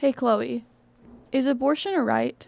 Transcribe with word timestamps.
Hey, 0.00 0.12
Chloe, 0.12 0.64
is 1.32 1.46
abortion 1.46 1.92
a 1.92 2.00
right? 2.00 2.46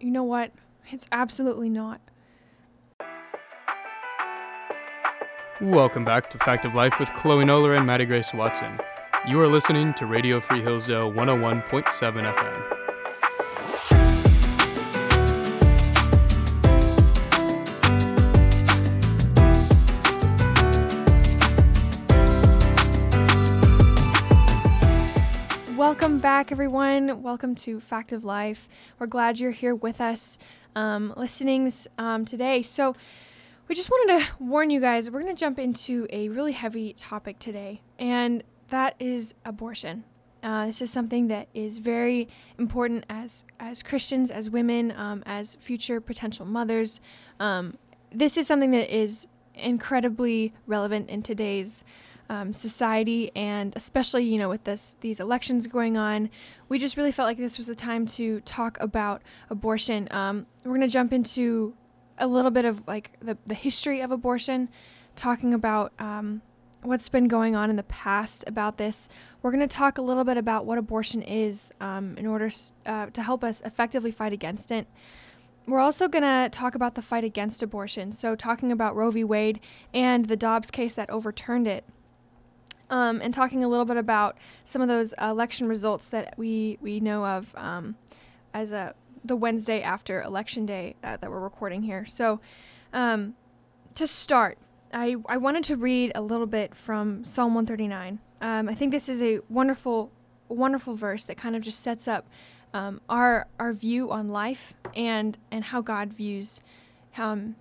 You 0.00 0.10
know 0.10 0.22
what? 0.22 0.52
It's 0.90 1.08
absolutely 1.10 1.70
not. 1.70 1.98
Welcome 5.62 6.04
back 6.04 6.28
to 6.28 6.36
Fact 6.36 6.66
of 6.66 6.74
Life 6.74 7.00
with 7.00 7.10
Chloe 7.14 7.46
Noller 7.46 7.74
and 7.74 7.86
Maddie 7.86 8.04
Grace 8.04 8.34
Watson. 8.34 8.78
You 9.26 9.40
are 9.40 9.48
listening 9.48 9.94
to 9.94 10.04
Radio 10.04 10.40
Free 10.40 10.60
Hillsdale 10.60 11.10
101.7 11.10 12.34
FM. 12.34 12.67
Back, 26.48 26.52
everyone. 26.52 27.22
Welcome 27.22 27.54
to 27.56 27.78
Fact 27.78 28.10
of 28.10 28.24
Life. 28.24 28.70
We're 28.98 29.06
glad 29.06 29.38
you're 29.38 29.50
here 29.50 29.74
with 29.74 30.00
us 30.00 30.38
um, 30.74 31.12
listening 31.14 31.70
um, 31.98 32.24
today. 32.24 32.62
So, 32.62 32.96
we 33.68 33.74
just 33.74 33.90
wanted 33.90 34.18
to 34.18 34.30
warn 34.42 34.70
you 34.70 34.80
guys 34.80 35.10
we're 35.10 35.20
going 35.20 35.36
to 35.36 35.38
jump 35.38 35.58
into 35.58 36.06
a 36.08 36.30
really 36.30 36.52
heavy 36.52 36.94
topic 36.94 37.38
today, 37.38 37.82
and 37.98 38.42
that 38.70 38.94
is 38.98 39.34
abortion. 39.44 40.04
Uh, 40.42 40.64
this 40.64 40.80
is 40.80 40.90
something 40.90 41.28
that 41.28 41.48
is 41.52 41.76
very 41.76 42.28
important 42.58 43.04
as 43.10 43.44
as 43.60 43.82
Christians, 43.82 44.30
as 44.30 44.48
women, 44.48 44.94
um, 44.96 45.22
as 45.26 45.54
future 45.56 46.00
potential 46.00 46.46
mothers. 46.46 47.02
Um, 47.38 47.76
this 48.10 48.38
is 48.38 48.46
something 48.46 48.70
that 48.70 48.88
is 48.90 49.28
incredibly 49.54 50.54
relevant 50.66 51.10
in 51.10 51.22
today's 51.22 51.84
um, 52.28 52.52
society, 52.52 53.30
and 53.34 53.74
especially 53.76 54.24
you 54.24 54.38
know 54.38 54.48
with 54.48 54.64
this 54.64 54.96
these 55.00 55.20
elections 55.20 55.66
going 55.66 55.96
on, 55.96 56.30
we 56.68 56.78
just 56.78 56.96
really 56.96 57.12
felt 57.12 57.26
like 57.26 57.38
this 57.38 57.58
was 57.58 57.66
the 57.66 57.74
time 57.74 58.06
to 58.06 58.40
talk 58.40 58.78
about 58.80 59.22
abortion. 59.50 60.08
Um, 60.10 60.46
we're 60.64 60.74
gonna 60.74 60.88
jump 60.88 61.12
into 61.12 61.74
a 62.18 62.26
little 62.26 62.50
bit 62.50 62.64
of 62.64 62.86
like 62.86 63.12
the 63.20 63.36
the 63.46 63.54
history 63.54 64.00
of 64.00 64.10
abortion, 64.10 64.68
talking 65.16 65.54
about 65.54 65.92
um, 65.98 66.42
what's 66.82 67.08
been 67.08 67.28
going 67.28 67.56
on 67.56 67.70
in 67.70 67.76
the 67.76 67.82
past 67.84 68.44
about 68.46 68.78
this. 68.78 69.08
We're 69.42 69.50
going 69.50 69.66
to 69.66 69.76
talk 69.76 69.98
a 69.98 70.02
little 70.02 70.24
bit 70.24 70.36
about 70.36 70.66
what 70.66 70.78
abortion 70.78 71.22
is 71.22 71.72
um, 71.80 72.16
in 72.16 72.26
order 72.26 72.50
uh, 72.86 73.06
to 73.06 73.22
help 73.22 73.44
us 73.44 73.60
effectively 73.62 74.10
fight 74.10 74.32
against 74.32 74.70
it. 74.70 74.86
We're 75.66 75.80
also 75.80 76.08
going 76.08 76.22
to 76.22 76.48
talk 76.50 76.74
about 76.74 76.94
the 76.94 77.02
fight 77.02 77.24
against 77.24 77.62
abortion, 77.62 78.12
so 78.12 78.34
talking 78.34 78.72
about 78.72 78.96
Roe 78.96 79.10
v. 79.10 79.22
Wade 79.22 79.60
and 79.92 80.24
the 80.24 80.36
Dobbs 80.36 80.70
case 80.70 80.94
that 80.94 81.10
overturned 81.10 81.66
it 81.66 81.84
um, 82.90 83.20
and 83.22 83.32
talking 83.32 83.64
a 83.64 83.68
little 83.68 83.84
bit 83.84 83.96
about 83.96 84.36
some 84.64 84.82
of 84.82 84.88
those 84.88 85.14
election 85.20 85.68
results 85.68 86.08
that 86.10 86.34
we 86.36 86.78
we 86.80 87.00
know 87.00 87.24
of 87.24 87.54
um, 87.56 87.96
as 88.54 88.72
a 88.72 88.94
the 89.24 89.36
Wednesday 89.36 89.82
after 89.82 90.22
election 90.22 90.66
day 90.66 90.96
uh, 91.02 91.16
that 91.18 91.30
we're 91.30 91.40
recording 91.40 91.82
here. 91.82 92.04
So, 92.04 92.40
um, 92.92 93.34
to 93.94 94.06
start, 94.06 94.58
I 94.92 95.16
I 95.26 95.36
wanted 95.36 95.64
to 95.64 95.76
read 95.76 96.12
a 96.14 96.22
little 96.22 96.46
bit 96.46 96.74
from 96.74 97.24
Psalm 97.24 97.54
139. 97.54 98.18
Um, 98.40 98.68
I 98.68 98.74
think 98.74 98.92
this 98.92 99.08
is 99.08 99.22
a 99.22 99.40
wonderful 99.48 100.10
wonderful 100.48 100.94
verse 100.94 101.24
that 101.26 101.36
kind 101.36 101.54
of 101.56 101.62
just 101.62 101.80
sets 101.80 102.08
up 102.08 102.26
um, 102.72 103.00
our 103.08 103.46
our 103.58 103.72
view 103.72 104.10
on 104.10 104.28
life 104.28 104.74
and 104.94 105.38
and 105.50 105.64
how 105.64 105.80
God 105.80 106.12
views 106.12 106.62
um, 107.16 107.56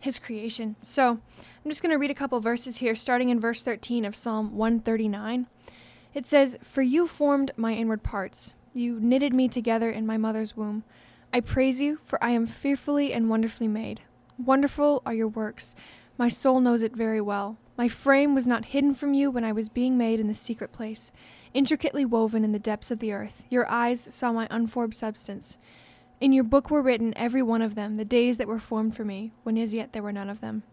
His 0.00 0.18
creation. 0.18 0.76
So. 0.82 1.20
I'm 1.68 1.70
just 1.70 1.82
going 1.82 1.92
to 1.92 1.98
read 1.98 2.10
a 2.10 2.14
couple 2.14 2.40
verses 2.40 2.78
here, 2.78 2.94
starting 2.94 3.28
in 3.28 3.40
verse 3.40 3.62
13 3.62 4.06
of 4.06 4.16
Psalm 4.16 4.56
139. 4.56 5.48
It 6.14 6.24
says, 6.24 6.56
For 6.62 6.80
you 6.80 7.06
formed 7.06 7.50
my 7.58 7.74
inward 7.74 8.02
parts, 8.02 8.54
you 8.72 8.98
knitted 8.98 9.34
me 9.34 9.48
together 9.48 9.90
in 9.90 10.06
my 10.06 10.16
mother's 10.16 10.56
womb. 10.56 10.84
I 11.30 11.40
praise 11.40 11.80
you, 11.82 11.98
for 12.02 12.22
I 12.24 12.30
am 12.30 12.46
fearfully 12.46 13.12
and 13.12 13.28
wonderfully 13.28 13.68
made. 13.68 14.00
Wonderful 14.38 15.02
are 15.04 15.12
your 15.12 15.28
works. 15.28 15.74
My 16.16 16.28
soul 16.28 16.60
knows 16.60 16.82
it 16.82 16.96
very 16.96 17.20
well. 17.20 17.58
My 17.76 17.88
frame 17.88 18.34
was 18.34 18.48
not 18.48 18.64
hidden 18.64 18.94
from 18.94 19.12
you 19.12 19.30
when 19.30 19.44
I 19.44 19.52
was 19.52 19.68
being 19.68 19.98
made 19.98 20.20
in 20.20 20.28
the 20.28 20.34
secret 20.34 20.72
place, 20.72 21.12
intricately 21.52 22.06
woven 22.06 22.44
in 22.44 22.52
the 22.52 22.58
depths 22.58 22.90
of 22.90 23.00
the 23.00 23.12
earth. 23.12 23.44
Your 23.50 23.68
eyes 23.68 24.00
saw 24.14 24.32
my 24.32 24.48
unformed 24.50 24.94
substance. 24.94 25.58
In 26.20 26.32
your 26.32 26.44
book 26.44 26.70
were 26.70 26.82
written, 26.82 27.12
every 27.16 27.42
one 27.42 27.62
of 27.62 27.74
them, 27.74 27.94
the 27.94 28.04
days 28.04 28.38
that 28.38 28.48
were 28.48 28.58
formed 28.58 28.96
for 28.96 29.04
me, 29.04 29.32
when 29.44 29.56
as 29.56 29.72
yet 29.72 29.92
there 29.92 30.02
were 30.02 30.12
none 30.12 30.28
of 30.28 30.40
them. 30.40 30.64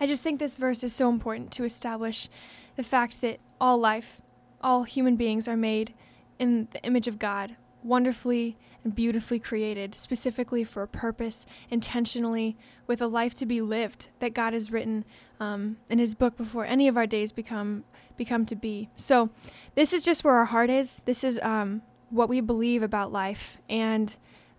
I 0.00 0.06
just 0.06 0.22
think 0.22 0.38
this 0.38 0.56
verse 0.56 0.82
is 0.82 0.92
so 0.92 1.08
important 1.08 1.52
to 1.52 1.64
establish 1.64 2.28
the 2.76 2.82
fact 2.82 3.20
that 3.20 3.38
all 3.60 3.78
life, 3.78 4.20
all 4.60 4.82
human 4.82 5.14
beings 5.14 5.46
are 5.46 5.56
made 5.56 5.94
in 6.38 6.66
the 6.72 6.82
image 6.82 7.06
of 7.06 7.20
God, 7.20 7.56
wonderfully 7.84 8.56
and 8.82 8.94
beautifully 8.94 9.38
created, 9.38 9.94
specifically 9.94 10.64
for 10.64 10.82
a 10.82 10.88
purpose, 10.88 11.46
intentionally, 11.70 12.56
with 12.88 13.00
a 13.00 13.06
life 13.06 13.34
to 13.34 13.46
be 13.46 13.60
lived 13.60 14.08
that 14.18 14.34
God 14.34 14.52
has 14.52 14.72
written 14.72 15.04
um, 15.38 15.76
in 15.88 15.98
His 15.98 16.14
book 16.14 16.36
before 16.36 16.64
any 16.64 16.88
of 16.88 16.96
our 16.96 17.06
days 17.06 17.32
become 17.32 17.84
become 18.16 18.46
to 18.46 18.56
be. 18.56 18.90
So, 18.96 19.30
this 19.74 19.92
is 19.92 20.04
just 20.04 20.24
where 20.24 20.34
our 20.34 20.44
heart 20.44 20.70
is. 20.70 21.02
This 21.04 21.24
is 21.24 21.40
um, 21.40 21.82
what 22.14 22.28
we 22.28 22.40
believe 22.40 22.82
about 22.82 23.12
life, 23.12 23.58
and 23.68 24.16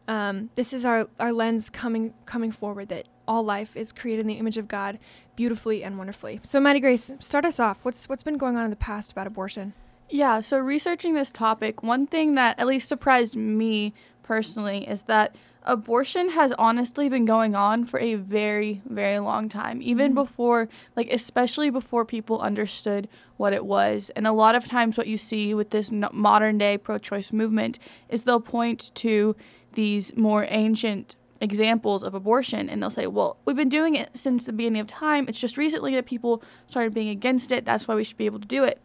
um, 0.07 0.49
this 0.55 0.73
is 0.73 0.85
our, 0.85 1.07
our 1.19 1.31
lens 1.31 1.69
coming 1.69 2.13
coming 2.25 2.51
forward 2.51 2.89
that 2.89 3.07
all 3.27 3.43
life 3.43 3.75
is 3.75 3.91
created 3.91 4.21
in 4.21 4.27
the 4.27 4.35
image 4.35 4.57
of 4.57 4.67
God, 4.67 4.99
beautifully 5.35 5.83
and 5.83 5.97
wonderfully. 5.97 6.39
So, 6.43 6.59
Maddie 6.59 6.79
Grace, 6.79 7.13
start 7.19 7.45
us 7.45 7.59
off. 7.59 7.85
What's 7.85 8.07
what's 8.07 8.23
been 8.23 8.38
going 8.38 8.57
on 8.57 8.66
in 8.66 8.69
the 8.69 8.75
past 8.75 9.11
about 9.11 9.25
abortion? 9.25 9.73
Yeah, 10.09 10.41
so 10.41 10.59
researching 10.59 11.16
this 11.16 11.31
topic, 11.31 11.81
one 11.81 12.05
thing 12.05 12.35
that 12.35 12.59
at 12.59 12.67
least 12.67 12.88
surprised 12.88 13.35
me 13.35 13.93
personally 14.22 14.87
is 14.87 15.03
that 15.03 15.35
abortion 15.65 16.29
has 16.29 16.53
honestly 16.53 17.09
been 17.09 17.25
going 17.25 17.55
on 17.55 17.85
for 17.85 17.99
a 17.99 18.15
very, 18.15 18.81
very 18.85 19.19
long 19.19 19.49
time, 19.49 19.81
even 19.81 20.07
mm-hmm. 20.07 20.23
before, 20.23 20.69
like, 20.95 21.11
especially 21.11 21.69
before 21.69 22.05
people 22.05 22.39
understood 22.39 23.09
what 23.37 23.53
it 23.53 23.65
was. 23.65 24.09
And 24.15 24.25
a 24.25 24.31
lot 24.31 24.55
of 24.55 24.65
times, 24.65 24.97
what 24.97 25.07
you 25.07 25.17
see 25.17 25.53
with 25.53 25.71
this 25.71 25.91
modern 25.91 26.57
day 26.57 26.77
pro 26.77 26.97
choice 26.97 27.33
movement 27.33 27.79
is 28.09 28.23
they'll 28.23 28.39
point 28.39 28.91
to 28.95 29.35
these 29.73 30.15
more 30.15 30.45
ancient 30.49 31.15
examples 31.41 32.01
of 32.01 32.13
abortion 32.13 32.69
and 32.69 32.81
they'll 32.81 32.89
say, 32.89 33.07
well, 33.07 33.37
we've 33.45 33.57
been 33.57 33.69
doing 33.69 33.95
it 33.95 34.09
since 34.17 34.45
the 34.45 34.53
beginning 34.53 34.79
of 34.79 34.87
time. 34.87 35.27
It's 35.27 35.39
just 35.39 35.57
recently 35.57 35.93
that 35.95 36.05
people 36.05 36.41
started 36.65 36.93
being 36.93 37.09
against 37.09 37.51
it. 37.51 37.65
That's 37.65 37.87
why 37.87 37.95
we 37.95 38.03
should 38.03 38.17
be 38.17 38.25
able 38.25 38.39
to 38.39 38.47
do 38.47 38.63
it. 38.63 38.81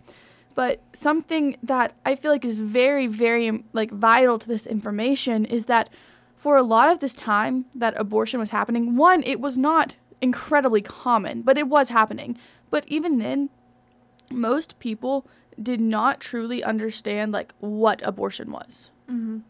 But 0.54 0.82
something 0.92 1.56
that 1.62 1.94
I 2.04 2.16
feel 2.16 2.32
like 2.32 2.44
is 2.44 2.58
very, 2.58 3.06
very 3.06 3.64
like 3.72 3.90
vital 3.90 4.38
to 4.38 4.48
this 4.48 4.66
information 4.66 5.44
is 5.44 5.66
that 5.66 5.90
for 6.40 6.56
a 6.56 6.62
lot 6.62 6.90
of 6.90 7.00
this 7.00 7.12
time 7.12 7.66
that 7.74 7.92
abortion 7.98 8.40
was 8.40 8.48
happening, 8.48 8.96
one, 8.96 9.22
it 9.26 9.42
was 9.42 9.58
not 9.58 9.96
incredibly 10.22 10.80
common, 10.80 11.42
but 11.42 11.58
it 11.58 11.68
was 11.68 11.90
happening. 11.90 12.34
But 12.70 12.88
even 12.88 13.18
then, 13.18 13.50
most 14.32 14.78
people 14.78 15.26
did 15.62 15.82
not 15.82 16.18
truly 16.18 16.64
understand 16.64 17.32
like 17.32 17.52
what 17.60 18.00
abortion 18.06 18.50
was. 18.50 18.90
Mm-hmm. 19.06 19.40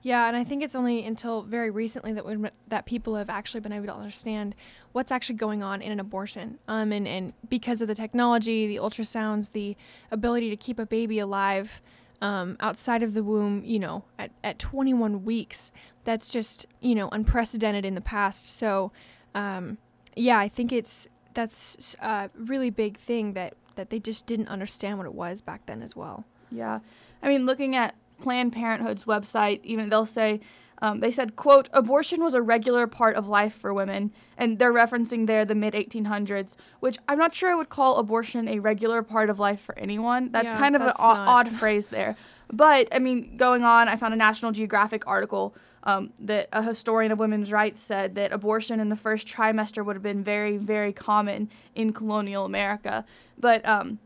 Yeah, 0.00 0.26
and 0.26 0.38
I 0.38 0.42
think 0.42 0.62
it's 0.62 0.74
only 0.74 1.04
until 1.04 1.42
very 1.42 1.68
recently 1.68 2.14
that 2.14 2.24
we, 2.24 2.48
that 2.68 2.86
people 2.86 3.16
have 3.16 3.28
actually 3.28 3.60
been 3.60 3.72
able 3.72 3.88
to 3.88 3.94
understand 3.94 4.56
what's 4.92 5.12
actually 5.12 5.36
going 5.36 5.62
on 5.62 5.82
in 5.82 5.92
an 5.92 6.00
abortion. 6.00 6.58
Um, 6.66 6.92
and, 6.92 7.06
and 7.06 7.34
because 7.50 7.82
of 7.82 7.88
the 7.88 7.94
technology, 7.94 8.66
the 8.66 8.76
ultrasounds, 8.76 9.52
the 9.52 9.76
ability 10.10 10.48
to 10.48 10.56
keep 10.56 10.78
a 10.78 10.86
baby 10.86 11.18
alive 11.18 11.82
um, 12.22 12.56
outside 12.60 13.02
of 13.02 13.14
the 13.14 13.22
womb, 13.22 13.62
you 13.64 13.78
know, 13.78 14.04
at, 14.18 14.30
at 14.44 14.58
21 14.58 15.24
weeks, 15.24 15.72
that's 16.04 16.30
just, 16.30 16.66
you 16.80 16.94
know, 16.94 17.08
unprecedented 17.10 17.84
in 17.84 17.94
the 17.94 18.00
past. 18.00 18.48
So, 18.48 18.92
um, 19.34 19.78
yeah, 20.16 20.38
I 20.38 20.48
think 20.48 20.72
it's 20.72 21.08
that's 21.34 21.96
a 22.00 22.30
really 22.34 22.70
big 22.70 22.96
thing 22.96 23.34
that, 23.34 23.54
that 23.76 23.90
they 23.90 24.00
just 24.00 24.26
didn't 24.26 24.48
understand 24.48 24.98
what 24.98 25.06
it 25.06 25.14
was 25.14 25.40
back 25.40 25.66
then 25.66 25.82
as 25.82 25.94
well. 25.94 26.24
Yeah. 26.50 26.80
I 27.22 27.28
mean, 27.28 27.46
looking 27.46 27.76
at 27.76 27.94
Planned 28.20 28.52
Parenthood's 28.52 29.04
website, 29.04 29.60
even 29.62 29.88
they'll 29.88 30.06
say, 30.06 30.40
um, 30.82 31.00
they 31.00 31.10
said, 31.10 31.36
quote, 31.36 31.68
abortion 31.72 32.22
was 32.22 32.34
a 32.34 32.40
regular 32.40 32.86
part 32.86 33.14
of 33.14 33.28
life 33.28 33.54
for 33.54 33.72
women. 33.74 34.12
And 34.38 34.58
they're 34.58 34.72
referencing 34.72 35.26
there 35.26 35.44
the 35.44 35.54
mid 35.54 35.74
1800s, 35.74 36.56
which 36.80 36.98
I'm 37.06 37.18
not 37.18 37.34
sure 37.34 37.50
I 37.50 37.54
would 37.54 37.68
call 37.68 37.96
abortion 37.96 38.48
a 38.48 38.58
regular 38.58 39.02
part 39.02 39.28
of 39.28 39.38
life 39.38 39.60
for 39.60 39.78
anyone. 39.78 40.30
That's 40.32 40.54
yeah, 40.54 40.58
kind 40.58 40.74
of 40.74 40.82
that's 40.82 40.98
an 40.98 41.04
o- 41.04 41.24
odd 41.26 41.52
phrase 41.52 41.88
there. 41.88 42.16
But, 42.52 42.88
I 42.92 42.98
mean, 42.98 43.36
going 43.36 43.62
on, 43.62 43.88
I 43.88 43.96
found 43.96 44.14
a 44.14 44.16
National 44.16 44.52
Geographic 44.52 45.06
article 45.06 45.54
um, 45.84 46.12
that 46.20 46.48
a 46.52 46.62
historian 46.62 47.12
of 47.12 47.18
women's 47.18 47.52
rights 47.52 47.80
said 47.80 48.14
that 48.14 48.32
abortion 48.32 48.80
in 48.80 48.88
the 48.88 48.96
first 48.96 49.26
trimester 49.26 49.84
would 49.84 49.96
have 49.96 50.02
been 50.02 50.22
very, 50.22 50.56
very 50.56 50.92
common 50.92 51.48
in 51.74 51.92
colonial 51.92 52.44
America. 52.44 53.04
But 53.38 53.66
um, 53.66 53.98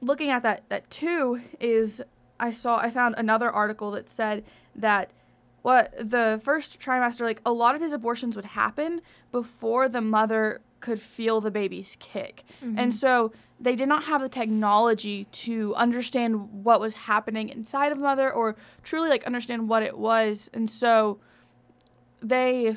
looking 0.00 0.30
at 0.30 0.42
that, 0.42 0.68
that 0.68 0.90
too 0.90 1.40
is 1.60 2.02
I 2.38 2.50
saw 2.50 2.78
I 2.78 2.90
found 2.90 3.14
another 3.18 3.50
article 3.50 3.90
that 3.92 4.08
said 4.08 4.44
that 4.74 5.12
what 5.62 5.92
the 5.98 6.40
first 6.44 6.78
trimester 6.80 7.22
like 7.22 7.40
a 7.44 7.52
lot 7.52 7.74
of 7.74 7.80
these 7.80 7.92
abortions 7.92 8.36
would 8.36 8.44
happen 8.44 9.00
before 9.32 9.88
the 9.88 10.00
mother 10.00 10.60
could 10.80 11.00
feel 11.00 11.40
the 11.40 11.50
baby's 11.50 11.96
kick. 11.98 12.44
Mm-hmm. 12.62 12.78
And 12.78 12.94
so 12.94 13.32
they 13.58 13.74
did 13.74 13.88
not 13.88 14.04
have 14.04 14.20
the 14.20 14.28
technology 14.28 15.24
to 15.32 15.74
understand 15.76 16.62
what 16.64 16.78
was 16.80 16.94
happening 16.94 17.48
inside 17.48 17.90
of 17.90 17.98
mother 17.98 18.30
or 18.32 18.54
truly 18.82 19.08
like 19.08 19.24
understand 19.24 19.68
what 19.68 19.82
it 19.82 19.96
was 19.98 20.50
and 20.52 20.68
so 20.68 21.18
they 22.20 22.76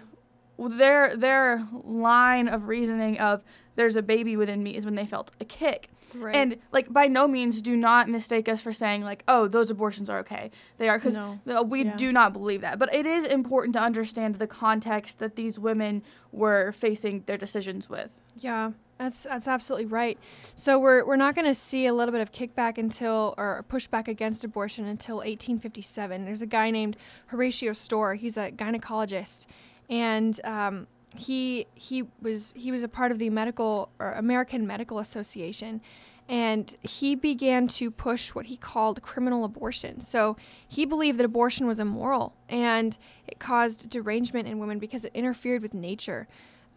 their 0.57 1.15
their 1.15 1.67
line 1.83 2.47
of 2.47 2.67
reasoning 2.67 3.17
of 3.19 3.41
there's 3.75 3.95
a 3.95 4.01
baby 4.01 4.35
within 4.35 4.61
me 4.61 4.75
is 4.75 4.83
when 4.85 4.95
they 4.95 5.05
felt 5.05 5.31
a 5.39 5.45
kick 5.45 5.89
Right. 6.15 6.35
and 6.35 6.57
like 6.71 6.91
by 6.91 7.05
no 7.07 7.27
means 7.27 7.61
do 7.61 7.77
not 7.77 8.09
mistake 8.09 8.49
us 8.49 8.61
for 8.63 8.73
saying 8.73 9.03
like 9.03 9.23
oh 9.27 9.47
those 9.47 9.69
abortions 9.69 10.09
are 10.09 10.17
okay 10.19 10.49
they 10.79 10.89
are 10.89 10.97
because 10.97 11.15
No. 11.15 11.61
we 11.63 11.83
Yeah. 11.83 11.95
do 11.97 12.11
not 12.11 12.33
believe 12.33 12.61
that 12.61 12.79
but 12.79 12.91
it 12.93 13.05
is 13.05 13.25
important 13.25 13.73
to 13.75 13.79
understand 13.81 14.35
the 14.35 14.47
context 14.47 15.19
that 15.19 15.35
these 15.35 15.59
women 15.59 16.01
were 16.31 16.71
facing 16.71 17.23
their 17.27 17.37
decisions 17.37 17.89
with 17.89 18.19
Yeah, 18.37 18.71
that's 18.99 19.23
that's 19.23 19.47
absolutely 19.47 19.85
right. 19.85 20.19
So 20.55 20.77
we're 20.77 21.05
we're 21.05 21.15
not 21.15 21.33
going 21.33 21.47
to 21.47 21.55
see 21.55 21.85
a 21.85 21.93
little 21.93 22.11
bit 22.11 22.21
of 22.21 22.33
kickback 22.33 22.77
until 22.77 23.33
or 23.37 23.65
pushback 23.69 24.09
against 24.09 24.43
abortion 24.43 24.85
until 24.85 25.17
1857. 25.17 26.25
There's 26.25 26.41
a 26.41 26.45
guy 26.45 26.69
named 26.69 26.97
Horatio 27.27 27.71
Storer. 27.71 28.15
He's 28.15 28.35
a 28.35 28.51
gynecologist, 28.51 29.47
and 29.89 30.39
um, 30.43 30.87
he 31.15 31.65
he 31.75 32.03
was 32.21 32.53
he 32.57 32.71
was 32.71 32.83
a 32.83 32.89
part 32.89 33.11
of 33.13 33.19
the 33.19 33.29
medical 33.29 33.89
or 33.99 34.11
American 34.11 34.67
Medical 34.67 34.99
Association. 34.99 35.81
And 36.27 36.77
he 36.83 37.15
began 37.15 37.67
to 37.69 37.89
push 37.89 38.35
what 38.35 38.45
he 38.45 38.55
called 38.55 39.01
criminal 39.01 39.43
abortion. 39.43 39.99
So 39.99 40.37
he 40.67 40.85
believed 40.85 41.17
that 41.17 41.25
abortion 41.25 41.65
was 41.65 41.79
immoral 41.79 42.35
and 42.47 42.95
it 43.25 43.39
caused 43.39 43.89
derangement 43.89 44.47
in 44.47 44.59
women 44.59 44.77
because 44.77 45.05
it 45.05 45.11
interfered 45.15 45.63
with 45.63 45.73
nature. 45.73 46.27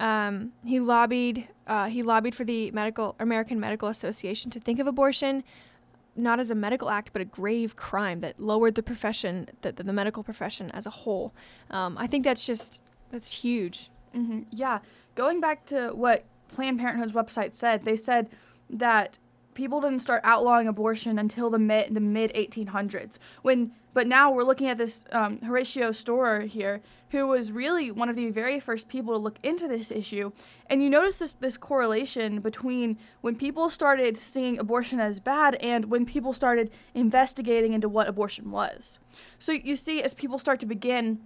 Um, 0.03 0.53
he 0.65 0.81
lobbied. 0.81 1.49
Uh, 1.67 1.87
he 1.87 2.03
lobbied 2.03 2.35
for 2.35 2.45
the 2.45 2.71
medical 2.73 3.15
American 3.19 3.59
Medical 3.59 3.89
Association 3.89 4.51
to 4.51 4.61
think 4.61 4.79
of 4.79 4.87
abortion 4.87 5.45
not 6.15 6.39
as 6.39 6.51
a 6.51 6.55
medical 6.55 6.91
act, 6.91 7.11
but 7.13 7.23
a 7.23 7.25
grave 7.25 7.77
crime 7.77 8.21
that 8.21 8.39
lowered 8.39 8.75
the 8.75 8.83
profession, 8.83 9.49
the, 9.63 9.73
the, 9.73 9.83
the 9.83 9.93
medical 9.93 10.23
profession 10.23 10.71
as 10.73 10.87
a 10.87 10.91
whole. 10.91 11.33
Um, 11.71 11.97
I 11.97 12.07
think 12.07 12.25
that's 12.25 12.47
just 12.47 12.83
that's 13.11 13.33
huge. 13.33 13.91
hmm 14.13 14.43
Yeah. 14.51 14.81
Going 15.15 15.41
back 15.41 15.67
to 15.67 15.91
what 15.91 16.25
Planned 16.49 16.79
Parenthood's 16.81 17.13
website 17.13 17.55
said, 17.55 17.85
they 17.85 17.97
said 17.97 18.29
that 18.69 19.19
people 19.55 19.81
didn't 19.81 20.01
start 20.01 20.21
outlawing 20.25 20.67
abortion 20.67 21.19
until 21.19 21.51
the 21.51 21.59
mid 21.59 21.95
the 21.95 22.01
mid 22.01 22.33
1800s. 22.35 23.19
When 23.43 23.73
but 23.95 24.07
now 24.07 24.31
we're 24.31 24.45
looking 24.45 24.69
at 24.69 24.79
this 24.79 25.05
um, 25.13 25.39
Horatio 25.43 25.93
Storer 25.93 26.41
here, 26.41 26.81
who 27.11 27.27
was 27.27 27.53
really 27.53 27.91
one 27.91 28.09
of 28.09 28.17
the 28.17 28.31
very 28.31 28.59
first 28.59 28.89
people 28.89 29.13
to 29.13 29.19
look 29.19 29.39
into 29.43 29.69
this 29.69 29.91
issue. 29.91 30.33
And 30.67 30.83
you 30.83 30.89
notice 30.89 31.19
this 31.19 31.35
this 31.35 31.57
correlation 31.57 32.41
between 32.41 32.99
when 33.21 33.37
people 33.37 33.69
started 33.69 34.17
seeing 34.17 34.59
abortion 34.59 34.99
as 34.99 35.21
bad 35.21 35.57
and 35.57 35.87
when 35.87 36.07
people 36.07 36.33
started 36.33 36.71
investigating 36.95 37.75
into 37.75 37.89
what 37.89 38.09
abortion 38.09 38.51
was. 38.51 38.99
So 39.39 39.53
you 39.53 39.77
see, 39.77 40.03
as 40.03 40.15
people 40.15 40.39
start 40.39 40.61
to 40.61 40.67
begin 40.67 41.21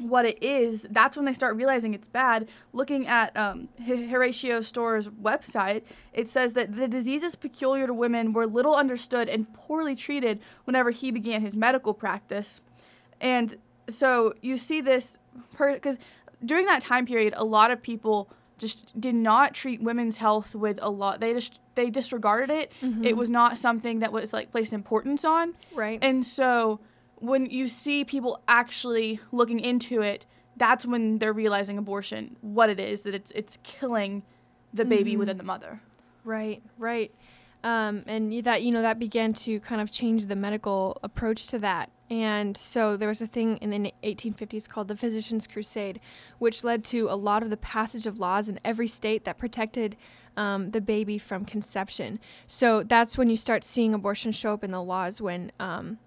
what 0.00 0.24
it 0.24 0.42
is, 0.42 0.86
that's 0.90 1.16
when 1.16 1.24
they 1.24 1.32
start 1.32 1.56
realizing 1.56 1.94
it's 1.94 2.08
bad. 2.08 2.48
Looking 2.72 3.06
at 3.06 3.36
um, 3.36 3.68
Horatio 3.86 4.60
Storer's 4.60 5.08
website, 5.08 5.82
it 6.12 6.28
says 6.28 6.54
that 6.54 6.76
the 6.76 6.88
diseases 6.88 7.36
peculiar 7.36 7.86
to 7.86 7.94
women 7.94 8.32
were 8.32 8.46
little 8.46 8.74
understood 8.74 9.28
and 9.28 9.52
poorly 9.52 9.94
treated 9.94 10.40
whenever 10.64 10.90
he 10.90 11.10
began 11.10 11.40
his 11.40 11.56
medical 11.56 11.94
practice. 11.94 12.60
And 13.20 13.56
so 13.88 14.34
you 14.40 14.56
see 14.58 14.80
this, 14.80 15.18
because 15.58 15.98
during 16.44 16.66
that 16.66 16.82
time 16.82 17.06
period, 17.06 17.34
a 17.36 17.44
lot 17.44 17.70
of 17.70 17.82
people 17.82 18.30
just 18.56 18.98
did 19.00 19.14
not 19.14 19.54
treat 19.54 19.82
women's 19.82 20.18
health 20.18 20.54
with 20.54 20.78
a 20.82 20.90
lot. 20.90 21.20
They 21.20 21.32
just 21.32 21.60
they 21.74 21.88
disregarded 21.88 22.50
it. 22.50 22.72
It 23.02 23.16
was 23.16 23.30
not 23.30 23.56
something 23.56 24.00
that 24.00 24.12
was 24.12 24.34
like 24.34 24.50
placed 24.50 24.74
importance 24.74 25.24
on. 25.24 25.54
Right. 25.74 25.98
And 26.02 26.24
so 26.24 26.78
when 27.20 27.46
you 27.46 27.68
see 27.68 28.04
people 28.04 28.42
actually 28.48 29.20
looking 29.30 29.60
into 29.60 30.00
it, 30.02 30.26
that's 30.56 30.84
when 30.84 31.18
they're 31.18 31.32
realizing 31.32 31.78
abortion, 31.78 32.36
what 32.40 32.68
it 32.68 32.80
is, 32.80 33.02
that 33.02 33.14
it's 33.14 33.30
it's 33.32 33.58
killing 33.62 34.22
the 34.74 34.84
baby 34.84 35.16
within 35.16 35.36
the 35.38 35.44
mother. 35.44 35.80
Right, 36.24 36.62
right. 36.78 37.14
Um, 37.62 38.04
and 38.06 38.44
that 38.44 38.62
you 38.62 38.72
know 38.72 38.82
that 38.82 38.98
began 38.98 39.32
to 39.34 39.60
kind 39.60 39.80
of 39.80 39.92
change 39.92 40.26
the 40.26 40.36
medical 40.36 40.98
approach 41.02 41.46
to 41.48 41.58
that. 41.60 41.90
And 42.08 42.56
so 42.56 42.96
there 42.96 43.08
was 43.08 43.22
a 43.22 43.26
thing 43.26 43.56
in 43.58 43.70
the 43.70 43.94
1850s 44.02 44.68
called 44.68 44.88
the 44.88 44.96
Physicians' 44.96 45.46
Crusade, 45.46 46.00
which 46.38 46.64
led 46.64 46.82
to 46.86 47.08
a 47.08 47.14
lot 47.14 47.44
of 47.44 47.50
the 47.50 47.56
passage 47.56 48.06
of 48.06 48.18
laws 48.18 48.48
in 48.48 48.58
every 48.64 48.88
state 48.88 49.24
that 49.24 49.38
protected 49.38 49.96
um, 50.36 50.72
the 50.72 50.80
baby 50.80 51.18
from 51.18 51.44
conception. 51.44 52.18
So 52.48 52.82
that's 52.82 53.16
when 53.16 53.30
you 53.30 53.36
start 53.36 53.62
seeing 53.62 53.94
abortion 53.94 54.32
show 54.32 54.54
up 54.54 54.64
in 54.64 54.72
the 54.72 54.82
laws 54.82 55.20
when 55.20 55.52
um, 55.60 55.98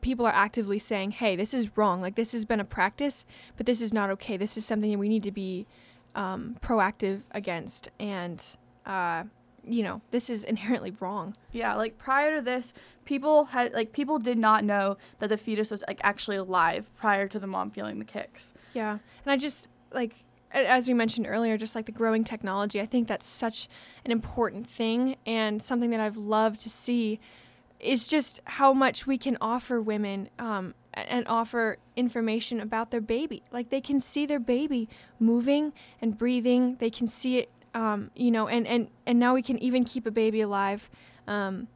people 0.00 0.26
are 0.26 0.34
actively 0.34 0.78
saying, 0.78 1.12
"Hey, 1.12 1.36
this 1.36 1.54
is 1.54 1.76
wrong. 1.76 2.00
Like 2.00 2.14
this 2.14 2.32
has 2.32 2.44
been 2.44 2.60
a 2.60 2.64
practice, 2.64 3.26
but 3.56 3.66
this 3.66 3.80
is 3.80 3.92
not 3.92 4.10
okay. 4.10 4.36
This 4.36 4.56
is 4.56 4.64
something 4.64 4.90
that 4.90 4.98
we 4.98 5.08
need 5.08 5.22
to 5.24 5.32
be 5.32 5.66
um, 6.14 6.56
proactive 6.60 7.22
against." 7.32 7.90
And 7.98 8.44
uh, 8.86 9.24
you 9.64 9.82
know, 9.82 10.00
this 10.10 10.30
is 10.30 10.44
inherently 10.44 10.94
wrong. 11.00 11.36
Yeah, 11.52 11.74
like 11.74 11.98
prior 11.98 12.36
to 12.36 12.42
this, 12.42 12.72
people 13.04 13.46
had 13.46 13.72
like 13.72 13.92
people 13.92 14.18
did 14.18 14.38
not 14.38 14.64
know 14.64 14.96
that 15.18 15.28
the 15.28 15.36
fetus 15.36 15.70
was 15.70 15.84
like 15.86 16.00
actually 16.02 16.36
alive 16.36 16.90
prior 16.96 17.28
to 17.28 17.38
the 17.38 17.46
mom 17.46 17.70
feeling 17.70 17.98
the 17.98 18.04
kicks. 18.04 18.54
Yeah. 18.74 18.92
And 19.24 19.32
I 19.32 19.36
just 19.36 19.68
like 19.92 20.24
as 20.52 20.88
we 20.88 20.94
mentioned 20.94 21.26
earlier, 21.28 21.56
just 21.56 21.74
like 21.74 21.86
the 21.86 21.92
growing 21.92 22.24
technology, 22.24 22.80
I 22.80 22.86
think 22.86 23.06
that's 23.06 23.26
such 23.26 23.68
an 24.04 24.10
important 24.10 24.66
thing 24.66 25.16
and 25.24 25.62
something 25.62 25.90
that 25.90 26.00
I've 26.00 26.16
loved 26.16 26.60
to 26.60 26.70
see 26.70 27.20
is 27.80 28.08
just 28.08 28.40
how 28.44 28.72
much 28.72 29.06
we 29.06 29.18
can 29.18 29.36
offer 29.40 29.80
women 29.80 30.28
um, 30.38 30.74
and 30.94 31.26
offer 31.28 31.78
information 31.96 32.60
about 32.60 32.90
their 32.90 33.00
baby. 33.00 33.42
Like 33.50 33.70
they 33.70 33.80
can 33.80 34.00
see 34.00 34.26
their 34.26 34.40
baby 34.40 34.88
moving 35.18 35.72
and 36.00 36.16
breathing. 36.16 36.76
They 36.76 36.90
can 36.90 37.06
see 37.06 37.38
it, 37.38 37.50
um, 37.74 38.10
you 38.14 38.30
know, 38.30 38.48
and, 38.48 38.66
and, 38.66 38.88
and 39.06 39.18
now 39.18 39.34
we 39.34 39.42
can 39.42 39.58
even 39.62 39.84
keep 39.84 40.06
a 40.06 40.10
baby 40.10 40.40
alive 40.40 40.90
um, 41.26 41.68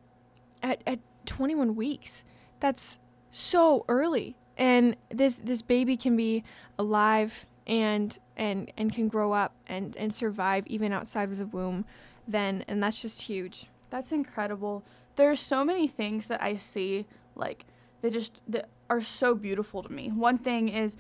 at, 0.63 0.83
at 0.87 0.99
21 1.27 1.77
weeks. 1.77 2.25
That's 2.61 2.99
so 3.31 3.85
early. 3.89 4.37
And 4.57 4.97
this 5.09 5.41
this 5.41 5.63
baby 5.63 5.97
can 5.97 6.17
be 6.17 6.45
alive 6.79 7.47
and 7.67 8.17
and 8.37 8.71
and 8.77 8.93
can 8.93 9.09
grow 9.09 9.33
up 9.33 9.53
and 9.67 9.97
and 9.97 10.15
survive 10.15 10.65
even 10.69 10.93
outside 10.93 11.31
of 11.31 11.39
the 11.39 11.47
womb 11.47 11.85
then 12.27 12.65
and 12.69 12.83
that's 12.83 13.03
just 13.03 13.23
huge. 13.23 13.67
That's 13.91 14.13
incredible. 14.13 14.85
There's 15.17 15.41
so 15.41 15.65
many 15.65 15.87
things 15.89 16.27
that 16.29 16.43
I 16.43 16.57
see 16.57 17.07
like 17.37 17.65
they 18.03 18.11
just 18.11 18.41
that 18.49 18.69
are 18.91 19.01
so 19.01 19.35
beautiful 19.35 19.83
to 19.83 19.91
me. 19.93 20.09
One 20.11 20.39
thing 20.39 20.69
is 20.69 20.97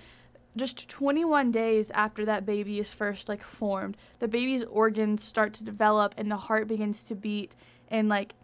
just 0.56 0.88
21 0.88 1.50
days 1.50 1.90
after 1.90 2.24
that 2.24 2.46
baby 2.46 2.78
is 2.78 2.94
first 2.94 3.28
like 3.28 3.42
formed, 3.42 3.96
the 4.20 4.28
baby's 4.28 4.62
organs 4.64 5.22
start 5.22 5.52
to 5.54 5.64
develop 5.64 6.14
and 6.16 6.30
the 6.30 6.36
heart 6.36 6.68
begins 6.68 7.04
to 7.04 7.14
beat 7.14 7.56
and 7.88 8.08
like 8.08 8.34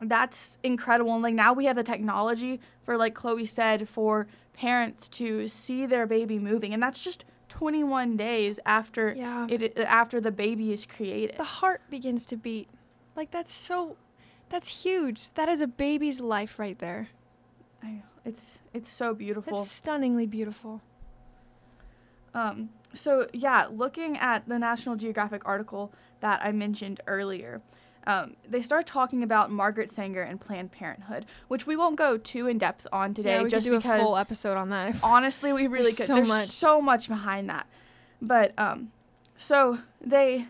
that's 0.00 0.58
incredible. 0.62 1.14
And 1.14 1.22
like 1.22 1.34
now 1.34 1.52
we 1.52 1.64
have 1.66 1.76
the 1.76 1.82
technology 1.84 2.60
for 2.82 2.96
like 2.96 3.14
Chloe 3.14 3.46
said 3.46 3.88
for 3.88 4.26
parents 4.52 5.08
to 5.08 5.48
see 5.48 5.86
their 5.86 6.06
baby 6.06 6.38
moving 6.38 6.74
and 6.74 6.82
that's 6.82 7.02
just 7.02 7.24
21 7.48 8.16
days 8.16 8.58
after 8.66 9.14
Yeah. 9.16 9.46
it 9.48 9.78
after 9.78 10.20
the 10.20 10.32
baby 10.32 10.72
is 10.72 10.84
created. 10.86 11.36
The 11.38 11.44
heart 11.44 11.82
begins 11.90 12.26
to 12.26 12.36
beat. 12.36 12.68
Like 13.16 13.30
that's 13.30 13.52
so 13.52 13.96
that's 14.54 14.84
huge. 14.84 15.30
That 15.30 15.48
is 15.48 15.60
a 15.60 15.66
baby's 15.66 16.20
life 16.20 16.60
right 16.60 16.78
there. 16.78 17.08
I, 17.82 18.02
it's 18.24 18.60
it's 18.72 18.88
so 18.88 19.12
beautiful. 19.12 19.60
It's 19.62 19.70
stunningly 19.70 20.26
beautiful. 20.26 20.80
Um, 22.34 22.68
so 22.92 23.26
yeah, 23.32 23.66
looking 23.68 24.16
at 24.16 24.48
the 24.48 24.56
National 24.60 24.94
Geographic 24.94 25.42
article 25.44 25.92
that 26.20 26.40
I 26.40 26.52
mentioned 26.52 27.00
earlier, 27.08 27.62
um, 28.06 28.36
they 28.48 28.62
start 28.62 28.86
talking 28.86 29.24
about 29.24 29.50
Margaret 29.50 29.90
Sanger 29.90 30.22
and 30.22 30.40
Planned 30.40 30.70
Parenthood, 30.70 31.26
which 31.48 31.66
we 31.66 31.74
won't 31.74 31.96
go 31.96 32.16
too 32.16 32.46
in 32.46 32.56
depth 32.58 32.86
on 32.92 33.12
today, 33.12 33.36
yeah, 33.36 33.42
we 33.42 33.48
just 33.50 33.66
could 33.66 33.72
do 33.72 33.76
because 33.78 34.02
a 34.02 34.04
full 34.04 34.16
episode 34.16 34.56
on 34.56 34.70
that. 34.70 34.94
honestly 35.02 35.52
we 35.52 35.66
really 35.66 35.86
There's 35.86 35.96
could. 35.96 36.06
so 36.06 36.14
There's 36.14 36.28
much. 36.28 36.48
so 36.50 36.80
much 36.80 37.08
behind 37.08 37.50
that, 37.50 37.66
but 38.22 38.52
um, 38.56 38.92
so 39.36 39.80
they 40.00 40.46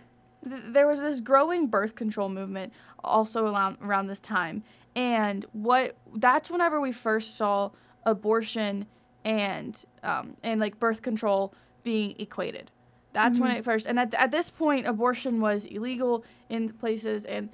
th- 0.47 0.63
there 0.67 0.87
was 0.87 1.01
this 1.01 1.21
growing 1.21 1.69
birth 1.69 1.95
control 1.95 2.29
movement 2.29 2.71
also 3.05 3.47
around 3.47 3.79
around 3.83 4.07
this 4.09 4.21
time, 4.21 4.63
and 4.97 5.45
what 5.53 5.97
that's 6.17 6.51
whenever 6.51 6.81
we 6.81 6.93
first 6.93 7.37
saw 7.37 7.71
abortion 8.05 8.87
and 9.25 9.85
um, 10.03 10.37
and 10.43 10.61
like 10.61 10.79
birth 10.79 11.03
control 11.03 11.55
being 11.83 12.15
equated. 12.19 12.71
That's 13.13 13.39
when 13.39 13.51
Mhm. 13.53 13.59
it 13.59 13.65
first 13.65 13.87
and 13.87 13.99
at, 13.99 14.13
at 14.15 14.31
this 14.33 14.51
point 14.51 14.87
abortion 14.89 15.41
was 15.41 15.65
illegal 15.67 16.25
in 16.49 16.69
places 16.71 17.25
and 17.25 17.49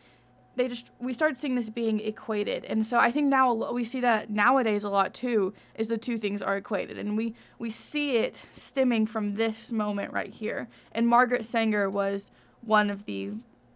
they 0.56 0.68
just 0.68 0.90
we 0.98 1.12
started 1.12 1.36
seeing 1.36 1.54
this 1.54 1.68
being 1.70 2.00
equated 2.00 2.64
and 2.64 2.84
so 2.84 2.98
i 2.98 3.10
think 3.10 3.28
now 3.28 3.70
we 3.72 3.84
see 3.84 4.00
that 4.00 4.30
nowadays 4.30 4.84
a 4.84 4.88
lot 4.90 5.12
too 5.14 5.52
is 5.76 5.88
the 5.88 5.96
two 5.98 6.18
things 6.18 6.40
are 6.42 6.56
equated 6.56 6.98
and 6.98 7.16
we 7.16 7.34
we 7.58 7.70
see 7.70 8.16
it 8.16 8.42
stemming 8.54 9.06
from 9.06 9.34
this 9.34 9.70
moment 9.70 10.12
right 10.12 10.32
here 10.34 10.66
and 10.92 11.06
margaret 11.06 11.44
sanger 11.44 11.88
was 11.90 12.30
one 12.62 12.90
of 12.90 13.04
the 13.04 13.30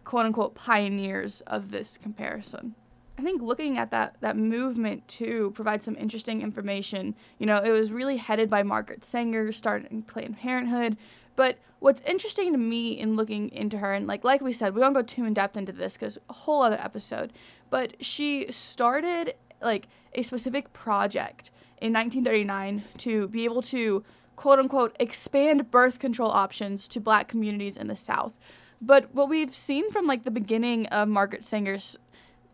quote 0.05 0.25
unquote 0.25 0.55
pioneers 0.55 1.41
of 1.41 1.71
this 1.71 1.97
comparison. 1.97 2.75
I 3.17 3.21
think 3.21 3.41
looking 3.41 3.77
at 3.77 3.91
that 3.91 4.17
that 4.21 4.37
movement 4.37 5.07
too 5.07 5.51
provides 5.55 5.85
some 5.85 5.95
interesting 5.97 6.41
information. 6.41 7.15
You 7.39 7.45
know, 7.45 7.57
it 7.57 7.71
was 7.71 7.91
really 7.91 8.17
headed 8.17 8.49
by 8.49 8.63
Margaret 8.63 9.03
Sanger, 9.03 9.51
starting 9.51 10.03
Planned 10.03 10.37
Parenthood. 10.37 10.97
But 11.35 11.57
what's 11.79 12.01
interesting 12.01 12.51
to 12.51 12.57
me 12.57 12.91
in 12.91 13.15
looking 13.15 13.49
into 13.49 13.79
her, 13.79 13.93
and 13.93 14.07
like 14.07 14.23
like 14.23 14.41
we 14.41 14.53
said, 14.53 14.75
we 14.75 14.81
don't 14.81 14.93
go 14.93 15.01
too 15.01 15.25
in 15.25 15.33
depth 15.33 15.57
into 15.57 15.71
this 15.71 15.93
because 15.93 16.17
a 16.29 16.33
whole 16.33 16.61
other 16.61 16.79
episode. 16.79 17.33
But 17.69 18.03
she 18.03 18.51
started 18.51 19.35
like 19.61 19.87
a 20.13 20.21
specific 20.21 20.73
project 20.73 21.51
in 21.81 21.93
1939 21.93 22.83
to 22.99 23.27
be 23.29 23.45
able 23.45 23.61
to 23.61 24.03
quote 24.35 24.59
unquote 24.59 24.95
expand 24.99 25.71
birth 25.71 25.99
control 25.99 26.29
options 26.29 26.87
to 26.89 26.99
black 26.99 27.27
communities 27.27 27.77
in 27.77 27.87
the 27.87 27.95
South. 27.95 28.33
But 28.81 29.13
what 29.13 29.29
we've 29.29 29.55
seen 29.55 29.91
from 29.91 30.05
like 30.05 30.23
the 30.23 30.31
beginning 30.31 30.85
of 30.87 31.07
Margaret 31.07 31.43
Sanger's 31.43 31.97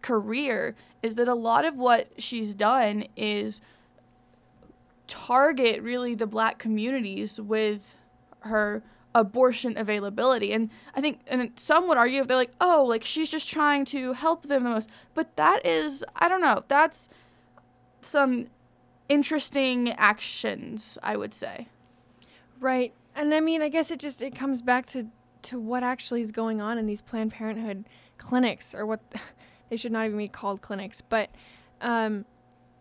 career 0.01 0.75
is 1.01 1.15
that 1.15 1.27
a 1.27 1.35
lot 1.35 1.65
of 1.65 1.77
what 1.77 2.09
she's 2.17 2.53
done 2.53 3.05
is 3.15 3.61
target 5.07 5.81
really 5.81 6.15
the 6.15 6.27
black 6.27 6.57
communities 6.57 7.39
with 7.39 7.95
her 8.41 8.83
abortion 9.13 9.77
availability. 9.77 10.53
And 10.53 10.69
i 10.95 11.01
think 11.01 11.19
and 11.27 11.51
some 11.57 11.87
would 11.87 11.97
argue 11.97 12.21
if 12.21 12.27
they're 12.27 12.37
like 12.37 12.53
oh 12.61 12.85
like 12.87 13.03
she's 13.03 13.29
just 13.29 13.49
trying 13.49 13.85
to 13.85 14.13
help 14.13 14.47
them 14.47 14.63
the 14.63 14.69
most. 14.69 14.89
But 15.13 15.35
that 15.35 15.65
is 15.65 16.05
i 16.15 16.27
don't 16.27 16.41
know 16.41 16.61
that's 16.67 17.09
some 18.01 18.47
interesting 19.09 19.91
actions 19.93 20.97
i 21.03 21.17
would 21.17 21.33
say. 21.33 21.67
Right. 22.59 22.93
And 23.15 23.33
i 23.33 23.41
mean 23.41 23.61
i 23.61 23.69
guess 23.69 23.91
it 23.91 23.99
just 23.99 24.21
it 24.21 24.33
comes 24.33 24.61
back 24.61 24.85
to 24.87 25.07
to 25.43 25.59
what 25.59 25.83
actually 25.83 26.21
is 26.21 26.31
going 26.31 26.61
on 26.61 26.77
in 26.77 26.85
these 26.85 27.01
planned 27.01 27.31
parenthood 27.31 27.85
clinics 28.17 28.73
or 28.75 28.85
what 28.85 28.99
they 29.69 29.77
should 29.77 29.91
not 29.91 30.05
even 30.05 30.17
be 30.17 30.27
called 30.27 30.61
clinics, 30.61 31.01
but 31.01 31.29
um, 31.81 32.25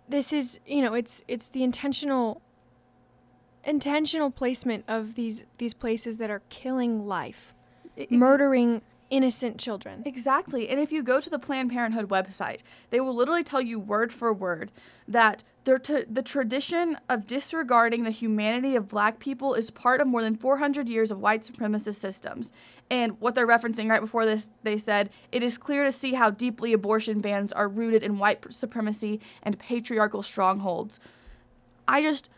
this 0.09 0.33
is 0.33 0.61
you 0.67 0.83
know 0.83 0.95
it's 0.95 1.23
it's 1.29 1.49
the 1.49 1.63
intentional 1.63 2.43
intentional 3.65 4.31
placement 4.31 4.85
of 4.89 5.15
these 5.15 5.45
these 5.59 5.75
places 5.75 6.17
that 6.19 6.31
are 6.31 6.43
killing 6.49 7.07
life, 7.07 7.55
Ex- 7.97 8.11
murdering 8.11 8.83
innocent 9.11 9.59
children. 9.59 10.03
Exactly. 10.07 10.69
And 10.69 10.81
if 10.81 10.93
you 10.93 11.03
go 11.03 11.21
to 11.21 11.29
the 11.29 11.39
Planned 11.39 11.71
Parenthood 11.71 12.09
website, 12.09 12.61
they 12.91 13.01
will 13.01 13.15
literally 13.15 13.45
tell 13.45 13.61
you 13.61 13.79
word 13.79 14.13
for 14.13 14.33
word 14.33 14.71
that 15.07 15.43
t- 15.65 16.05
the 16.09 16.23
tradition 16.23 16.97
of 17.09 17.27
disregarding 17.27 18.05
the 18.05 18.11
humanity 18.11 18.77
of 18.77 18.89
black 18.89 19.19
people 19.19 19.55
is 19.55 19.71
part 19.71 20.01
of 20.01 20.07
more 20.07 20.23
than 20.23 20.37
400 20.37 20.89
years 20.89 21.11
of 21.11 21.19
white 21.19 21.43
supremacist 21.43 21.97
systems. 21.97 22.53
And 22.91 23.21
what 23.21 23.35
they're 23.35 23.47
referencing 23.47 23.91
right 23.91 24.01
before 24.01 24.25
this, 24.25 24.51
they 24.63 24.79
said, 24.79 25.11
it 25.33 25.43
is 25.43 25.59
clear 25.59 25.85
to 25.85 25.93
see 25.93 26.15
how 26.15 26.31
deeply 26.31 26.73
abortion 26.73 27.21
bans 27.21 27.53
are 27.53 27.69
rooted 27.69 28.03
in 28.03 28.19
white 28.19 28.53
supremacy 28.53 29.21
and 29.43 29.59
patriarchal 29.59 30.23
strongholds. 30.23 31.01
I 31.87 32.03
just, 32.03 32.31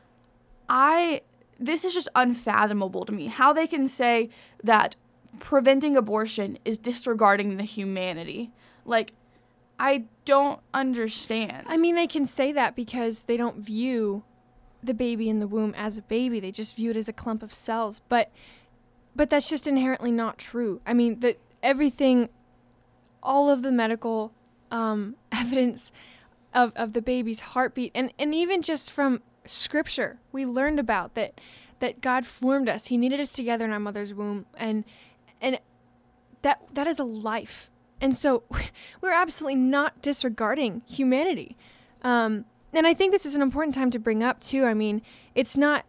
I, 0.68 1.22
this 1.58 1.84
is 1.84 1.94
just 1.94 2.08
unfathomable 2.14 3.04
to 3.04 3.12
me. 3.12 3.26
How 3.26 3.52
they 3.52 3.66
can 3.66 3.88
say 3.88 4.30
that 4.62 4.96
preventing 5.38 5.96
abortion 5.96 6.58
is 6.64 6.78
disregarding 6.78 7.56
the 7.56 7.64
humanity. 7.64 8.50
Like, 8.84 9.12
I 9.78 10.04
don't 10.24 10.60
understand. 10.72 11.66
I 11.68 11.76
mean, 11.76 11.94
they 11.94 12.06
can 12.06 12.24
say 12.24 12.52
that 12.52 12.76
because 12.76 13.24
they 13.24 13.36
don't 13.36 13.58
view 13.58 14.24
the 14.82 14.94
baby 14.94 15.28
in 15.28 15.38
the 15.38 15.46
womb 15.46 15.74
as 15.76 15.96
a 15.96 16.02
baby. 16.02 16.40
They 16.40 16.50
just 16.50 16.76
view 16.76 16.90
it 16.90 16.96
as 16.96 17.08
a 17.08 17.12
clump 17.12 17.42
of 17.42 17.52
cells. 17.52 18.00
But 18.08 18.30
but 19.14 19.28
that's 19.28 19.48
just 19.48 19.66
inherently 19.66 20.10
not 20.10 20.38
true. 20.38 20.80
I 20.86 20.94
mean, 20.94 21.20
that 21.20 21.38
everything 21.62 22.30
all 23.22 23.50
of 23.50 23.62
the 23.62 23.70
medical 23.70 24.32
um, 24.70 25.16
evidence 25.32 25.92
of, 26.54 26.72
of 26.76 26.92
the 26.92 27.02
baby's 27.02 27.40
heartbeat 27.40 27.92
and, 27.94 28.12
and 28.18 28.34
even 28.34 28.62
just 28.62 28.90
from 28.90 29.22
scripture 29.44 30.18
we 30.30 30.44
learned 30.44 30.78
about 30.78 31.14
that 31.14 31.40
that 31.80 32.00
God 32.00 32.24
formed 32.24 32.68
us. 32.68 32.86
He 32.86 32.96
knitted 32.96 33.18
us 33.18 33.32
together 33.32 33.64
in 33.64 33.72
our 33.72 33.80
mother's 33.80 34.14
womb 34.14 34.46
and 34.56 34.84
and 35.42 35.60
that 36.40 36.62
that 36.72 36.86
is 36.86 36.98
a 36.98 37.04
life. 37.04 37.70
And 38.00 38.16
so 38.16 38.44
we're 39.00 39.12
absolutely 39.12 39.60
not 39.60 40.00
disregarding 40.00 40.82
humanity. 40.88 41.56
Um, 42.02 42.46
and 42.72 42.86
I 42.86 42.94
think 42.94 43.12
this 43.12 43.26
is 43.26 43.34
an 43.34 43.42
important 43.42 43.74
time 43.74 43.90
to 43.90 43.98
bring 43.98 44.22
up 44.22 44.40
too. 44.40 44.64
I 44.64 44.72
mean, 44.72 45.02
it's 45.34 45.58
not 45.58 45.84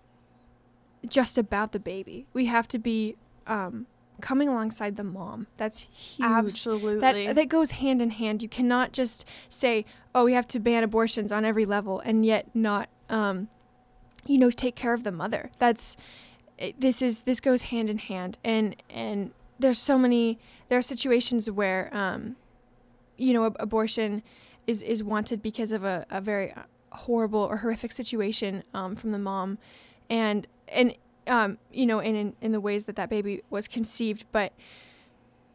just 1.08 1.38
about 1.38 1.72
the 1.72 1.80
baby. 1.80 2.28
We 2.34 2.48
have 2.48 2.68
to 2.70 2.80
be 2.80 3.16
um, 3.48 3.88
coming 4.22 4.50
alongside 4.50 4.96
the 4.96 5.04
mom. 5.04 5.48
That's 5.58 5.80
huge. 5.80 6.28
Absolutely. 6.28 7.00
That 7.00 7.36
that 7.36 7.48
goes 7.48 7.72
hand 7.72 8.02
in 8.02 8.12
hand. 8.12 8.44
You 8.44 8.50
cannot 8.50 8.92
just 8.92 9.28
say, 9.50 9.86
"Oh, 10.14 10.26
we 10.26 10.34
have 10.34 10.48
to 10.50 10.60
ban 10.60 10.84
abortions 10.84 11.32
on 11.32 11.46
every 11.46 11.66
level," 11.66 12.00
and 12.02 12.26
yet 12.26 12.54
not, 12.54 12.90
um, 13.10 13.48
you 14.26 14.38
know, 14.38 14.52
take 14.52 14.76
care 14.76 14.94
of 14.94 15.04
the 15.04 15.12
mother. 15.12 15.52
That's 15.60 15.98
this 16.78 17.02
is 17.02 17.24
this 17.24 17.40
goes 17.40 17.64
hand 17.64 17.90
in 17.90 17.98
hand, 17.98 18.38
and 18.44 18.76
and 18.90 19.32
there's 19.60 19.80
so 19.80 19.98
many 19.98 20.40
there 20.70 20.78
are 20.78 20.84
situations 20.84 21.50
where 21.50 21.90
um, 21.96 22.36
you 23.18 23.34
know 23.34 23.46
abortion 23.60 24.24
is 24.68 24.84
is 24.84 25.04
wanted 25.04 25.42
because 25.42 25.72
of 25.72 25.84
a, 25.84 26.06
a 26.10 26.22
very 26.22 26.52
uh, 26.52 26.64
horrible 26.92 27.40
or 27.40 27.58
horrific 27.58 27.92
situation 27.92 28.64
um, 28.74 28.96
from 28.96 29.12
the 29.12 29.20
mom. 29.20 29.58
And 30.10 30.48
and 30.68 30.96
um, 31.28 31.58
you 31.72 31.86
know 31.86 32.00
in, 32.00 32.34
in 32.42 32.52
the 32.52 32.60
ways 32.60 32.86
that 32.86 32.96
that 32.96 33.10
baby 33.10 33.42
was 33.50 33.68
conceived 33.68 34.26
but 34.32 34.52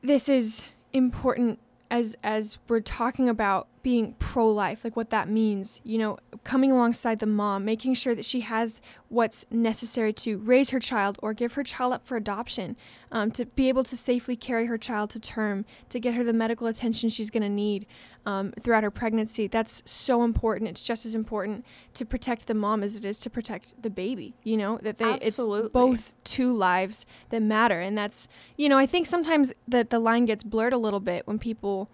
this 0.02 0.28
is 0.28 0.64
important 0.92 1.58
as 1.90 2.16
as 2.22 2.58
we're 2.68 2.80
talking 2.80 3.28
about 3.28 3.68
being 3.82 4.14
pro-life 4.14 4.84
like 4.84 4.96
what 4.96 5.10
that 5.10 5.28
means 5.28 5.80
you 5.84 5.98
know 5.98 6.18
coming 6.44 6.70
alongside 6.70 7.18
the 7.18 7.26
mom 7.26 7.64
making 7.64 7.94
sure 7.94 8.14
that 8.14 8.24
she 8.24 8.40
has 8.40 8.80
what's 9.08 9.44
necessary 9.50 10.12
to 10.12 10.38
raise 10.38 10.70
her 10.70 10.80
child 10.80 11.18
or 11.22 11.32
give 11.32 11.54
her 11.54 11.62
child 11.62 11.92
up 11.92 12.06
for 12.06 12.16
adoption 12.16 12.76
um, 13.10 13.30
to 13.30 13.46
be 13.46 13.68
able 13.68 13.84
to 13.84 13.96
safely 13.96 14.36
carry 14.36 14.66
her 14.66 14.78
child 14.78 15.10
to 15.10 15.20
term 15.20 15.64
to 15.88 15.98
get 15.98 16.14
her 16.14 16.22
the 16.22 16.32
medical 16.32 16.66
attention 16.66 17.08
she's 17.08 17.30
going 17.30 17.42
to 17.42 17.48
need 17.48 17.86
um, 18.26 18.52
throughout 18.60 18.82
her 18.82 18.90
pregnancy. 18.90 19.46
That's 19.46 19.82
so 19.86 20.22
important. 20.22 20.68
It's 20.68 20.82
just 20.82 21.06
as 21.06 21.14
important 21.14 21.64
to 21.94 22.04
protect 22.04 22.46
the 22.46 22.52
mom 22.52 22.82
as 22.82 22.94
it 22.94 23.04
is 23.04 23.18
to 23.20 23.30
protect 23.30 23.82
the 23.82 23.88
baby 23.88 24.34
you 24.42 24.56
know 24.56 24.78
that 24.82 24.98
they 24.98 25.18
Absolutely. 25.22 25.60
it's 25.60 25.68
both 25.70 26.12
two 26.24 26.52
lives 26.52 27.06
that 27.30 27.42
matter. 27.42 27.80
And 27.80 27.96
that's 27.96 28.28
you 28.56 28.68
know 28.68 28.78
i 28.78 28.86
think 28.86 29.06
sometimes 29.06 29.52
that 29.66 29.90
the 29.90 29.98
line 29.98 30.24
gets 30.24 30.44
blurred 30.44 30.72
a 30.72 30.78
little 30.78 31.00
bit 31.00 31.26
when 31.26 31.38
people 31.38 31.88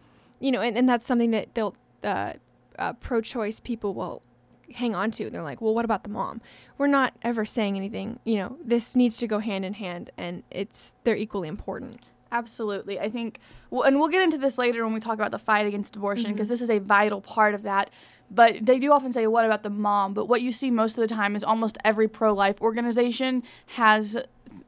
you 0.44 0.52
know, 0.52 0.60
and, 0.60 0.76
and 0.76 0.86
that's 0.86 1.06
something 1.06 1.30
that 1.30 1.54
they'll 1.54 1.74
uh, 2.02 2.34
uh, 2.78 2.92
pro-choice 2.94 3.60
people 3.60 3.94
will 3.94 4.22
hang 4.74 4.94
on 4.94 5.10
to. 5.12 5.30
They're 5.30 5.42
like, 5.42 5.62
well, 5.62 5.74
what 5.74 5.86
about 5.86 6.02
the 6.02 6.10
mom? 6.10 6.42
We're 6.76 6.86
not 6.86 7.14
ever 7.22 7.46
saying 7.46 7.76
anything. 7.76 8.18
You 8.24 8.36
know, 8.36 8.58
this 8.62 8.94
needs 8.94 9.16
to 9.18 9.26
go 9.26 9.38
hand 9.38 9.64
in 9.64 9.72
hand, 9.72 10.10
and 10.18 10.42
it's 10.50 10.92
they're 11.04 11.16
equally 11.16 11.48
important. 11.48 12.02
Absolutely, 12.30 13.00
I 13.00 13.08
think. 13.08 13.38
Well, 13.70 13.84
and 13.84 13.98
we'll 13.98 14.10
get 14.10 14.20
into 14.20 14.36
this 14.36 14.58
later 14.58 14.84
when 14.84 14.92
we 14.92 15.00
talk 15.00 15.14
about 15.14 15.30
the 15.30 15.38
fight 15.38 15.64
against 15.64 15.96
abortion, 15.96 16.32
because 16.32 16.48
mm-hmm. 16.48 16.52
this 16.52 16.60
is 16.60 16.68
a 16.68 16.78
vital 16.78 17.22
part 17.22 17.54
of 17.54 17.62
that. 17.62 17.88
But 18.30 18.66
they 18.66 18.78
do 18.78 18.92
often 18.92 19.12
say, 19.12 19.26
"What 19.26 19.46
about 19.46 19.62
the 19.62 19.70
mom?" 19.70 20.12
But 20.12 20.26
what 20.26 20.42
you 20.42 20.52
see 20.52 20.70
most 20.70 20.98
of 20.98 21.08
the 21.08 21.14
time 21.14 21.36
is 21.36 21.42
almost 21.42 21.78
every 21.84 22.08
pro-life 22.08 22.60
organization 22.60 23.44
has 23.66 24.18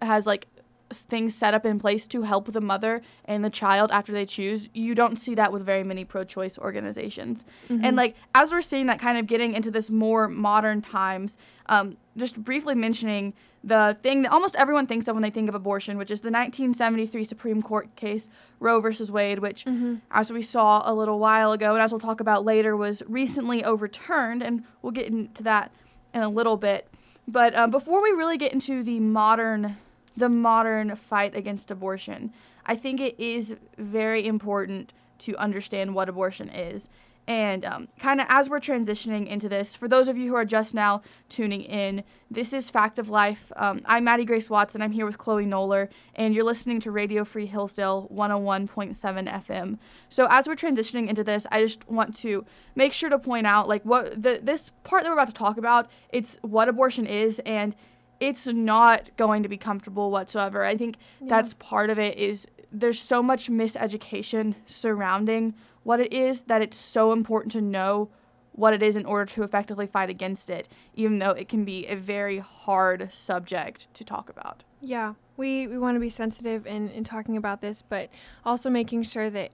has 0.01 0.27
like 0.27 0.47
things 0.91 1.35
set 1.35 1.55
up 1.55 1.67
in 1.67 1.79
place 1.79 2.07
to 2.07 2.23
help 2.23 2.53
the 2.53 2.61
mother 2.61 3.03
and 3.25 3.45
the 3.45 3.51
child 3.51 3.91
after 3.91 4.13
they 4.13 4.27
choose. 4.27 4.69
You 4.73 4.95
don't 4.95 5.17
see 5.17 5.35
that 5.35 5.53
with 5.53 5.65
very 5.65 5.83
many 5.83 6.05
pro 6.05 6.25
choice 6.25 6.59
organizations. 6.59 7.45
Mm-hmm. 7.69 7.85
And 7.85 7.97
like 7.97 8.17
as 8.35 8.53
we're 8.53 8.63
seeing 8.63 8.87
that 8.87 8.99
kind 8.99 9.19
of 9.19 9.27
getting 9.27 9.55
into 9.55 9.71
this 9.71 9.91
more 9.91 10.29
modern 10.29 10.83
times, 10.83 11.39
um, 11.67 11.97
just 12.17 12.43
briefly 12.43 12.75
mentioning 12.75 13.35
the 13.65 13.97
thing 14.01 14.23
that 14.23 14.33
almost 14.33 14.55
everyone 14.57 14.87
thinks 14.87 15.09
of 15.09 15.17
when 15.17 15.23
they 15.23 15.31
think 15.31 15.49
of 15.49 15.55
abortion, 15.55 15.99
which 15.99 16.11
is 16.11 16.21
the 16.21 16.29
1973 16.29 17.25
Supreme 17.25 17.61
Court 17.63 17.95
case 17.97 18.29
Roe 18.61 18.79
versus 18.79 19.11
Wade, 19.11 19.41
which, 19.41 19.65
mm-hmm. 19.65 19.97
as 20.13 20.33
we 20.33 20.41
saw 20.41 20.83
a 20.85 20.95
little 20.95 21.19
while 21.19 21.51
ago, 21.51 21.73
and 21.73 21.83
as 21.83 21.93
we'll 21.93 21.99
talk 21.99 22.21
about 22.21 22.45
later, 22.45 22.77
was 22.77 23.03
recently 23.09 23.65
overturned, 23.65 24.41
and 24.41 24.63
we'll 24.83 24.93
get 24.93 25.07
into 25.09 25.43
that 25.43 25.73
in 26.15 26.23
a 26.23 26.29
little 26.29 26.57
bit. 26.57 26.89
But 27.27 27.57
um, 27.57 27.73
before 27.73 28.01
we 28.01 28.11
really 28.11 28.37
get 28.37 28.53
into 28.53 28.85
the 28.85 29.01
modern 29.01 29.77
the 30.17 30.29
modern 30.29 30.95
fight 30.97 31.37
against 31.37 31.71
abortion. 31.71 32.33
I 32.65 32.77
think 32.77 33.01
it 33.01 33.19
is 33.19 33.57
very 33.77 34.27
important 34.27 34.93
to 35.19 35.37
understand 35.37 35.95
what 35.95 36.09
abortion 36.09 36.49
is. 36.49 36.89
And 37.29 37.65
um, 37.65 37.89
kind 37.99 38.21
of 38.21 38.27
as 38.31 38.49
we're 38.49 38.61
transitioning 38.61 39.27
into 39.27 39.49
this, 39.49 39.75
for 39.75 39.89
those 39.89 40.07
of 40.07 40.17
you 40.17 40.29
who 40.29 40.37
are 40.37 40.45
just 40.45 40.75
now 40.75 41.03
tuning 41.29 41.63
in, 41.63 42.05
this 42.31 42.53
is 42.53 42.71
Fact 42.71 43.01
of 43.01 43.09
Life. 43.09 43.51
Um, 43.57 43.81
I'm 43.85 44.05
Maddie 44.05 44.25
Grace 44.25 44.49
Watson. 44.49 44.81
I'm 44.81 44.93
here 44.93 45.05
with 45.05 45.19
Chloe 45.19 45.45
Noller, 45.45 45.89
and 46.15 46.35
you're 46.35 46.45
listening 46.45 46.79
to 46.81 46.93
Radio 46.93 47.25
Free 47.25 47.47
Hillsdale 47.47 48.09
101.7 48.15 49.45
FM. 49.45 49.79
So 50.09 50.29
as 50.31 50.47
we're 50.47 50.55
transitioning 50.55 51.09
into 51.09 51.25
this, 51.25 51.49
I 51.51 51.63
just 51.63 51.89
want 51.89 52.17
to 52.19 52.45
make 52.77 52.93
sure 52.93 53.11
to 53.11 53.19
point 53.19 53.47
out, 53.47 53.69
like, 53.69 53.83
what 53.83 54.23
the 54.23 54.39
this 54.41 54.71
part 54.85 55.03
that 55.03 55.09
we're 55.09 55.15
about 55.15 55.27
to 55.27 55.33
talk 55.33 55.59
about. 55.59 55.91
It's 56.11 56.39
what 56.43 56.69
abortion 56.69 57.07
is, 57.07 57.41
and 57.41 57.75
it's 58.21 58.47
not 58.47 59.11
going 59.17 59.43
to 59.43 59.49
be 59.49 59.57
comfortable 59.57 60.11
whatsoever. 60.11 60.65
I 60.65 60.77
think 60.77 60.97
yeah. 61.21 61.29
that's 61.29 61.55
part 61.55 61.91
of 61.91 61.99
it 61.99 62.19
is 62.19 62.47
there's 62.73 63.01
so 63.01 63.23
much 63.23 63.49
miseducation 63.49 64.55
surrounding 64.67 65.55
what 65.83 66.01
it 66.01 66.13
is 66.13 66.43
that 66.43 66.63
it's 66.63 66.77
so 66.77 67.13
important 67.13 67.53
to 67.53 67.61
know 67.61 68.11
what 68.53 68.73
it 68.73 68.83
is 68.83 68.97
in 68.97 69.05
order 69.05 69.27
to 69.27 69.43
effectively 69.43 69.87
fight 69.87 70.09
against 70.09 70.49
it, 70.49 70.67
even 70.95 71.19
though 71.19 71.31
it 71.31 71.49
can 71.49 71.65
be 71.65 71.87
a 71.87 71.95
very 71.95 72.39
hard 72.39 73.13
subject 73.13 73.93
to 73.95 74.03
talk 74.03 74.31
about. 74.31 74.65
Yeah, 74.81 75.15
we, 75.37 75.67
we 75.67 75.79
want 75.79 75.95
to 75.97 76.01
be 76.01 76.09
sensitive 76.09 76.67
in, 76.67 76.89
in 76.91 77.05
talking 77.05 77.37
about 77.37 77.61
this, 77.61 77.83
but 77.83 78.09
also 78.45 78.71
making 78.71 79.03
sure 79.03 79.29
that 79.31 79.51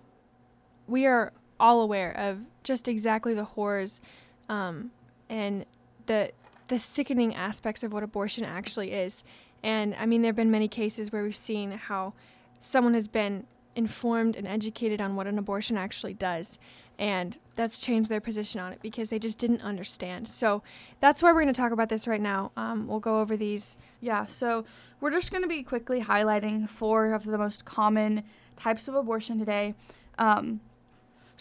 we 0.86 1.04
are 1.06 1.32
all 1.58 1.80
aware 1.80 2.16
of 2.16 2.40
just 2.62 2.86
exactly 2.86 3.34
the 3.34 3.44
horrors 3.44 4.00
um, 4.48 4.92
and 5.28 5.66
the 6.06 6.30
the 6.72 6.78
sickening 6.78 7.34
aspects 7.34 7.82
of 7.82 7.92
what 7.92 8.02
abortion 8.02 8.44
actually 8.44 8.92
is. 8.92 9.24
And 9.62 9.94
I 10.00 10.06
mean, 10.06 10.22
there 10.22 10.30
have 10.30 10.36
been 10.36 10.50
many 10.50 10.68
cases 10.68 11.12
where 11.12 11.22
we've 11.22 11.36
seen 11.36 11.72
how 11.72 12.14
someone 12.60 12.94
has 12.94 13.08
been 13.08 13.44
informed 13.76 14.36
and 14.36 14.48
educated 14.48 14.98
on 14.98 15.14
what 15.14 15.26
an 15.26 15.36
abortion 15.36 15.76
actually 15.76 16.14
does. 16.14 16.58
And 16.98 17.38
that's 17.56 17.78
changed 17.78 18.08
their 18.08 18.22
position 18.22 18.58
on 18.58 18.72
it 18.72 18.80
because 18.80 19.10
they 19.10 19.18
just 19.18 19.36
didn't 19.36 19.62
understand. 19.62 20.28
So 20.28 20.62
that's 20.98 21.22
why 21.22 21.30
we're 21.30 21.42
going 21.42 21.52
to 21.52 21.60
talk 21.60 21.72
about 21.72 21.90
this 21.90 22.06
right 22.06 22.22
now. 22.22 22.52
Um, 22.56 22.86
we'll 22.88 23.00
go 23.00 23.20
over 23.20 23.36
these. 23.36 23.76
Yeah, 24.00 24.24
so 24.24 24.64
we're 24.98 25.10
just 25.10 25.30
going 25.30 25.42
to 25.42 25.48
be 25.48 25.62
quickly 25.62 26.00
highlighting 26.00 26.66
four 26.66 27.12
of 27.12 27.24
the 27.24 27.36
most 27.36 27.66
common 27.66 28.22
types 28.56 28.88
of 28.88 28.94
abortion 28.94 29.38
today. 29.38 29.74
Um, 30.18 30.60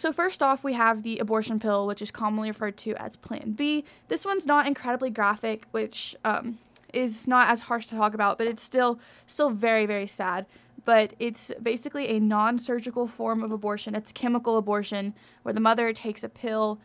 so, 0.02 0.12
first 0.12 0.42
off, 0.42 0.64
we 0.64 0.74
have 0.74 1.04
the 1.04 1.20
abortion 1.20 1.60
pill, 1.60 1.86
which 1.86 2.02
is 2.02 2.10
commonly 2.10 2.50
referred 2.50 2.76
to 2.78 2.96
as 2.96 3.16
Plan 3.16 3.52
B. 3.52 3.86
This 4.08 4.26
one's 4.26 4.48
not 4.48 4.66
incredibly 4.66 5.12
graphic, 5.12 5.68
which 5.70 6.16
um, 6.26 6.58
is 6.92 7.28
not 7.28 7.50
as 7.50 7.62
harsh 7.62 7.86
to 7.86 7.96
talk 7.96 8.16
about, 8.16 8.40
but 8.40 8.48
it's 8.48 8.64
still 8.64 9.00
still 9.28 9.52
very 9.52 9.86
very 9.86 10.08
sad. 10.08 10.48
But 10.86 11.14
it's 11.20 11.52
basically 11.62 12.08
a 12.08 12.20
non-surgical 12.20 13.06
form 13.06 13.44
of 13.44 13.52
abortion. 13.52 13.94
It's 13.94 14.12
chemical 14.12 14.58
abortion, 14.58 15.14
where 15.44 15.54
the 15.54 15.62
mother 15.62 15.94
takes 15.94 16.24
a 16.24 16.30
pill, 16.30 16.80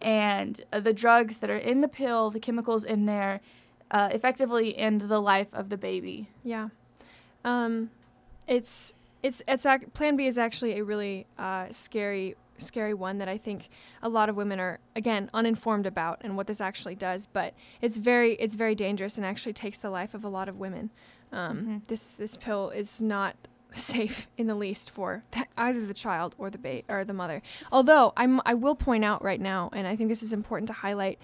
and 0.00 0.60
uh, 0.72 0.78
the 0.78 0.92
drugs 0.92 1.38
that 1.38 1.50
are 1.50 1.56
in 1.56 1.80
the 1.80 1.88
pill, 1.88 2.30
the 2.30 2.38
chemicals 2.38 2.84
in 2.84 3.06
there, 3.06 3.40
uh, 3.90 4.10
effectively 4.12 4.78
end 4.78 5.00
the 5.00 5.20
life 5.20 5.48
of 5.52 5.70
the 5.70 5.76
baby. 5.76 6.28
Yeah, 6.44 6.68
um, 7.44 7.90
it's 8.46 8.94
it's 9.24 9.42
it's 9.48 9.66
ac- 9.66 9.86
Plan 9.92 10.16
B 10.16 10.28
is 10.28 10.38
actually 10.38 10.78
a 10.78 10.84
really 10.84 11.26
uh, 11.36 11.66
scary 11.72 12.36
scary 12.60 12.94
one 12.94 13.18
that 13.18 13.28
I 13.28 13.38
think 13.38 13.68
a 14.02 14.08
lot 14.08 14.28
of 14.28 14.36
women 14.36 14.60
are 14.60 14.78
again 14.94 15.30
uninformed 15.34 15.86
about 15.86 16.20
and 16.22 16.36
what 16.36 16.46
this 16.46 16.60
actually 16.60 16.94
does. 16.94 17.26
But 17.26 17.54
it's 17.80 17.96
very 17.96 18.34
it's 18.34 18.54
very 18.54 18.74
dangerous 18.74 19.16
and 19.16 19.26
actually 19.26 19.52
takes 19.52 19.80
the 19.80 19.90
life 19.90 20.14
of 20.14 20.24
a 20.24 20.28
lot 20.28 20.48
of 20.48 20.58
women. 20.58 20.90
Um, 21.32 21.58
Mm-hmm. 21.58 21.76
This 21.86 22.16
this 22.16 22.36
pill 22.36 22.70
is 22.70 23.00
not 23.00 23.36
safe 23.72 24.28
in 24.36 24.46
the 24.48 24.54
least 24.54 24.90
for 24.90 25.22
th- 25.30 25.46
either 25.56 25.86
the 25.86 25.94
child 25.94 26.34
or 26.38 26.50
the 26.50 26.58
ba- 26.58 26.82
or 26.88 27.04
the 27.04 27.12
mother. 27.12 27.40
Although 27.70 28.12
I'm 28.16 28.40
I 28.44 28.54
will 28.54 28.74
point 28.74 29.04
out 29.04 29.22
right 29.22 29.40
now, 29.40 29.70
and 29.72 29.86
I 29.86 29.94
think 29.96 30.08
this 30.08 30.22
is 30.22 30.32
important 30.32 30.66
to 30.68 30.72
highlight. 30.74 31.18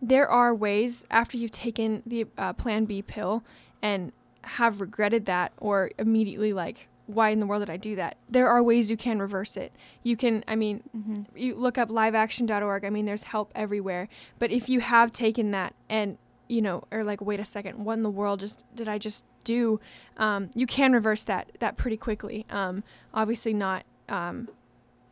There 0.00 0.28
are 0.28 0.54
ways 0.54 1.04
after 1.10 1.36
you've 1.36 1.50
taken 1.50 2.02
the 2.06 2.26
uh, 2.38 2.52
Plan 2.52 2.84
B 2.84 3.02
pill 3.02 3.42
and 3.82 4.12
have 4.42 4.80
regretted 4.80 5.26
that 5.26 5.52
or 5.58 5.90
immediately 5.98 6.52
like 6.52 6.88
why 7.08 7.30
in 7.30 7.38
the 7.40 7.46
world 7.46 7.62
did 7.62 7.70
I 7.70 7.76
do 7.78 7.96
that? 7.96 8.16
There 8.28 8.48
are 8.48 8.62
ways 8.62 8.90
you 8.90 8.96
can 8.96 9.18
reverse 9.18 9.56
it. 9.56 9.72
You 10.04 10.16
can, 10.16 10.44
I 10.46 10.54
mean, 10.56 10.82
Mm-hmm. 10.96 11.22
you 11.36 11.54
look 11.54 11.78
up 11.78 11.88
liveaction.org. 11.88 12.84
I 12.84 12.90
mean, 12.90 13.06
there's 13.06 13.24
help 13.24 13.50
everywhere. 13.54 14.08
But 14.38 14.50
if 14.50 14.68
you 14.68 14.80
have 14.80 15.12
taken 15.12 15.50
that 15.52 15.74
and, 15.88 16.18
you 16.48 16.60
know, 16.62 16.84
or 16.90 17.02
like, 17.04 17.20
wait 17.20 17.40
a 17.40 17.44
second, 17.44 17.84
what 17.84 17.94
in 17.94 18.02
the 18.02 18.10
world 18.10 18.40
just 18.40 18.64
did 18.74 18.88
I 18.88 18.98
just 18.98 19.24
do? 19.44 19.80
Um, 20.18 20.50
you 20.54 20.66
can 20.66 20.92
reverse 20.92 21.24
that 21.24 21.50
that 21.60 21.76
pretty 21.78 21.96
quickly. 21.96 22.44
Um, 22.50 22.84
obviously, 23.14 23.54
not 23.54 23.84
um, 24.08 24.48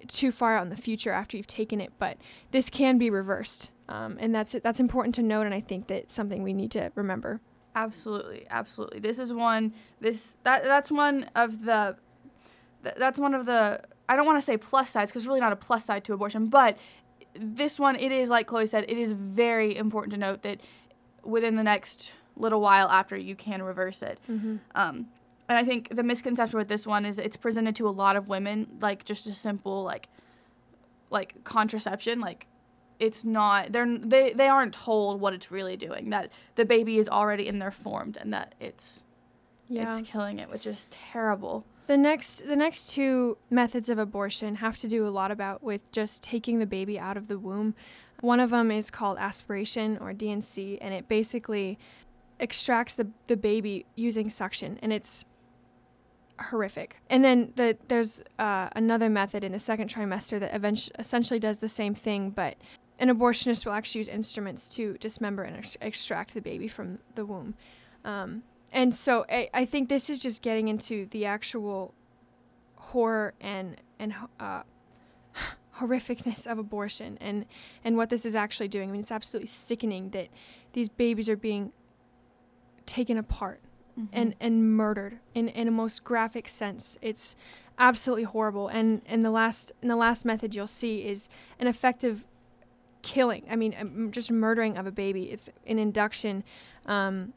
too 0.09 0.31
far 0.33 0.57
out 0.57 0.63
in 0.65 0.69
the 0.69 0.77
future 0.77 1.13
after 1.13 1.37
you've 1.37 1.47
taken 1.47 1.81
it, 1.81 1.93
but 1.99 2.19
this 2.53 2.69
can 2.71 2.99
be 2.99 3.09
reversed. 3.11 3.71
Um, 3.89 4.17
and 4.21 4.35
that's 4.35 4.55
that's 4.63 4.81
important 4.81 5.15
to 5.17 5.23
note, 5.23 5.47
and 5.47 5.55
I 5.55 5.61
think 5.61 5.87
that's 5.87 6.13
something 6.13 6.43
we 6.43 6.53
need 6.53 6.71
to 6.73 6.91
remember. 6.95 7.41
Absolutely, 7.77 8.47
absolutely. 8.49 9.01
This 9.01 9.19
is 9.19 9.33
one. 9.35 9.75
This 10.01 10.39
that 10.45 10.65
that's 10.65 10.91
one 10.91 11.29
of 11.37 11.65
the. 11.67 11.97
th- 12.83 12.97
That's 12.97 13.19
one 13.19 13.35
of 13.35 13.45
the. 13.45 13.83
I 14.09 14.17
don't 14.17 14.25
want 14.25 14.39
to 14.39 14.45
say 14.45 14.57
plus 14.57 14.89
sides 14.91 15.11
because 15.13 15.27
really 15.27 15.41
not 15.41 15.53
a 15.53 15.57
plus 15.57 15.85
side 15.85 16.03
to 16.05 16.15
abortion, 16.15 16.47
but 16.47 16.79
this 17.35 17.79
one 17.79 17.97
it 17.97 18.11
is 18.13 18.31
like 18.31 18.47
Chloe 18.47 18.67
said. 18.67 18.87
It 18.89 18.97
is 18.97 19.13
very 19.13 19.77
important 19.77 20.13
to 20.15 20.19
note 20.19 20.41
that 20.43 20.61
within 21.23 21.57
the 21.57 21.63
next 21.63 22.13
little 22.35 22.63
while 22.63 22.89
after 22.89 23.15
you 23.17 23.37
can 23.37 23.63
reverse 23.63 24.03
it. 24.03 24.19
Mm-hmm. 24.31 24.57
Um, 24.75 25.07
and 25.49 25.59
I 25.59 25.65
think 25.65 25.95
the 25.95 26.03
misconception 26.03 26.59
with 26.59 26.69
this 26.69 26.87
one 26.87 27.05
is 27.05 27.19
it's 27.19 27.37
presented 27.37 27.77
to 27.77 27.89
a 27.89 27.91
lot 27.91 28.17
of 28.17 28.29
women 28.29 28.79
like 28.81 29.05
just 29.05 29.27
a 29.27 29.33
simple 29.33 29.85
like 29.85 30.09
like 31.11 31.45
contraception 31.45 32.21
like 32.21 32.47
it's 32.99 33.25
not 33.25 33.73
they're 33.73 33.99
they, 33.99 34.33
they 34.33 34.49
aren't 34.49 34.73
told 34.75 35.21
what 35.21 35.33
it's 35.35 35.51
really 35.51 35.77
doing 35.77 36.11
that 36.11 36.31
the 36.55 36.65
baby 36.65 36.99
is 36.99 37.09
already 37.09 37.47
in 37.47 37.59
there 37.59 37.71
formed 37.71 38.17
and 38.17 38.33
that 38.33 38.55
it's 38.61 39.03
Yeah. 39.69 39.83
it's 39.99 40.09
killing 40.09 40.39
it 40.39 40.49
which 40.51 40.67
is 40.67 40.89
terrible 40.91 41.65
The 41.89 41.97
next 41.97 42.47
the 42.47 42.57
next 42.57 42.91
two 42.93 43.37
methods 43.51 43.89
of 43.89 43.99
abortion 43.99 44.57
have 44.57 44.77
to 44.79 44.89
do 44.89 45.07
a 45.07 45.11
lot 45.11 45.31
about 45.31 45.63
with 45.63 45.93
just 45.93 46.23
taking 46.23 46.59
the 46.59 46.67
baby 46.67 46.99
out 46.99 47.17
of 47.17 47.29
the 47.29 47.39
womb. 47.39 47.75
One 48.23 48.41
of 48.41 48.51
them 48.51 48.71
is 48.71 48.91
called 48.91 49.19
aspiration 49.19 49.99
or 50.01 50.13
D&C 50.13 50.79
and 50.81 50.93
it 50.95 51.07
basically 51.07 51.79
extracts 52.41 52.95
the, 52.95 53.07
the 53.27 53.37
baby 53.37 53.85
using 53.95 54.31
suction 54.31 54.79
and 54.83 54.93
it's 54.93 55.27
horrific. 56.41 56.97
And 57.09 57.25
then 57.25 57.53
the, 57.57 57.77
there's 57.89 58.23
uh, 58.39 58.69
another 58.75 59.09
method 59.09 59.45
in 59.45 59.53
the 59.53 59.59
second 59.59 59.89
trimester 59.91 60.39
that 60.41 60.55
eventually, 60.55 60.95
essentially 60.99 61.41
does 61.41 61.59
the 61.59 61.69
same 61.69 61.95
thing, 61.95 62.31
but 62.31 62.57
an 62.99 63.09
abortionist 63.09 63.67
will 63.67 63.73
actually 63.73 64.01
use 64.01 64.09
instruments 64.09 64.69
to 64.71 64.97
dismember 64.99 65.43
and 65.43 65.57
ex- 65.57 65.77
extract 65.81 66.35
the 66.35 66.41
baby 66.41 66.69
from 66.69 66.99
the 67.15 67.27
womb. 67.27 67.55
Um, 68.05 68.43
and 68.73 68.95
so 68.95 69.25
I, 69.29 69.49
I 69.53 69.65
think 69.65 69.89
this 69.89 70.09
is 70.11 70.21
just 70.21 70.43
getting 70.43 70.69
into 70.69 71.07
the 71.07 71.27
actual 71.27 71.95
horror 72.77 73.35
and 73.41 73.77
and 73.99 74.15
uh, 74.39 74.63
horrificness 75.79 76.47
of 76.47 76.59
abortion 76.59 77.19
and 77.21 77.47
and 77.85 77.97
what 77.97 78.09
this 78.09 78.25
is 78.25 78.35
actually 78.35 78.69
doing. 78.69 78.89
I 78.89 78.93
mean, 78.93 79.01
it's 79.01 79.13
absolutely 79.13 79.49
sickening 79.49 80.11
that 80.11 80.29
these 80.73 80.89
babies 80.89 81.29
are 81.29 81.37
being 81.37 81.73
taken 82.87 83.19
apart 83.19 83.61
and 84.13 84.35
and 84.41 84.77
murdered 84.77 85.19
in 85.35 85.49
in 85.49 85.69
a 85.69 85.71
most 85.71 86.05
graphic 86.05 86.49
sense. 86.49 86.99
It's 87.01 87.37
absolutely 87.79 88.25
horrible. 88.25 88.69
And 88.69 89.03
and 89.07 89.25
the 89.25 89.31
last 89.31 89.73
and 89.83 89.91
the 89.91 89.97
last 89.97 90.25
method 90.25 90.55
you'll 90.55 90.67
see 90.67 91.07
is 91.07 91.29
an 91.59 91.67
effective 91.67 92.27
killing. 93.07 93.45
I 93.51 93.57
mean, 93.57 93.75
um, 93.81 94.11
just 94.11 94.31
murdering 94.31 94.77
of 94.77 94.87
a 94.87 94.91
baby. 94.91 95.31
It's 95.31 95.49
an 95.67 95.79
induction. 95.79 96.43
Um, 96.87 97.33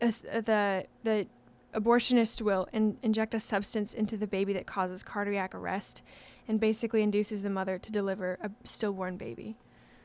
uh, 0.00 0.10
the 0.40 0.86
the 1.04 1.26
abortionist 1.74 2.40
will 2.42 2.68
in, 2.72 2.96
inject 3.02 3.34
a 3.34 3.40
substance 3.40 3.94
into 3.94 4.16
the 4.16 4.26
baby 4.26 4.52
that 4.54 4.66
causes 4.66 5.02
cardiac 5.02 5.54
arrest, 5.54 6.02
and 6.48 6.58
basically 6.58 7.02
induces 7.02 7.42
the 7.42 7.50
mother 7.50 7.78
to 7.78 7.92
deliver 7.92 8.38
a 8.42 8.50
stillborn 8.64 9.16
baby. 9.16 9.56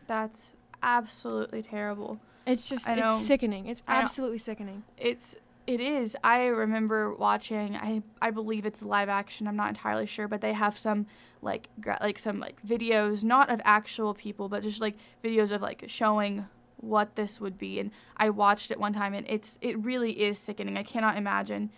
that's 0.08 0.56
absolutely 0.82 1.62
terrible 1.62 2.20
It's 2.48 2.70
just 2.70 2.88
it's 2.90 3.22
sickening. 3.26 3.68
It's 3.68 3.84
absolutely 3.88 4.38
sickening. 4.38 4.84
it's 4.98 5.36
it 5.70 5.80
is. 5.80 6.18
I 6.24 6.46
remember 6.46 7.14
watching 7.14 7.76
i 7.76 8.02
i 8.22 8.32
believe 8.32 8.66
it's 8.66 8.82
live 8.82 9.10
action 9.10 9.48
i'm 9.48 9.56
not 9.56 9.70
entirely 9.70 10.06
sure 10.06 10.28
but 10.28 10.42
they 10.42 10.54
have 10.54 10.78
some 10.78 11.06
like 11.42 11.70
gra- 11.80 12.00
like 12.02 12.18
some 12.20 12.40
like 12.40 12.62
videos 12.66 13.24
not 13.24 13.50
of 13.50 13.62
actual 13.64 14.14
people 14.14 14.50
but 14.50 14.64
just 14.64 14.82
like 14.82 14.96
videos 15.24 15.52
of 15.52 15.62
like 15.62 15.84
showing 15.88 16.48
what 16.78 17.16
this 17.16 17.40
would 17.40 17.58
be 17.58 17.80
and 17.80 17.92
i 18.18 18.30
watched 18.30 18.72
it 18.72 18.80
one 18.80 18.94
time 18.94 19.14
and 19.14 19.26
it's 19.30 19.58
it 19.62 19.78
really 19.84 20.12
is 20.22 20.38
sickening. 20.40 20.78
I 20.78 20.84
cannot 20.84 21.18
imagine 21.18 21.70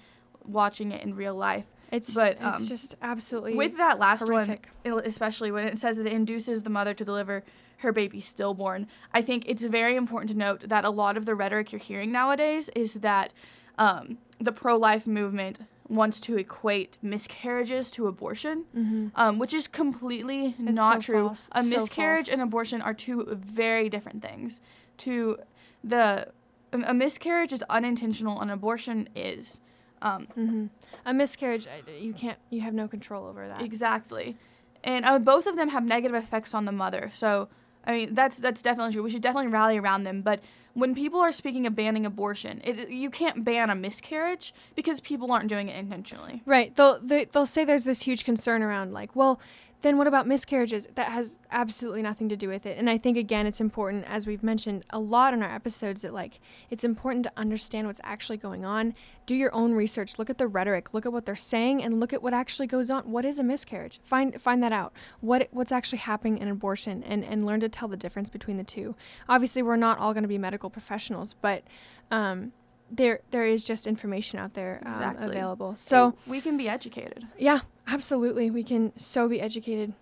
watching 0.45 0.91
it 0.91 1.03
in 1.03 1.15
real 1.15 1.35
life. 1.35 1.65
It's 1.91 2.13
But, 2.13 2.37
it's 2.39 2.61
um, 2.61 2.67
just 2.67 2.95
absolutely 3.01 3.55
with 3.55 3.75
that 3.77 3.99
last 3.99 4.27
horrific. 4.27 4.69
one, 4.83 5.01
especially 5.03 5.51
when 5.51 5.67
it 5.67 5.77
says 5.77 5.97
that 5.97 6.05
it 6.07 6.13
induces 6.13 6.63
the 6.63 6.69
mother 6.69 6.93
to 6.93 7.03
deliver 7.03 7.43
her 7.77 7.91
baby 7.91 8.21
stillborn, 8.21 8.87
I 9.13 9.21
think 9.21 9.43
it's 9.47 9.63
very 9.63 9.95
important 9.95 10.31
to 10.31 10.37
note 10.37 10.69
that 10.69 10.85
a 10.85 10.89
lot 10.89 11.17
of 11.17 11.25
the 11.25 11.35
rhetoric 11.35 11.71
you're 11.71 11.79
hearing 11.79 12.11
nowadays 12.11 12.69
is 12.75 12.93
that 12.95 13.33
um, 13.77 14.17
the 14.39 14.51
pro 14.51 14.75
life 14.77 15.05
movement 15.07 15.59
wants 15.87 16.21
to 16.21 16.37
equate 16.37 16.97
miscarriages 17.01 17.91
to 17.91 18.07
abortion, 18.07 18.63
Mm-hmm. 18.75 19.07
um, 19.15 19.39
which 19.39 19.53
is 19.53 19.67
completely 19.67 20.55
It's 20.59 20.75
not 20.75 20.95
so 20.95 20.99
true. 21.13 21.27
false. 21.27 21.49
A 21.53 21.63
So 21.63 21.77
miscarriage 21.79 22.25
false. 22.27 22.33
and 22.33 22.41
abortion 22.41 22.81
are 22.81 22.93
two 22.93 23.25
very 23.29 23.89
different 23.89 24.21
things. 24.21 24.61
To 24.99 25.37
the 25.83 26.29
a 26.73 26.79
a 26.87 26.93
miscarriage 26.93 27.51
is 27.51 27.63
unintentional, 27.69 28.39
and 28.39 28.49
abortion 28.49 29.09
is. 29.15 29.59
Um, 30.01 30.25
hmm 30.33 30.65
A 31.05 31.13
miscarriage, 31.13 31.67
you 31.99 32.13
can't, 32.13 32.39
you 32.49 32.61
have 32.61 32.73
no 32.73 32.87
control 32.87 33.25
over 33.27 33.47
that. 33.47 33.61
Exactly. 33.61 34.37
And 34.83 35.05
uh, 35.05 35.19
both 35.19 35.45
of 35.45 35.55
them 35.57 35.69
have 35.69 35.83
negative 35.83 36.15
effects 36.15 36.53
on 36.53 36.65
the 36.65 36.71
mother. 36.71 37.09
So 37.13 37.49
I 37.85 37.91
mean, 37.93 38.15
that's 38.15 38.37
that's 38.39 38.61
definitely 38.61 38.93
true. 38.93 39.03
We 39.03 39.11
should 39.11 39.21
definitely 39.21 39.49
rally 39.51 39.77
around 39.77 40.03
them. 40.05 40.21
But 40.21 40.39
when 40.73 40.95
people 40.95 41.19
are 41.19 41.31
speaking 41.31 41.65
of 41.67 41.75
banning 41.75 42.05
abortion, 42.05 42.61
it, 42.63 42.89
you 42.89 43.09
can't 43.09 43.43
ban 43.43 43.69
a 43.69 43.75
miscarriage 43.75 44.53
because 44.75 44.99
people 44.99 45.31
aren't 45.31 45.47
doing 45.47 45.67
it 45.67 45.77
intentionally. 45.77 46.41
Right. 46.45 46.75
They'll 46.75 46.99
they, 46.99 47.25
they'll 47.25 47.45
say 47.45 47.65
there's 47.65 47.85
this 47.85 48.01
huge 48.01 48.23
concern 48.23 48.61
around 48.63 48.93
like, 48.93 49.15
well, 49.15 49.39
then 49.81 49.97
what 49.97 50.07
about 50.07 50.27
miscarriages? 50.27 50.87
That 50.95 51.11
has 51.11 51.39
absolutely 51.51 52.01
nothing 52.01 52.29
to 52.29 52.37
do 52.37 52.47
with 52.47 52.65
it. 52.65 52.77
And 52.77 52.89
I 52.89 52.97
think 52.97 53.17
again 53.17 53.45
it's 53.47 53.59
important 53.59 54.05
as 54.07 54.27
we've 54.27 54.43
mentioned 54.43 54.85
a 54.91 54.99
lot 54.99 55.33
in 55.33 55.41
our 55.41 55.53
episodes 55.53 56.03
that 56.03 56.13
like 56.13 56.39
it's 56.69 56.83
important 56.83 57.23
to 57.25 57.31
understand 57.35 57.87
what's 57.87 58.01
actually 58.03 58.37
going 58.37 58.63
on. 58.65 58.93
Do 59.25 59.35
your 59.35 59.53
own 59.53 59.73
research, 59.73 60.19
look 60.19 60.29
at 60.29 60.37
the 60.37 60.47
rhetoric, 60.47 60.93
look 60.93 61.05
at 61.05 61.13
what 61.13 61.25
they're 61.25 61.35
saying 61.35 61.83
and 61.83 61.99
look 61.99 62.13
at 62.13 62.21
what 62.21 62.33
actually 62.33 62.67
goes 62.67 62.89
on. 62.89 63.11
What 63.11 63.25
is 63.25 63.39
a 63.39 63.43
miscarriage? 63.43 63.99
Find 64.03 64.39
find 64.41 64.61
that 64.63 64.71
out. 64.71 64.93
What 65.19 65.47
what's 65.51 65.71
actually 65.71 65.99
happening 65.99 66.37
in 66.37 66.47
abortion 66.47 67.03
and 67.03 67.23
and 67.23 67.45
learn 67.45 67.59
to 67.61 67.69
tell 67.69 67.87
the 67.87 67.97
difference 67.97 68.29
between 68.29 68.57
the 68.57 68.63
two. 68.63 68.95
Obviously, 69.27 69.61
we're 69.61 69.75
not 69.77 69.97
all 69.97 70.13
going 70.13 70.23
to 70.23 70.27
be 70.29 70.37
medical 70.37 70.69
professionals, 70.69 71.35
but 71.41 71.63
um 72.11 72.51
there 72.93 73.21
there 73.31 73.45
is 73.45 73.63
just 73.63 73.87
information 73.87 74.37
out 74.37 74.53
there 74.53 74.81
um, 74.85 74.91
Exactly. 74.91 75.25
available. 75.27 75.73
So 75.77 76.13
we 76.27 76.41
can 76.41 76.57
be 76.57 76.67
educated. 76.67 77.25
yeah, 77.37 77.61
absolutely. 77.87 78.49
We 78.49 78.63
can 78.63 78.91
so 78.97 79.27
be 79.27 79.41
educated. 79.41 79.93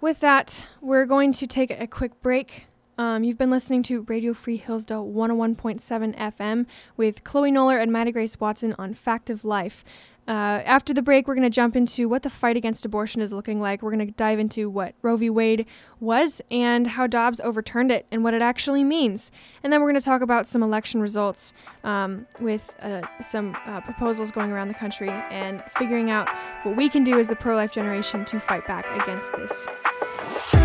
With 0.00 0.20
that, 0.20 0.66
we're 0.80 1.06
going 1.06 1.32
to 1.32 1.46
take 1.46 1.70
a 1.70 1.86
quick 1.86 2.20
break. 2.22 2.66
Um, 2.98 3.24
you've 3.24 3.38
been 3.38 3.50
listening 3.50 3.82
to 3.84 4.02
Radio 4.02 4.34
Free 4.34 4.56
Hillsdale 4.56 5.06
101.7 5.06 6.16
FM 6.16 6.66
with 6.96 7.24
Chloe 7.24 7.50
Noller 7.50 7.80
and 7.80 7.90
Maddie 7.90 8.12
Grace 8.12 8.38
Watson 8.38 8.74
on 8.78 8.94
Fact 8.94 9.30
of 9.30 9.44
Life. 9.44 9.82
Uh, 10.28 10.62
after 10.64 10.94
the 10.94 11.02
break, 11.02 11.26
we're 11.26 11.34
going 11.34 11.42
to 11.42 11.50
jump 11.50 11.74
into 11.74 12.08
what 12.08 12.22
the 12.22 12.30
fight 12.30 12.56
against 12.56 12.84
abortion 12.84 13.20
is 13.20 13.32
looking 13.32 13.60
like. 13.60 13.82
We're 13.82 13.90
going 13.90 14.06
to 14.06 14.12
dive 14.12 14.38
into 14.38 14.70
what 14.70 14.94
Roe 15.02 15.16
v. 15.16 15.30
Wade 15.30 15.66
was 15.98 16.40
and 16.50 16.86
how 16.86 17.08
Dobbs 17.08 17.40
overturned 17.40 17.90
it 17.90 18.06
and 18.12 18.22
what 18.22 18.32
it 18.32 18.40
actually 18.42 18.84
means. 18.84 19.32
And 19.64 19.72
then 19.72 19.80
we're 19.80 19.90
going 19.90 20.00
to 20.00 20.04
talk 20.04 20.22
about 20.22 20.46
some 20.46 20.62
election 20.62 21.00
results 21.00 21.52
um, 21.82 22.26
with 22.40 22.76
uh, 22.80 23.02
some 23.20 23.56
uh, 23.66 23.80
proposals 23.80 24.30
going 24.30 24.52
around 24.52 24.68
the 24.68 24.74
country 24.74 25.10
and 25.10 25.62
figuring 25.70 26.10
out 26.10 26.28
what 26.62 26.76
we 26.76 26.88
can 26.88 27.02
do 27.02 27.18
as 27.18 27.28
the 27.28 27.36
pro 27.36 27.56
life 27.56 27.72
generation 27.72 28.24
to 28.26 28.38
fight 28.38 28.66
back 28.66 28.88
against 29.02 29.32
this. 29.32 30.61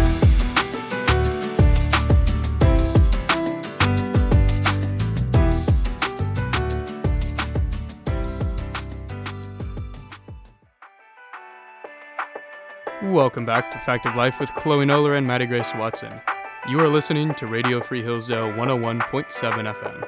Welcome 13.07 13.45
back 13.45 13.71
to 13.71 13.79
Fact 13.79 14.05
of 14.05 14.17
Life 14.17 14.37
with 14.37 14.53
Chloe 14.55 14.85
Noller 14.85 15.17
and 15.17 15.25
Maddie 15.25 15.45
Grace 15.45 15.71
Watson. 15.75 16.19
You 16.67 16.81
are 16.81 16.89
listening 16.89 17.33
to 17.35 17.47
Radio 17.47 17.79
Free 17.79 18.03
Hillsdale 18.03 18.49
101.7 18.49 19.73
FM. 19.73 20.03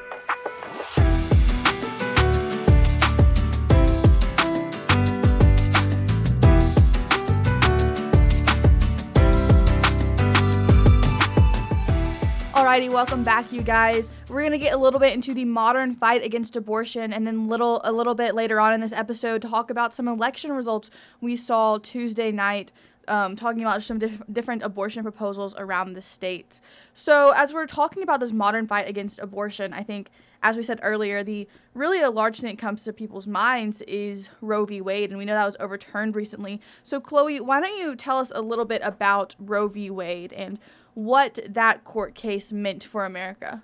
Alrighty, 12.53 12.91
welcome 12.91 13.23
back, 13.23 13.51
you 13.53 13.61
guys. 13.61 14.11
We're 14.29 14.43
gonna 14.43 14.57
get 14.57 14.73
a 14.73 14.77
little 14.77 14.99
bit 14.99 15.13
into 15.13 15.33
the 15.33 15.45
modern 15.45 15.95
fight 15.95 16.23
against 16.23 16.55
abortion, 16.55 17.11
and 17.11 17.25
then 17.25 17.47
little 17.47 17.81
a 17.83 17.91
little 17.91 18.13
bit 18.13 18.35
later 18.35 18.59
on 18.59 18.73
in 18.73 18.81
this 18.81 18.93
episode, 18.93 19.41
talk 19.41 19.71
about 19.71 19.95
some 19.95 20.07
election 20.07 20.51
results 20.51 20.91
we 21.19 21.35
saw 21.35 21.77
Tuesday 21.77 22.31
night. 22.31 22.71
Um, 23.09 23.35
talking 23.35 23.61
about 23.61 23.81
some 23.81 23.97
dif- 23.97 24.21
different 24.31 24.61
abortion 24.61 25.01
proposals 25.01 25.55
around 25.57 25.93
the 25.93 26.01
states. 26.01 26.61
So, 26.93 27.33
as 27.35 27.51
we're 27.51 27.65
talking 27.65 28.03
about 28.03 28.19
this 28.19 28.31
modern 28.31 28.67
fight 28.67 28.87
against 28.87 29.17
abortion, 29.17 29.73
I 29.73 29.81
think, 29.81 30.11
as 30.43 30.55
we 30.55 30.63
said 30.63 30.79
earlier, 30.83 31.23
the 31.23 31.47
really 31.73 32.01
a 32.01 32.11
large 32.11 32.39
thing 32.39 32.51
that 32.51 32.59
comes 32.59 32.83
to 32.83 32.93
people's 32.93 33.25
minds 33.25 33.81
is 33.81 34.29
Roe 34.41 34.65
v. 34.65 34.79
Wade, 34.79 35.09
and 35.09 35.17
we 35.17 35.25
know 35.25 35.33
that 35.33 35.45
was 35.45 35.57
overturned 35.59 36.15
recently. 36.15 36.61
So, 36.83 36.99
Chloe, 36.99 37.39
why 37.39 37.59
don't 37.59 37.77
you 37.79 37.95
tell 37.95 38.19
us 38.19 38.31
a 38.35 38.41
little 38.41 38.65
bit 38.65 38.81
about 38.83 39.35
Roe 39.39 39.67
v. 39.67 39.89
Wade 39.89 40.31
and 40.33 40.59
what 40.93 41.39
that 41.49 41.83
court 41.83 42.13
case 42.13 42.53
meant 42.53 42.83
for 42.83 43.05
America? 43.05 43.63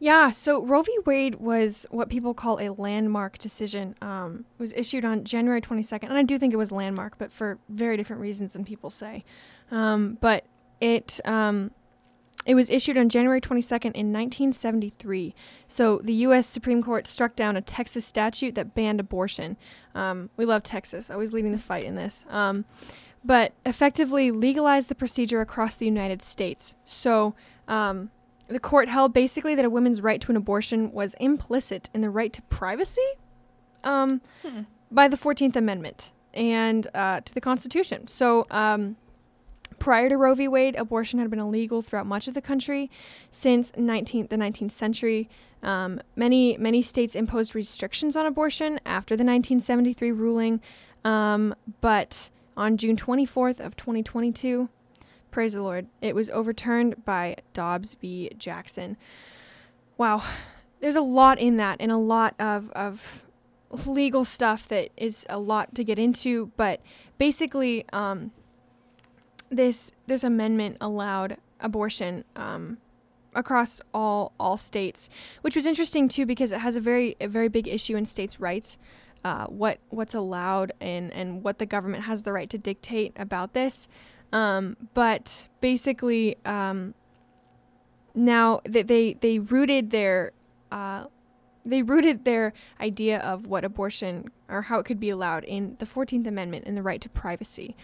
Yeah, 0.00 0.30
so 0.30 0.64
Roe 0.64 0.82
v. 0.82 0.96
Wade 1.04 1.36
was 1.36 1.86
what 1.90 2.08
people 2.08 2.32
call 2.32 2.60
a 2.60 2.70
landmark 2.70 3.36
decision. 3.38 3.96
Um, 4.00 4.44
it 4.58 4.62
was 4.62 4.72
issued 4.74 5.04
on 5.04 5.24
January 5.24 5.60
22nd, 5.60 6.04
and 6.04 6.16
I 6.16 6.22
do 6.22 6.38
think 6.38 6.52
it 6.52 6.56
was 6.56 6.70
landmark, 6.70 7.18
but 7.18 7.32
for 7.32 7.58
very 7.68 7.96
different 7.96 8.22
reasons 8.22 8.52
than 8.52 8.64
people 8.64 8.90
say. 8.90 9.24
Um, 9.72 10.16
but 10.20 10.44
it 10.80 11.18
um, 11.24 11.72
it 12.46 12.54
was 12.54 12.70
issued 12.70 12.96
on 12.96 13.08
January 13.08 13.40
22nd 13.40 13.92
in 13.94 14.12
1973. 14.12 15.34
So 15.66 15.98
the 15.98 16.14
U.S. 16.14 16.46
Supreme 16.46 16.82
Court 16.82 17.06
struck 17.06 17.34
down 17.34 17.56
a 17.56 17.60
Texas 17.60 18.06
statute 18.06 18.54
that 18.54 18.74
banned 18.74 19.00
abortion. 19.00 19.56
Um, 19.94 20.30
we 20.36 20.44
love 20.44 20.62
Texas, 20.62 21.10
always 21.10 21.32
leading 21.32 21.52
the 21.52 21.58
fight 21.58 21.84
in 21.84 21.96
this. 21.96 22.24
Um, 22.30 22.64
but 23.24 23.52
effectively 23.66 24.30
legalized 24.30 24.88
the 24.88 24.94
procedure 24.94 25.40
across 25.40 25.76
the 25.76 25.84
United 25.84 26.22
States. 26.22 26.76
So 26.84 27.34
um, 27.66 28.10
the 28.48 28.60
court 28.60 28.88
held 28.88 29.12
basically 29.12 29.54
that 29.54 29.64
a 29.64 29.70
woman's 29.70 30.00
right 30.00 30.20
to 30.20 30.30
an 30.32 30.36
abortion 30.36 30.90
was 30.92 31.14
implicit 31.20 31.90
in 31.94 32.00
the 32.00 32.10
right 32.10 32.32
to 32.32 32.42
privacy 32.42 33.02
um, 33.84 34.20
Hmm. 34.42 34.62
by 34.90 35.06
the 35.08 35.16
14th 35.16 35.54
Amendment 35.56 36.12
and 36.34 36.86
uh, 36.94 37.20
to 37.20 37.34
the 37.34 37.40
Constitution. 37.40 38.08
So 38.08 38.46
um, 38.50 38.96
prior 39.78 40.08
to 40.08 40.16
Roe 40.16 40.34
v. 40.34 40.48
Wade, 40.48 40.76
abortion 40.76 41.18
had 41.18 41.30
been 41.30 41.38
illegal 41.38 41.82
throughout 41.82 42.06
much 42.06 42.26
of 42.28 42.34
the 42.34 42.40
country 42.42 42.90
since 43.30 43.70
19th, 43.72 44.28
the 44.30 44.36
19th 44.36 44.70
century. 44.72 45.28
Um, 45.62 46.00
many 46.14 46.56
many 46.56 46.82
states 46.82 47.16
imposed 47.16 47.54
restrictions 47.54 48.14
on 48.14 48.26
abortion 48.26 48.78
after 48.86 49.14
the 49.16 49.24
1973 49.24 50.12
ruling, 50.12 50.60
um, 51.04 51.54
but 51.80 52.30
on 52.56 52.76
June 52.76 52.96
24th 52.96 53.58
of 53.60 53.76
2022, 53.76 54.68
praise 55.38 55.52
the 55.52 55.62
Lord, 55.62 55.86
it 56.02 56.16
was 56.16 56.28
overturned 56.30 57.04
by 57.04 57.36
Dobbs 57.52 57.94
v. 57.94 58.28
Jackson. 58.36 58.96
Wow, 59.96 60.24
there's 60.80 60.96
a 60.96 61.00
lot 61.00 61.38
in 61.38 61.58
that 61.58 61.76
and 61.78 61.92
a 61.92 61.96
lot 61.96 62.34
of 62.40 62.72
of 62.72 63.24
legal 63.86 64.24
stuff 64.24 64.66
that 64.66 64.90
is 64.96 65.24
a 65.28 65.38
lot 65.38 65.76
to 65.76 65.84
get 65.84 65.96
into, 65.96 66.50
but 66.56 66.80
basically, 67.18 67.84
um, 67.92 68.32
this 69.48 69.92
this 70.08 70.24
amendment 70.24 70.76
allowed 70.80 71.36
abortion 71.60 72.24
um, 72.34 72.78
across 73.32 73.80
all 73.94 74.32
all 74.40 74.56
states, 74.56 75.08
which 75.42 75.54
was 75.54 75.68
interesting 75.68 76.08
too 76.08 76.26
because 76.26 76.50
it 76.50 76.62
has 76.62 76.74
a 76.74 76.80
very 76.80 77.14
a 77.20 77.28
very 77.28 77.46
big 77.46 77.68
issue 77.68 77.96
in 77.96 78.04
states' 78.04 78.40
rights. 78.40 78.76
Uh, 79.24 79.46
what 79.46 79.78
what's 79.90 80.16
allowed 80.16 80.72
and 80.80 81.12
and 81.12 81.44
what 81.44 81.60
the 81.60 81.66
government 81.66 82.02
has 82.02 82.24
the 82.24 82.32
right 82.32 82.50
to 82.50 82.58
dictate 82.58 83.12
about 83.14 83.52
this, 83.52 83.88
um, 84.32 84.76
but 84.94 85.48
basically 85.60 86.36
um, 86.44 86.94
now 88.14 88.60
they, 88.64 88.82
they 88.82 89.14
they 89.14 89.38
rooted 89.38 89.90
their 89.90 90.32
uh, 90.70 91.04
they 91.64 91.82
rooted 91.82 92.24
their 92.24 92.52
idea 92.80 93.18
of 93.18 93.46
what 93.46 93.64
abortion 93.64 94.30
or 94.48 94.62
how 94.62 94.78
it 94.78 94.84
could 94.84 95.00
be 95.00 95.10
allowed 95.10 95.44
in 95.44 95.76
the 95.78 95.86
14th 95.86 96.26
Amendment 96.26 96.64
and 96.66 96.76
the 96.76 96.82
right 96.82 97.00
to 97.00 97.08
privacy. 97.08 97.76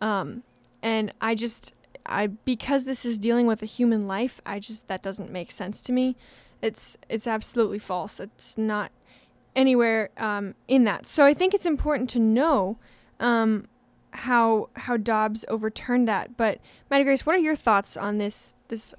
Um, 0.00 0.42
and 0.82 1.12
I 1.20 1.34
just, 1.34 1.74
I 2.06 2.28
because 2.28 2.84
this 2.84 3.04
is 3.04 3.18
dealing 3.18 3.46
with 3.46 3.62
a 3.62 3.66
human 3.66 4.06
life, 4.06 4.40
I 4.44 4.58
just 4.58 4.88
that 4.88 5.02
doesn't 5.02 5.30
make 5.30 5.52
sense 5.52 5.82
to 5.82 5.92
me. 5.92 6.16
It's 6.62 6.96
it's 7.08 7.26
absolutely 7.26 7.78
false. 7.78 8.20
It's 8.20 8.56
not 8.56 8.92
anywhere 9.56 10.10
um, 10.16 10.54
in 10.68 10.84
that. 10.84 11.06
So 11.06 11.24
I 11.24 11.34
think 11.34 11.54
it's 11.54 11.66
important 11.66 12.08
to 12.10 12.18
know 12.18 12.78
um, 13.18 13.66
how 14.12 14.68
how 14.74 14.96
Dobbs 14.96 15.44
overturned 15.48 16.08
that. 16.08 16.36
But 16.36 16.60
Maddie 16.90 17.04
Grace, 17.04 17.24
what 17.24 17.34
are 17.34 17.38
your 17.38 17.56
thoughts 17.56 17.96
on 17.96 18.18
this 18.18 18.54
this 18.68 18.94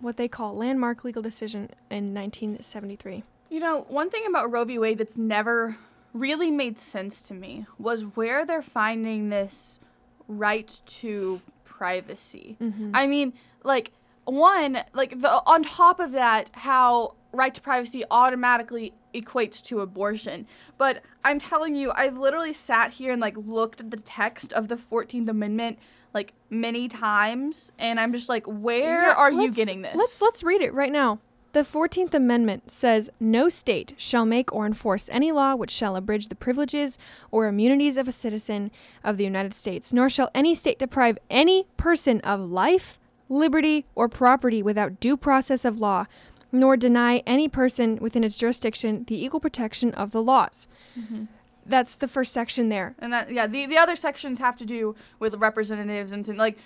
what 0.00 0.16
they 0.16 0.28
call 0.28 0.56
landmark 0.56 1.04
legal 1.04 1.22
decision 1.22 1.70
in 1.90 2.14
1973? 2.14 3.24
You 3.50 3.60
know, 3.60 3.86
one 3.88 4.10
thing 4.10 4.26
about 4.26 4.50
Roe 4.50 4.64
v. 4.64 4.78
Wade 4.78 4.98
that's 4.98 5.16
never 5.16 5.76
really 6.12 6.50
made 6.50 6.78
sense 6.78 7.22
to 7.22 7.34
me 7.34 7.66
was 7.78 8.02
where 8.02 8.44
they're 8.44 8.62
finding 8.62 9.30
this 9.30 9.78
right 10.26 10.80
to 10.86 11.40
privacy. 11.64 12.56
Mm-hmm. 12.60 12.90
I 12.94 13.06
mean, 13.06 13.32
like 13.62 13.92
one, 14.24 14.82
like 14.92 15.20
the 15.20 15.42
on 15.46 15.62
top 15.62 16.00
of 16.00 16.12
that, 16.12 16.50
how 16.52 17.14
right 17.32 17.54
to 17.54 17.60
privacy 17.60 18.04
automatically 18.10 18.94
equates 19.14 19.62
to 19.62 19.80
abortion. 19.80 20.46
But 20.76 21.02
I'm 21.24 21.38
telling 21.38 21.74
you, 21.74 21.92
I've 21.94 22.18
literally 22.18 22.52
sat 22.52 22.92
here 22.92 23.12
and 23.12 23.20
like 23.20 23.36
looked 23.36 23.80
at 23.80 23.90
the 23.90 23.96
text 23.96 24.52
of 24.52 24.68
the 24.68 24.76
14th 24.76 25.28
Amendment 25.28 25.78
like 26.14 26.32
many 26.50 26.88
times 26.88 27.70
and 27.78 28.00
I'm 28.00 28.12
just 28.12 28.28
like, 28.28 28.46
where 28.46 29.08
Yeah, 29.08 29.14
are 29.14 29.30
you 29.30 29.52
getting 29.52 29.82
this? 29.82 29.94
Let's 29.94 30.20
let's 30.20 30.42
read 30.42 30.62
it 30.62 30.72
right 30.72 30.92
now. 30.92 31.20
The 31.52 31.60
14th 31.60 32.12
Amendment 32.12 32.70
says 32.70 33.10
no 33.18 33.48
state 33.48 33.94
shall 33.96 34.26
make 34.26 34.52
or 34.54 34.66
enforce 34.66 35.08
any 35.10 35.32
law 35.32 35.54
which 35.56 35.70
shall 35.70 35.96
abridge 35.96 36.28
the 36.28 36.34
privileges 36.34 36.98
or 37.30 37.46
immunities 37.46 37.96
of 37.96 38.06
a 38.06 38.12
citizen 38.12 38.70
of 39.02 39.16
the 39.16 39.24
United 39.24 39.54
States, 39.54 39.92
nor 39.92 40.10
shall 40.10 40.30
any 40.34 40.54
state 40.54 40.78
deprive 40.78 41.18
any 41.30 41.64
person 41.78 42.20
of 42.20 42.50
life, 42.50 42.98
liberty, 43.30 43.86
or 43.94 44.10
property 44.10 44.62
without 44.62 45.00
due 45.00 45.16
process 45.16 45.64
of 45.64 45.80
law, 45.80 46.04
nor 46.52 46.76
deny 46.76 47.18
any 47.26 47.48
person 47.48 47.96
within 47.96 48.24
its 48.24 48.36
jurisdiction 48.36 49.04
the 49.04 49.22
equal 49.24 49.40
protection 49.40 49.92
of 49.94 50.12
the 50.12 50.22
laws. 50.22 50.68
Mm-hmm. 50.98 51.24
That's 51.66 51.96
the 51.96 52.08
first 52.08 52.32
section 52.32 52.70
there. 52.70 52.94
And 52.98 53.12
that 53.12 53.30
yeah, 53.30 53.46
the, 53.46 53.66
the 53.66 53.76
other 53.76 53.96
sections 53.96 54.38
have 54.38 54.56
to 54.56 54.64
do 54.64 54.94
with 55.18 55.34
representatives 55.34 56.12
and 56.12 56.26
like 56.36 56.58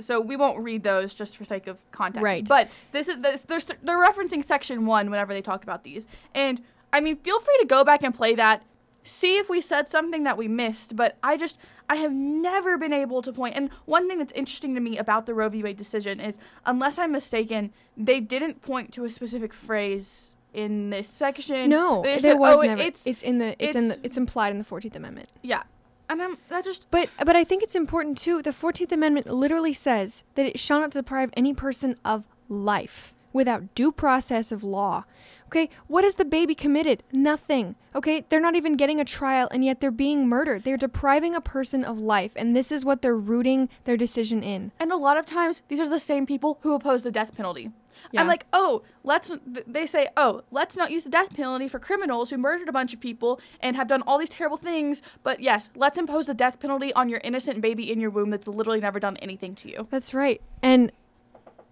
so 0.00 0.20
we 0.20 0.36
won't 0.36 0.58
read 0.58 0.82
those 0.82 1.14
just 1.14 1.36
for 1.36 1.44
sake 1.44 1.66
of 1.66 1.78
context. 1.92 2.22
Right. 2.22 2.48
But 2.48 2.68
this 2.92 3.08
is 3.08 3.18
this, 3.20 3.42
they're 3.42 3.60
they're 3.82 3.98
referencing 3.98 4.44
section 4.44 4.86
1 4.86 5.10
whenever 5.10 5.32
they 5.32 5.42
talk 5.42 5.62
about 5.62 5.84
these. 5.84 6.08
And 6.34 6.60
I 6.92 7.00
mean, 7.00 7.16
feel 7.16 7.38
free 7.38 7.56
to 7.60 7.66
go 7.66 7.84
back 7.84 8.02
and 8.02 8.14
play 8.14 8.34
that. 8.34 8.62
See 9.08 9.38
if 9.38 9.48
we 9.48 9.60
said 9.60 9.88
something 9.88 10.22
that 10.24 10.36
we 10.36 10.48
missed, 10.48 10.94
but 10.94 11.16
I 11.22 11.36
just 11.36 11.58
I 11.88 11.96
have 11.96 12.12
never 12.12 12.76
been 12.76 12.92
able 12.92 13.22
to 13.22 13.32
point. 13.32 13.56
And 13.56 13.70
one 13.86 14.06
thing 14.08 14.18
that's 14.18 14.32
interesting 14.32 14.74
to 14.74 14.80
me 14.80 14.98
about 14.98 15.24
the 15.24 15.32
Roe 15.34 15.48
v. 15.48 15.62
Wade 15.62 15.78
decision 15.78 16.20
is, 16.20 16.38
unless 16.66 16.98
I'm 16.98 17.12
mistaken, 17.12 17.72
they 17.96 18.20
didn't 18.20 18.60
point 18.60 18.92
to 18.92 19.04
a 19.04 19.10
specific 19.10 19.54
phrase 19.54 20.34
in 20.52 20.90
this 20.90 21.08
section. 21.08 21.70
No, 21.70 22.02
there 22.02 22.18
said, 22.18 22.38
was 22.38 22.58
"Oh, 22.58 22.66
never. 22.66 22.82
It's, 22.82 23.06
It's, 23.06 23.22
in 23.22 23.38
the. 23.38 23.56
It's, 23.58 23.74
in 23.74 23.88
the. 23.88 23.98
It's 24.02 24.16
implied 24.18 24.50
in 24.50 24.58
the 24.58 24.64
Fourteenth 24.64 24.96
Amendment. 24.96 25.28
yeah, 25.42 25.62
and 26.10 26.20
I'm 26.20 26.36
that 26.50 26.64
just 26.64 26.90
But 26.90 27.08
but 27.24 27.34
I 27.34 27.44
think 27.44 27.62
it's 27.62 27.74
important 27.74 28.18
too. 28.18 28.42
The 28.42 28.52
Fourteenth 28.52 28.92
Amendment 28.92 29.28
literally 29.28 29.72
says 29.72 30.24
that 30.34 30.44
it 30.44 30.58
shall 30.58 30.80
not 30.80 30.90
deprive 30.90 31.30
any 31.36 31.54
person 31.54 31.96
of 32.04 32.24
life 32.48 33.14
without 33.32 33.74
due 33.74 33.92
process 33.92 34.52
of 34.52 34.64
law. 34.64 35.04
Okay, 35.48 35.70
what 35.86 36.04
has 36.04 36.16
the 36.16 36.26
baby 36.26 36.54
committed? 36.54 37.02
Nothing. 37.10 37.74
Okay, 37.94 38.26
they're 38.28 38.38
not 38.38 38.54
even 38.54 38.76
getting 38.76 39.00
a 39.00 39.04
trial, 39.04 39.48
and 39.50 39.64
yet 39.64 39.80
they're 39.80 39.90
being 39.90 40.28
murdered. 40.28 40.64
They're 40.64 40.76
depriving 40.76 41.34
a 41.34 41.40
person 41.40 41.84
of 41.84 41.98
life, 41.98 42.34
and 42.36 42.54
this 42.54 42.70
is 42.70 42.84
what 42.84 43.00
they're 43.00 43.16
rooting 43.16 43.70
their 43.84 43.96
decision 43.96 44.42
in. 44.42 44.72
And 44.78 44.92
a 44.92 44.96
lot 44.96 45.16
of 45.16 45.24
times, 45.24 45.62
these 45.68 45.80
are 45.80 45.88
the 45.88 45.98
same 45.98 46.26
people 46.26 46.58
who 46.60 46.74
oppose 46.74 47.02
the 47.02 47.10
death 47.10 47.34
penalty. 47.34 47.70
Yeah. 48.12 48.20
I'm 48.20 48.26
like, 48.26 48.44
oh, 48.52 48.82
let's. 49.04 49.32
They 49.66 49.86
say, 49.86 50.08
oh, 50.18 50.42
let's 50.50 50.76
not 50.76 50.90
use 50.90 51.04
the 51.04 51.10
death 51.10 51.34
penalty 51.34 51.66
for 51.66 51.78
criminals 51.78 52.28
who 52.28 52.36
murdered 52.36 52.68
a 52.68 52.72
bunch 52.72 52.92
of 52.92 53.00
people 53.00 53.40
and 53.60 53.74
have 53.74 53.88
done 53.88 54.02
all 54.06 54.18
these 54.18 54.28
terrible 54.28 54.58
things. 54.58 55.02
But 55.22 55.40
yes, 55.40 55.70
let's 55.74 55.96
impose 55.96 56.26
the 56.26 56.34
death 56.34 56.60
penalty 56.60 56.92
on 56.92 57.08
your 57.08 57.20
innocent 57.24 57.62
baby 57.62 57.90
in 57.90 58.00
your 58.00 58.10
womb 58.10 58.30
that's 58.30 58.46
literally 58.46 58.80
never 58.80 59.00
done 59.00 59.16
anything 59.16 59.54
to 59.56 59.68
you. 59.68 59.88
That's 59.90 60.12
right. 60.12 60.40
And 60.62 60.92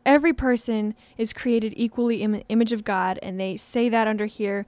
every 0.06 0.32
person 0.32 0.94
is 1.18 1.34
created 1.34 1.74
equally 1.76 2.22
in 2.22 2.32
the 2.32 2.44
image 2.48 2.72
of 2.72 2.84
God, 2.84 3.18
and 3.22 3.38
they 3.38 3.56
say 3.56 3.90
that 3.90 4.08
under 4.08 4.24
here 4.24 4.64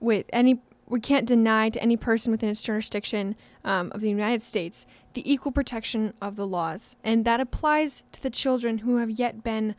with 0.00 0.24
any 0.32 0.62
we 0.86 1.00
can't 1.00 1.26
deny 1.28 1.68
to 1.68 1.82
any 1.82 1.98
person 1.98 2.30
within 2.30 2.48
its 2.48 2.62
jurisdiction 2.62 3.36
um, 3.62 3.92
of 3.92 4.00
the 4.00 4.08
United 4.08 4.40
States 4.40 4.86
the 5.12 5.30
equal 5.30 5.52
protection 5.52 6.14
of 6.22 6.36
the 6.36 6.46
laws, 6.46 6.96
and 7.02 7.24
that 7.24 7.40
applies 7.40 8.04
to 8.12 8.22
the 8.22 8.30
children 8.30 8.78
who 8.78 8.96
have 8.96 9.10
yet 9.10 9.42
been 9.42 9.74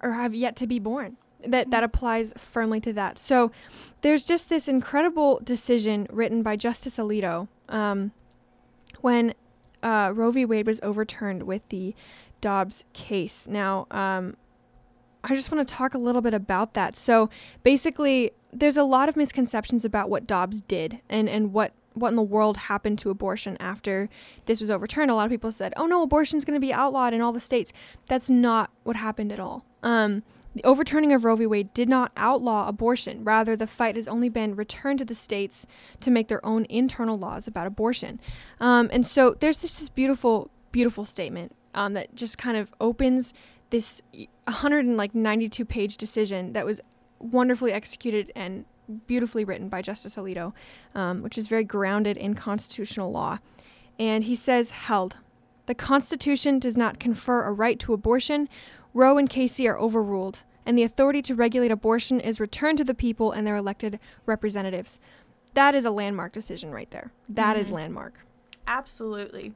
or 0.00 0.12
have 0.12 0.34
yet 0.34 0.56
to 0.56 0.66
be 0.66 0.78
born. 0.78 1.16
That 1.44 1.70
that 1.70 1.82
applies 1.82 2.32
firmly 2.36 2.80
to 2.80 2.92
that. 2.92 3.18
So 3.18 3.50
there's 4.02 4.24
just 4.24 4.48
this 4.48 4.68
incredible 4.68 5.40
decision 5.42 6.06
written 6.10 6.42
by 6.42 6.54
Justice 6.54 6.96
Alito 6.96 7.48
um, 7.68 8.12
when 9.00 9.34
uh, 9.82 10.12
Roe 10.14 10.30
v. 10.30 10.44
Wade 10.44 10.66
was 10.66 10.80
overturned 10.82 11.42
with 11.42 11.68
the 11.70 11.94
Dobbs 12.42 12.84
case. 12.92 13.48
Now, 13.48 13.86
um, 13.90 14.36
I 15.24 15.34
just 15.34 15.50
want 15.50 15.66
to 15.66 15.74
talk 15.74 15.94
a 15.94 15.98
little 15.98 16.20
bit 16.20 16.34
about 16.34 16.74
that. 16.74 16.96
So 16.96 17.30
basically, 17.62 18.32
there's 18.52 18.76
a 18.76 18.84
lot 18.84 19.08
of 19.08 19.16
misconceptions 19.16 19.84
about 19.84 20.10
what 20.10 20.26
Dobbs 20.26 20.60
did 20.60 21.00
and, 21.08 21.28
and 21.28 21.54
what, 21.54 21.72
what 21.94 22.08
in 22.08 22.16
the 22.16 22.22
world 22.22 22.56
happened 22.56 22.98
to 22.98 23.10
abortion 23.10 23.56
after 23.60 24.10
this 24.44 24.60
was 24.60 24.70
overturned. 24.70 25.10
A 25.10 25.14
lot 25.14 25.24
of 25.24 25.30
people 25.30 25.52
said, 25.52 25.72
oh 25.76 25.86
no, 25.86 26.02
abortion's 26.02 26.44
going 26.44 26.56
to 26.56 26.60
be 26.60 26.72
outlawed 26.72 27.14
in 27.14 27.22
all 27.22 27.32
the 27.32 27.40
states. 27.40 27.72
That's 28.06 28.28
not 28.28 28.70
what 28.82 28.96
happened 28.96 29.32
at 29.32 29.40
all. 29.40 29.64
Um, 29.82 30.22
the 30.54 30.64
overturning 30.64 31.12
of 31.12 31.24
Roe 31.24 31.36
v. 31.36 31.46
Wade 31.46 31.72
did 31.72 31.88
not 31.88 32.12
outlaw 32.14 32.68
abortion. 32.68 33.24
Rather, 33.24 33.56
the 33.56 33.66
fight 33.66 33.96
has 33.96 34.06
only 34.06 34.28
been 34.28 34.54
returned 34.54 34.98
to 34.98 35.04
the 35.04 35.14
states 35.14 35.66
to 36.00 36.10
make 36.10 36.28
their 36.28 36.44
own 36.44 36.66
internal 36.68 37.16
laws 37.16 37.46
about 37.46 37.66
abortion. 37.66 38.20
Um, 38.60 38.90
and 38.92 39.06
so 39.06 39.34
there's 39.38 39.58
this, 39.58 39.78
this 39.78 39.88
beautiful, 39.88 40.50
beautiful 40.70 41.06
statement 41.06 41.54
um, 41.74 41.92
that 41.94 42.14
just 42.14 42.38
kind 42.38 42.56
of 42.56 42.72
opens 42.80 43.34
this 43.70 44.02
192 44.44 45.64
page 45.64 45.96
decision 45.96 46.52
that 46.52 46.66
was 46.66 46.80
wonderfully 47.18 47.72
executed 47.72 48.32
and 48.34 48.64
beautifully 49.06 49.44
written 49.44 49.68
by 49.68 49.80
Justice 49.80 50.16
Alito, 50.16 50.52
um, 50.94 51.22
which 51.22 51.38
is 51.38 51.48
very 51.48 51.64
grounded 51.64 52.16
in 52.16 52.34
constitutional 52.34 53.10
law. 53.10 53.38
And 53.98 54.24
he 54.24 54.34
says, 54.34 54.72
held. 54.72 55.16
The 55.66 55.74
Constitution 55.74 56.58
does 56.58 56.76
not 56.76 56.98
confer 56.98 57.44
a 57.44 57.52
right 57.52 57.78
to 57.80 57.92
abortion. 57.92 58.48
Roe 58.92 59.16
and 59.16 59.30
Casey 59.30 59.68
are 59.68 59.78
overruled, 59.78 60.42
and 60.66 60.76
the 60.76 60.82
authority 60.82 61.22
to 61.22 61.34
regulate 61.34 61.70
abortion 61.70 62.20
is 62.20 62.40
returned 62.40 62.78
to 62.78 62.84
the 62.84 62.94
people 62.94 63.30
and 63.32 63.46
their 63.46 63.56
elected 63.56 63.98
representatives. 64.26 65.00
That 65.54 65.74
is 65.74 65.84
a 65.84 65.90
landmark 65.90 66.32
decision 66.32 66.72
right 66.72 66.90
there. 66.90 67.12
That 67.28 67.56
is 67.56 67.68
Mhm. 67.70 67.74
landmark. 67.74 68.26
Absolutely. 68.66 69.52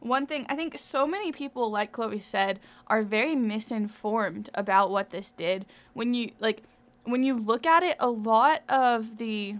One 0.00 0.26
thing, 0.26 0.46
I 0.48 0.56
think 0.56 0.78
so 0.78 1.06
many 1.06 1.30
people, 1.30 1.70
like 1.70 1.92
Chloe 1.92 2.18
said, 2.18 2.58
are 2.86 3.02
very 3.02 3.36
misinformed 3.36 4.48
about 4.54 4.90
what 4.90 5.10
this 5.10 5.30
did. 5.30 5.66
When 5.92 6.14
you, 6.14 6.32
like, 6.40 6.62
when 7.04 7.22
you 7.22 7.36
look 7.36 7.66
at 7.66 7.82
it, 7.82 7.96
a 8.00 8.10
lot 8.10 8.62
of 8.68 9.18
the, 9.18 9.56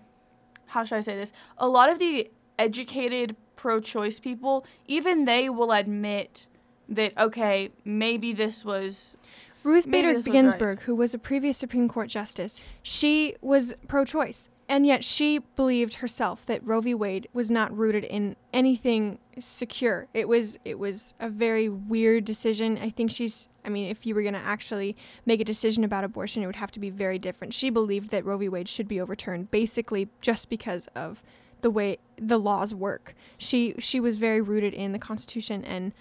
how 0.66 0.85
should 0.85 0.96
I 0.96 1.00
say 1.03 1.16
this? 1.16 1.33
A 1.59 1.68
lot 1.68 1.90
of 1.90 1.98
the 1.98 2.31
educated 2.59 3.37
pro 3.57 3.81
choice 3.81 4.18
people, 4.18 4.64
even 4.87 5.26
they 5.26 5.50
will 5.50 5.72
admit 5.72 6.46
that, 6.88 7.12
okay, 7.18 7.70
maybe 7.85 8.33
this 8.33 8.64
was 8.64 9.16
Ruth 9.62 9.90
Bader 9.90 10.20
Ginsburg, 10.22 10.81
who 10.81 10.94
was 10.94 11.12
a 11.12 11.18
previous 11.18 11.59
Supreme 11.59 11.88
Court 11.88 12.09
justice, 12.09 12.64
she 12.83 13.37
was 13.42 13.74
pro 13.88 14.05
choice. 14.05 14.48
And 14.70 14.87
yet 14.87 15.02
she 15.02 15.40
believed 15.56 15.94
herself 15.94 16.46
that 16.46 16.64
Roe 16.64 16.80
v. 16.80 16.94
Wade 16.94 17.26
was 17.33 17.50
not 17.50 17.76
rooted 17.76 18.04
in 18.04 18.37
anything 18.52 19.18
secure. 19.37 20.06
It 20.14 20.28
was 20.28 20.61
it 20.64 20.78
was 20.78 21.12
a 21.18 21.28
very 21.28 21.68
weird 21.68 22.24
decision. 22.24 22.78
I 22.80 22.88
think 22.88 23.11
she's 23.11 23.48
I 23.64 23.68
mean, 23.68 23.90
if 23.90 24.06
you 24.06 24.14
were 24.14 24.22
going 24.22 24.35
to 24.35 24.40
actually 24.40 24.96
make 25.26 25.40
a 25.40 25.44
decision 25.44 25.83
about 25.83 26.04
abortion, 26.04 26.44
it 26.44 26.46
would 26.46 26.54
have 26.54 26.70
to 26.70 26.78
be 26.78 26.88
very 26.88 27.18
different. 27.18 27.52
She 27.52 27.68
believed 27.68 28.12
that 28.12 28.24
Roe 28.24 28.38
v. 28.38 28.48
Wade 28.48 28.68
should 28.68 28.87
be 28.87 29.00
overturned 29.00 29.50
basically 29.50 30.09
just 30.20 30.48
because 30.48 30.87
of 30.94 31.24
the 31.62 31.70
way 31.70 31.98
the 32.16 32.38
laws 32.38 32.72
work. 32.72 33.16
She 33.38 33.74
she 33.80 33.98
was 33.98 34.18
very 34.18 34.40
rooted 34.40 34.72
in 34.72 34.92
the 34.92 35.00
Constitution 35.00 35.64
and 35.64 35.92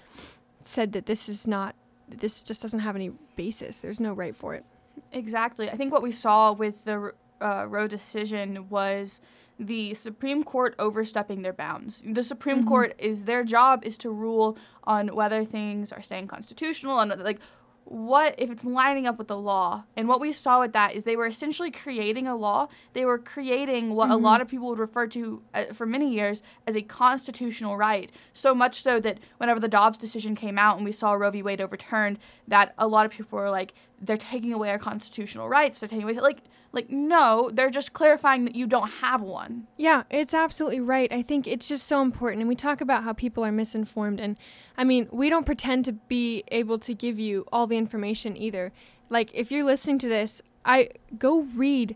said 0.62 0.93
that 0.93 1.08
this 1.08 1.27
is 1.27 1.47
not 1.47 1.73
this 2.08 2.43
just 2.43 2.62
doesn't 2.62 2.82
have 2.82 2.95
any 2.95 3.13
basis. 3.36 3.82
There's 3.82 3.99
no 3.99 4.13
right 4.13 4.36
for 4.36 4.53
it. 4.53 4.63
Exactly. 5.12 5.71
I 5.71 5.75
think 5.75 5.91
what 5.91 6.03
we 6.03 6.12
saw 6.12 6.51
with 6.53 6.86
the 6.86 7.13
uh, 7.41 7.65
Roe 7.67 7.88
decision 7.88 8.67
was 8.69 9.21
the 9.60 9.93
Supreme 9.93 10.43
Court 10.43 10.73
overstepping 10.80 11.41
their 11.41 11.54
bounds. 11.54 12.04
The 12.08 12.23
Supreme 12.23 12.63
Mhm. 12.63 12.67
Court 12.67 12.95
is 12.97 13.25
their 13.25 13.43
job 13.43 13.84
is 13.86 13.97
to 13.99 14.10
rule 14.10 14.58
on 14.86 15.10
whether 15.10 15.43
things 15.43 15.91
are 15.91 16.02
staying 16.02 16.28
constitutional 16.28 16.99
and 16.99 17.12
like 17.23 17.39
what 17.86 18.36
if 18.38 18.52
it's 18.52 18.63
lining 18.63 19.08
up 19.08 19.17
with 19.17 19.28
the 19.28 19.38
law. 19.38 19.84
And 19.97 20.08
what 20.08 20.21
we 20.21 20.32
saw 20.32 20.60
with 20.60 20.73
that 20.73 20.93
is 20.93 21.06
they 21.06 21.15
were 21.15 21.25
essentially 21.25 21.71
creating 21.71 22.28
a 22.28 22.36
law. 22.36 22.67
They 22.93 23.04
were 23.04 23.17
creating 23.17 23.95
what 23.95 24.12
a 24.12 24.13
Mhm. 24.13 24.21
lot 24.21 24.41
of 24.41 24.47
people 24.47 24.67
would 24.69 24.78
refer 24.80 25.08
to 25.08 25.41
uh, 25.56 25.65
for 25.73 25.88
many 25.88 26.08
years 26.13 26.43
as 26.67 26.75
a 26.75 26.84
constitutional 26.84 27.78
right. 27.78 28.12
So 28.32 28.54
much 28.54 28.84
so 28.84 28.99
that 28.99 29.17
whenever 29.39 29.60
the 29.60 29.67
Dobbs 29.67 29.97
decision 29.97 30.36
came 30.36 30.60
out 30.60 30.75
and 30.78 30.86
we 30.86 30.91
saw 30.91 31.13
Roe 31.13 31.32
v. 31.32 31.41
Wade 31.41 31.60
overturned, 31.62 32.19
that 32.47 32.75
a 32.78 32.88
lot 32.88 33.08
of 33.08 33.12
people 33.12 33.39
were 33.39 33.49
like, 33.49 33.73
they're 34.01 34.17
taking 34.17 34.53
away 34.53 34.69
our 34.69 34.79
constitutional 34.79 35.49
rights. 35.49 35.79
They're 35.79 35.89
taking 35.89 36.03
away 36.03 36.13
like 36.19 36.39
like 36.71 36.89
no, 36.89 37.49
they're 37.51 37.69
just 37.69 37.93
clarifying 37.93 38.45
that 38.45 38.55
you 38.55 38.67
don't 38.67 38.89
have 38.89 39.21
one. 39.21 39.67
Yeah, 39.77 40.03
it's 40.09 40.33
absolutely 40.33 40.79
right. 40.79 41.12
I 41.12 41.21
think 41.21 41.47
it's 41.47 41.67
just 41.67 41.88
so 41.88 42.01
important. 42.01 42.41
And 42.41 42.49
we 42.49 42.55
talk 42.55 42.79
about 42.81 43.03
how 43.03 43.13
people 43.13 43.43
are 43.43 43.51
misinformed. 43.51 44.19
And 44.19 44.38
I 44.77 44.83
mean, 44.83 45.07
we 45.12 45.29
don't 45.29 45.45
pretend 45.45 45.85
to 45.85 45.93
be 45.93 46.43
able 46.49 46.77
to 46.79 46.93
give 46.93 47.17
you 47.17 47.45
all 47.51 47.65
the 47.65 47.77
information 47.77 48.38
either. 48.38 48.71
Like, 49.09 49.31
if 49.33 49.51
you're 49.51 49.63
listening 49.63 49.97
to 49.99 50.07
this, 50.07 50.43
I 50.63 50.89
go 51.17 51.41
read 51.55 51.95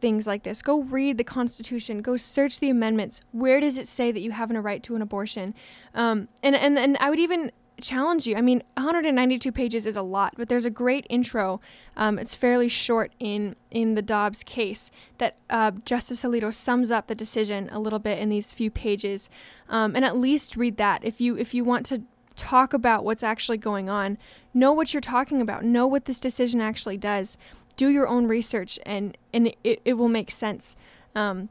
things 0.00 0.26
like 0.26 0.44
this. 0.44 0.62
Go 0.62 0.82
read 0.82 1.18
the 1.18 1.24
Constitution. 1.24 2.02
Go 2.02 2.16
search 2.16 2.60
the 2.60 2.70
amendments. 2.70 3.22
Where 3.32 3.60
does 3.60 3.78
it 3.78 3.88
say 3.88 4.12
that 4.12 4.20
you 4.20 4.30
have 4.30 4.50
a 4.50 4.60
right 4.60 4.82
to 4.84 4.94
an 4.94 5.02
abortion? 5.02 5.54
Um, 5.94 6.28
and, 6.42 6.54
and, 6.54 6.78
and 6.78 6.96
I 6.98 7.10
would 7.10 7.18
even 7.18 7.50
challenge 7.80 8.26
you. 8.26 8.36
I 8.36 8.40
mean, 8.40 8.62
192 8.76 9.50
pages 9.52 9.86
is 9.86 9.96
a 9.96 10.02
lot, 10.02 10.34
but 10.36 10.48
there's 10.48 10.64
a 10.64 10.70
great 10.70 11.06
intro. 11.08 11.60
Um, 11.96 12.18
it's 12.18 12.34
fairly 12.34 12.68
short 12.68 13.12
in 13.18 13.56
in 13.70 13.94
the 13.94 14.02
Dobbs 14.02 14.42
case 14.42 14.90
that 15.18 15.36
uh, 15.50 15.72
Justice 15.84 16.22
Alito 16.22 16.52
sums 16.52 16.90
up 16.90 17.06
the 17.06 17.14
decision 17.14 17.68
a 17.72 17.78
little 17.78 17.98
bit 17.98 18.18
in 18.18 18.28
these 18.28 18.52
few 18.52 18.70
pages, 18.70 19.30
um, 19.68 19.96
and 19.96 20.04
at 20.04 20.16
least 20.16 20.56
read 20.56 20.76
that 20.76 21.04
if 21.04 21.20
you 21.20 21.36
if 21.36 21.54
you 21.54 21.64
want 21.64 21.86
to 21.86 22.02
talk 22.34 22.72
about 22.72 23.04
what's 23.04 23.22
actually 23.22 23.58
going 23.58 23.88
on, 23.88 24.18
know 24.54 24.72
what 24.72 24.94
you're 24.94 25.00
talking 25.00 25.40
about, 25.40 25.64
know 25.64 25.86
what 25.86 26.06
this 26.06 26.20
decision 26.20 26.60
actually 26.60 26.96
does, 26.96 27.36
do 27.76 27.88
your 27.88 28.08
own 28.08 28.26
research, 28.26 28.78
and 28.84 29.16
and 29.32 29.54
it, 29.64 29.80
it 29.84 29.94
will 29.94 30.08
make 30.08 30.30
sense. 30.30 30.76
Um, 31.14 31.48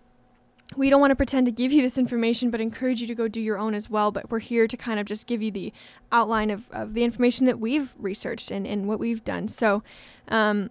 we 0.76 0.90
don't 0.90 1.02
want 1.02 1.12
to 1.12 1.16
pretend 1.16 1.46
to 1.48 1.52
give 1.52 1.72
you 1.72 1.82
this 1.82 1.98
information, 1.98 2.50
but 2.50 2.62
encourage 2.62 3.02
you 3.02 3.08
to 3.08 3.16
go 3.16 3.28
do 3.28 3.42
your 3.42 3.58
own 3.58 3.74
as 3.74 3.90
well. 3.90 4.12
But 4.12 4.32
we're 4.32 4.40
here 4.40 4.68
to 4.68 4.78
kind 4.78 5.00
of 5.00 5.06
just 5.06 5.28
give 5.28 5.42
you 5.42 5.52
the 5.52 5.74
outline 6.12 6.50
of, 6.50 6.70
of 6.72 6.94
the 6.94 7.04
information 7.04 7.46
that 7.48 7.60
we've 7.60 7.94
researched 7.98 8.52
and, 8.52 8.66
and 8.66 8.88
what 8.88 9.00
we've 9.00 9.24
done. 9.24 9.48
So, 9.48 9.84
um, 10.30 10.70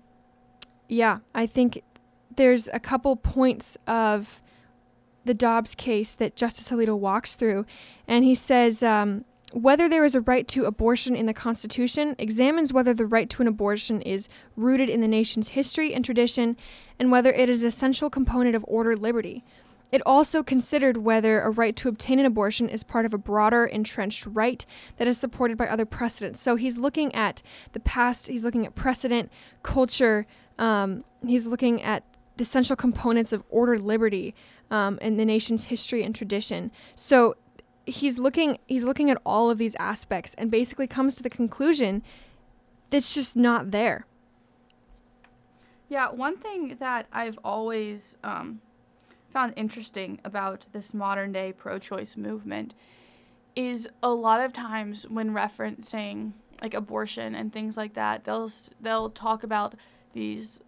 yeah, 0.89 1.19
I 1.35 1.47
think 1.47 1.83
there's 2.37 2.69
a 2.73 2.81
couple 2.81 3.17
points 3.17 3.77
of 3.87 4.43
the 5.25 5.35
Dobbs 5.35 5.75
case 5.75 6.15
that 6.15 6.35
Justice 6.35 6.71
Alito 6.71 6.99
walks 6.99 7.37
through. 7.37 7.67
And 8.09 8.25
he 8.25 8.35
says, 8.35 8.83
um, 8.83 9.25
whether 9.53 9.89
there 9.89 10.05
is 10.05 10.15
a 10.15 10.21
right 10.21 10.47
to 10.49 10.65
abortion 10.65 11.17
in 11.17 11.27
the 11.27 11.35
Constitution 11.35 12.15
examines 12.19 12.73
whether 12.73 12.95
the 12.95 13.07
right 13.07 13.29
to 13.31 13.43
an 13.43 13.49
abortion 13.49 14.01
is 14.01 14.29
rooted 14.57 14.89
in 14.89 15.01
the 15.01 15.09
nation's 15.09 15.51
history 15.51 15.93
and 15.93 16.05
tradition 16.05 16.57
and 16.99 17.11
whether 17.11 17.33
it 17.33 17.49
is 17.49 17.63
an 17.63 17.69
essential 17.69 18.11
component 18.11 18.55
of 18.55 18.65
ordered 18.69 19.01
liberty. 19.01 19.45
It 19.93 20.03
also 20.07 20.43
considered 20.43 20.99
whether 20.99 21.41
a 21.41 21.51
right 21.51 21.75
to 21.77 21.89
obtain 21.89 22.19
an 22.19 22.27
abortion 22.27 22.69
is 22.69 22.85
part 22.85 23.05
of 23.05 23.15
a 23.15 23.19
broader 23.19 23.65
entrenched 23.67 24.27
right 24.27 24.65
that 24.97 25.09
is 25.09 25.19
supported 25.19 25.59
by 25.59 25.67
other 25.67 25.85
precedents. 25.85 26.41
So 26.41 26.57
he's 26.57 26.79
looking 26.79 27.15
at 27.15 27.43
the 27.73 27.81
past, 27.81 28.29
he's 28.29 28.45
looking 28.45 28.67
at 28.67 28.75
precedent, 28.75 29.31
culture, 29.63 30.27
um, 30.59 31.05
he's 31.27 31.47
looking 31.47 31.83
at 31.83 32.05
the 32.37 32.43
essential 32.43 32.77
components 32.77 33.33
of 33.33 33.43
ordered 33.51 33.83
liberty 33.83 34.35
um, 34.71 34.99
the 35.03 35.25
nation's 35.25 35.65
history 35.65 36.03
and 36.03 36.15
tradition. 36.15 36.71
So 36.95 37.37
he's 37.87 38.19
looking 38.19 38.59
he's 38.67 38.85
looking 38.85 39.11
at 39.11 39.19
all 39.27 39.51
of 39.51 39.59
these 39.59 39.75
aspects 39.77 40.35
and 40.35 40.51
basically 40.51 40.87
comes 40.87 41.17
to 41.17 41.23
the 41.23 41.31
conclusion 41.31 42.03
that's 42.91 43.15
just 43.15 43.37
not 43.37 43.71
there. 43.71 44.07
Yeah, 45.89 46.11
one 46.11 46.37
thing 46.37 46.77
that 46.79 47.07
I've 47.13 47.39
always 47.43 48.17
um, 48.23 48.61
found 49.31 49.55
interesting 49.57 50.21
about 50.25 50.67
this 50.73 50.93
modern 50.93 51.33
day 51.33 51.53
pro 51.53 51.79
choice 51.79 52.17
movement 52.17 52.75
is 53.57 53.89
a 54.03 54.11
lot 54.11 54.41
of 54.41 54.53
times 54.53 55.07
when 55.09 55.33
referencing 55.33 56.33
like 56.63 56.75
abortion 56.75 57.35
and 57.35 57.53
things 57.53 57.77
like 57.77 57.95
that, 57.95 58.25
they'll 58.25 58.51
they'll 58.81 59.11
talk 59.11 59.43
about 59.43 59.75
these 60.13 60.61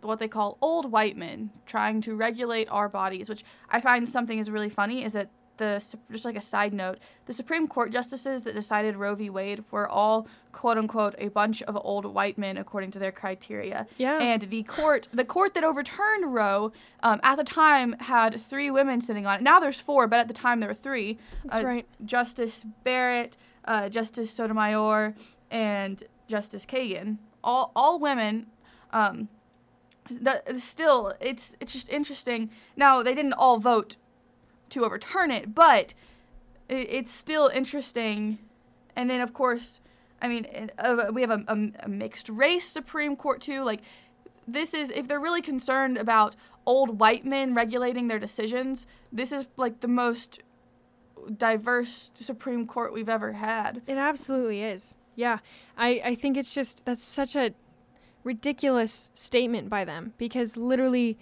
what 0.00 0.18
they 0.18 0.28
call 0.28 0.56
old 0.62 0.90
white 0.90 1.16
men 1.16 1.50
trying 1.66 2.00
to 2.02 2.14
regulate 2.14 2.68
our 2.70 2.88
bodies, 2.88 3.28
which 3.28 3.44
I 3.68 3.80
find 3.80 4.08
something 4.08 4.38
is 4.38 4.50
really 4.50 4.70
funny 4.70 5.04
is 5.04 5.12
that 5.12 5.30
the 5.60 5.96
just 6.10 6.24
like 6.24 6.36
a 6.36 6.40
side 6.40 6.72
note, 6.72 6.98
the 7.26 7.32
Supreme 7.32 7.68
Court 7.68 7.92
justices 7.92 8.42
that 8.42 8.54
decided 8.54 8.96
Roe 8.96 9.14
v. 9.14 9.30
Wade 9.30 9.62
were 9.70 9.88
all 9.88 10.26
quote 10.50 10.76
unquote 10.76 11.14
a 11.18 11.28
bunch 11.28 11.62
of 11.62 11.78
old 11.84 12.04
white 12.06 12.36
men 12.36 12.56
according 12.56 12.90
to 12.92 12.98
their 12.98 13.12
criteria. 13.12 13.86
Yeah. 13.98 14.18
And 14.18 14.42
the 14.42 14.64
court, 14.64 15.06
the 15.12 15.24
court 15.24 15.54
that 15.54 15.62
overturned 15.62 16.34
Roe, 16.34 16.72
um, 17.04 17.20
at 17.22 17.36
the 17.36 17.44
time 17.44 17.94
had 18.00 18.40
three 18.40 18.70
women 18.70 19.00
sitting 19.00 19.26
on 19.26 19.38
it. 19.38 19.42
Now 19.42 19.60
there's 19.60 19.80
four, 19.80 20.08
but 20.08 20.18
at 20.18 20.26
the 20.26 20.34
time 20.34 20.58
there 20.58 20.68
were 20.68 20.74
three. 20.74 21.18
That's 21.44 21.62
uh, 21.62 21.66
right. 21.66 21.86
Justice 22.04 22.64
Barrett, 22.82 23.36
uh, 23.66 23.88
Justice 23.88 24.32
Sotomayor, 24.32 25.14
and 25.50 26.02
Justice 26.26 26.66
Kagan. 26.66 27.18
All 27.44 27.70
all 27.76 28.00
women. 28.00 28.46
Um, 28.92 29.28
that 30.10 30.60
still 30.60 31.12
it's 31.20 31.56
it's 31.60 31.72
just 31.72 31.88
interesting. 31.88 32.50
Now 32.76 33.02
they 33.02 33.14
didn't 33.14 33.34
all 33.34 33.58
vote 33.58 33.96
to 34.70 34.84
overturn 34.84 35.30
it, 35.30 35.54
but 35.54 35.94
it, 36.68 36.88
it's 36.90 37.12
still 37.12 37.48
interesting. 37.48 38.38
And 38.96 39.10
then 39.10 39.20
of 39.20 39.32
course, 39.32 39.80
I 40.22 40.28
mean, 40.28 40.70
uh, 40.78 41.10
we 41.12 41.22
have 41.22 41.30
a, 41.30 41.44
a, 41.48 41.70
a 41.84 41.88
mixed 41.88 42.28
race 42.28 42.66
Supreme 42.66 43.16
Court 43.16 43.40
too. 43.40 43.62
Like 43.62 43.80
this 44.46 44.74
is 44.74 44.90
if 44.90 45.08
they're 45.08 45.20
really 45.20 45.42
concerned 45.42 45.96
about 45.96 46.36
old 46.66 47.00
white 47.00 47.24
men 47.24 47.54
regulating 47.54 48.08
their 48.08 48.18
decisions, 48.18 48.86
this 49.12 49.32
is 49.32 49.46
like 49.56 49.80
the 49.80 49.88
most 49.88 50.40
diverse 51.36 52.10
Supreme 52.14 52.66
Court 52.66 52.92
we've 52.92 53.08
ever 53.08 53.32
had. 53.32 53.82
It 53.86 53.96
absolutely 53.96 54.62
is. 54.62 54.96
Yeah. 55.14 55.38
I, 55.76 56.00
I 56.04 56.14
think 56.14 56.36
it's 56.36 56.54
just 56.54 56.84
that's 56.84 57.02
such 57.02 57.36
a 57.36 57.54
ridiculous 58.24 59.10
statement 59.14 59.68
by 59.68 59.84
them 59.84 60.12
because 60.18 60.56
literally 60.56 61.18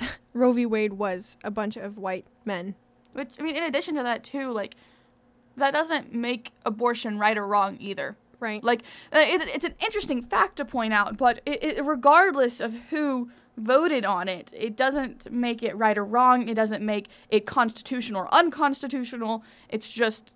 Roe 0.34 0.52
v. 0.52 0.66
Wade 0.66 0.94
was 0.94 1.36
a 1.44 1.50
bunch 1.50 1.76
of 1.76 1.98
white 1.98 2.26
men. 2.44 2.74
Which 3.12 3.30
I 3.38 3.42
mean, 3.42 3.56
in 3.56 3.64
addition 3.64 3.94
to 3.96 4.02
that 4.02 4.24
too, 4.24 4.50
like 4.50 4.74
that 5.56 5.72
doesn't 5.72 6.14
make 6.14 6.52
abortion 6.64 7.18
right 7.18 7.36
or 7.36 7.46
wrong 7.46 7.76
either. 7.80 8.16
Right. 8.40 8.62
Like 8.62 8.82
uh, 9.12 9.20
it, 9.20 9.42
it's 9.54 9.64
an 9.64 9.74
interesting 9.80 10.22
fact 10.22 10.56
to 10.56 10.64
point 10.64 10.92
out, 10.92 11.16
but 11.16 11.40
it, 11.46 11.62
it, 11.62 11.84
regardless 11.84 12.60
of 12.60 12.74
who 12.90 13.30
voted 13.56 14.04
on 14.04 14.28
it, 14.28 14.52
it 14.56 14.76
doesn't 14.76 15.30
make 15.30 15.62
it 15.62 15.76
right 15.76 15.96
or 15.96 16.04
wrong. 16.04 16.48
It 16.48 16.54
doesn't 16.54 16.84
make 16.84 17.08
it 17.28 17.46
constitutional 17.46 18.22
or 18.22 18.34
unconstitutional. 18.34 19.44
It's 19.68 19.90
just, 19.92 20.34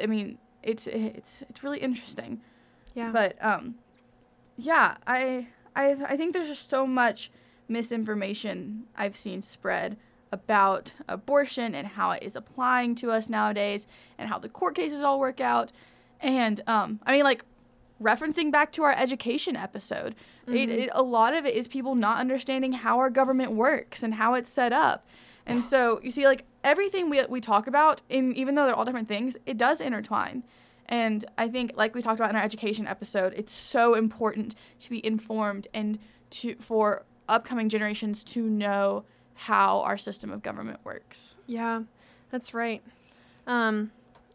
I 0.00 0.06
mean, 0.06 0.38
it's 0.62 0.86
it's 0.86 1.42
it's 1.48 1.62
really 1.62 1.80
interesting. 1.80 2.40
Yeah. 2.94 3.10
But 3.12 3.36
um, 3.44 3.74
yeah, 4.56 4.96
I 5.06 5.48
I 5.76 5.96
I 6.06 6.16
think 6.16 6.32
there's 6.32 6.48
just 6.48 6.70
so 6.70 6.86
much 6.86 7.30
misinformation 7.68 8.84
I've 8.96 9.16
seen 9.16 9.42
spread 9.42 9.96
about 10.30 10.92
abortion 11.08 11.74
and 11.74 11.86
how 11.86 12.10
it 12.10 12.22
is 12.22 12.36
applying 12.36 12.94
to 12.96 13.10
us 13.10 13.28
nowadays 13.28 13.86
and 14.18 14.28
how 14.28 14.38
the 14.38 14.48
court 14.48 14.74
cases 14.74 15.02
all 15.02 15.18
work 15.18 15.40
out. 15.40 15.72
And 16.20 16.60
um, 16.66 17.00
I 17.06 17.12
mean, 17.12 17.24
like 17.24 17.44
referencing 18.02 18.52
back 18.52 18.72
to 18.72 18.82
our 18.82 18.92
education 18.92 19.56
episode, 19.56 20.14
mm-hmm. 20.46 20.56
it, 20.56 20.70
it, 20.70 20.90
a 20.92 21.02
lot 21.02 21.34
of 21.34 21.46
it 21.46 21.54
is 21.54 21.66
people 21.66 21.94
not 21.94 22.18
understanding 22.18 22.72
how 22.72 22.98
our 22.98 23.10
government 23.10 23.52
works 23.52 24.02
and 24.02 24.14
how 24.14 24.34
it's 24.34 24.50
set 24.50 24.72
up. 24.72 25.06
And 25.46 25.64
so 25.64 25.98
you 26.02 26.10
see, 26.10 26.26
like 26.26 26.44
everything 26.62 27.08
we, 27.08 27.22
we 27.26 27.40
talk 27.40 27.66
about, 27.66 28.02
in 28.10 28.36
even 28.36 28.54
though 28.54 28.66
they're 28.66 28.74
all 28.74 28.84
different 28.84 29.08
things, 29.08 29.38
it 29.46 29.56
does 29.56 29.80
intertwine. 29.80 30.44
And 30.86 31.24
I 31.38 31.48
think, 31.48 31.72
like 31.74 31.94
we 31.94 32.02
talked 32.02 32.20
about 32.20 32.28
in 32.30 32.36
our 32.36 32.42
education 32.42 32.86
episode, 32.86 33.32
it's 33.34 33.52
so 33.52 33.94
important 33.94 34.54
to 34.80 34.90
be 34.90 35.04
informed 35.04 35.68
and 35.72 35.98
to 36.30 36.54
for 36.56 37.04
upcoming 37.28 37.68
generations 37.68 38.24
to 38.24 38.42
know 38.42 39.04
how 39.34 39.80
our 39.80 39.96
system 39.96 40.30
of 40.30 40.42
government 40.42 40.80
works. 40.84 41.34
Yeah, 41.46 41.82
that's 42.30 42.54
right. 42.54 42.82
Um, 43.46 43.92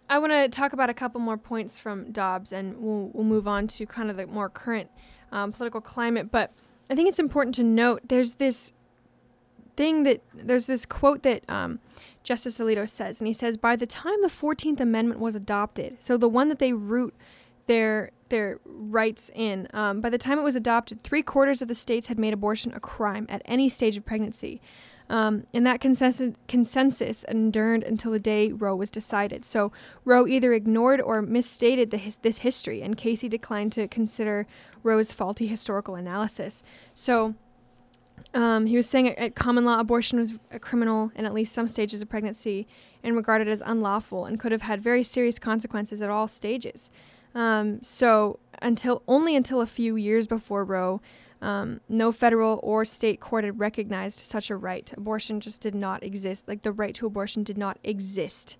I 0.10 0.20
want 0.20 0.32
to 0.32 0.50
talk 0.50 0.74
about 0.74 0.90
a 0.90 0.94
couple 0.94 1.20
more 1.20 1.38
points 1.38 1.80
from 1.80 2.12
Dobbs, 2.12 2.54
and 2.54 2.78
we'll 2.78 3.10
we'll 3.14 3.24
move 3.24 3.48
on 3.48 3.68
to 3.68 3.86
kind 3.86 4.10
of 4.10 4.18
the 4.18 4.28
more 4.28 4.50
current 4.50 4.90
um, 5.32 5.52
political 5.52 5.82
climate. 5.82 6.32
But 6.32 6.52
I 6.90 6.96
think 6.96 7.10
it's 7.10 7.20
important 7.20 7.56
to 7.56 7.64
note 7.64 8.02
there's 8.08 8.36
this 8.36 8.74
thing 9.76 10.04
that 10.04 10.22
there's 10.34 10.68
this 10.68 10.86
quote 10.86 11.24
that 11.24 11.44
um, 11.50 11.80
Justice 12.24 12.60
Alito 12.60 12.88
says, 12.88 13.20
and 13.20 13.28
he 13.28 13.34
says, 13.34 13.58
by 13.58 13.76
the 13.76 13.88
time 13.88 14.22
the 14.22 14.28
14th 14.28 14.80
Amendment 14.80 15.20
was 15.20 15.36
adopted, 15.36 15.98
so 16.00 16.18
the 16.18 16.30
one 16.30 16.50
that 16.50 16.60
they 16.60 16.74
root 16.74 17.14
their 17.68 18.12
their 18.30 18.60
rights 18.66 19.30
in, 19.36 19.68
um, 19.74 20.02
by 20.02 20.10
the 20.10 20.18
time 20.18 20.40
it 20.40 20.44
was 20.44 20.56
adopted, 20.56 21.02
three 21.04 21.22
quarters 21.22 21.62
of 21.62 21.68
the 21.68 21.76
states 21.76 22.08
had 22.08 22.18
made 22.18 22.34
abortion 22.34 22.74
a 22.74 22.80
crime 22.80 23.28
at 23.30 23.44
any 23.46 23.70
stage 23.70 23.96
of 23.96 24.04
pregnancy. 24.06 24.60
Um, 25.08 25.46
and 25.54 25.68
that 25.68 25.80
consensus, 25.80 27.24
endured 27.26 27.84
until 27.84 28.12
the 28.12 28.20
day 28.20 28.52
Roe 28.52 28.76
was 28.76 28.90
decided. 28.90 29.46
So 29.46 29.72
Roe 30.04 30.26
either 30.26 30.54
ignored 30.54 31.00
or 31.00 31.22
misstated 31.22 31.94
his, 31.94 32.18
this 32.18 32.40
history, 32.40 32.82
and 32.82 32.98
Casey 32.98 33.30
declined 33.30 33.72
to 33.74 33.88
consider 33.88 34.48
Roe's 34.82 35.14
faulty 35.14 35.46
historical 35.46 35.94
analysis. 35.94 36.64
So 36.96 37.36
um, 38.34 38.66
he 38.66 38.76
was 38.76 38.90
saying 38.90 39.10
at 39.10 39.36
common 39.36 39.66
law, 39.66 39.80
abortion 39.80 40.18
was 40.18 40.34
a 40.50 40.58
criminal 40.58 41.12
in 41.16 41.26
at 41.26 41.34
least 41.34 41.54
some 41.54 41.68
stages 41.68 42.02
of 42.02 42.10
pregnancy 42.10 42.66
and 43.04 43.16
regarded 43.16 43.48
as 43.48 43.62
unlawful 43.64 44.26
and 44.26 44.40
could 44.40 44.52
have 44.52 44.64
had 44.64 44.82
very 44.82 45.04
serious 45.04 45.38
consequences 45.38 46.02
at 46.02 46.10
all 46.10 46.28
stages. 46.28 46.90
Um, 47.36 47.82
so 47.82 48.40
until 48.62 49.04
only 49.08 49.36
until 49.36 49.62
a 49.62 49.66
few 49.66 49.96
years 49.96 50.28
before 50.28 50.64
Roe, 50.64 51.02
um, 51.42 51.82
no 51.90 52.12
federal 52.12 52.60
or 52.64 52.86
state 52.86 53.20
court 53.20 53.44
had 53.44 53.60
recognized 53.60 54.20
such 54.20 54.50
a 54.50 54.56
right. 54.56 54.92
Abortion 54.96 55.42
just 55.42 55.62
did 55.62 55.76
not 55.76 56.04
exist. 56.04 56.48
Like 56.48 56.62
the 56.62 56.72
right 56.72 56.96
to 56.96 57.06
abortion 57.06 57.44
did 57.44 57.58
not 57.58 57.78
exist. 57.84 58.58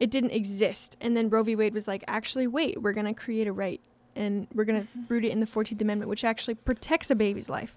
It 0.00 0.10
didn't 0.10 0.30
exist. 0.30 0.96
And 1.00 1.16
then 1.16 1.28
Roe 1.28 1.42
v. 1.42 1.54
Wade 1.54 1.74
was 1.74 1.86
like, 1.86 2.02
actually, 2.08 2.46
wait, 2.46 2.80
we're 2.80 2.94
to 3.06 3.14
create 3.14 3.46
a 3.46 3.52
right 3.52 3.80
and 4.16 4.46
we're 4.54 4.64
mm-hmm. 4.82 5.00
root 5.08 5.24
it 5.24 5.30
in 5.30 5.40
the 5.40 5.46
14th 5.46 5.80
Amendment, 5.80 6.08
which 6.08 6.24
actually 6.24 6.54
protects 6.54 7.10
a 7.10 7.14
baby's 7.14 7.48
life. 7.48 7.76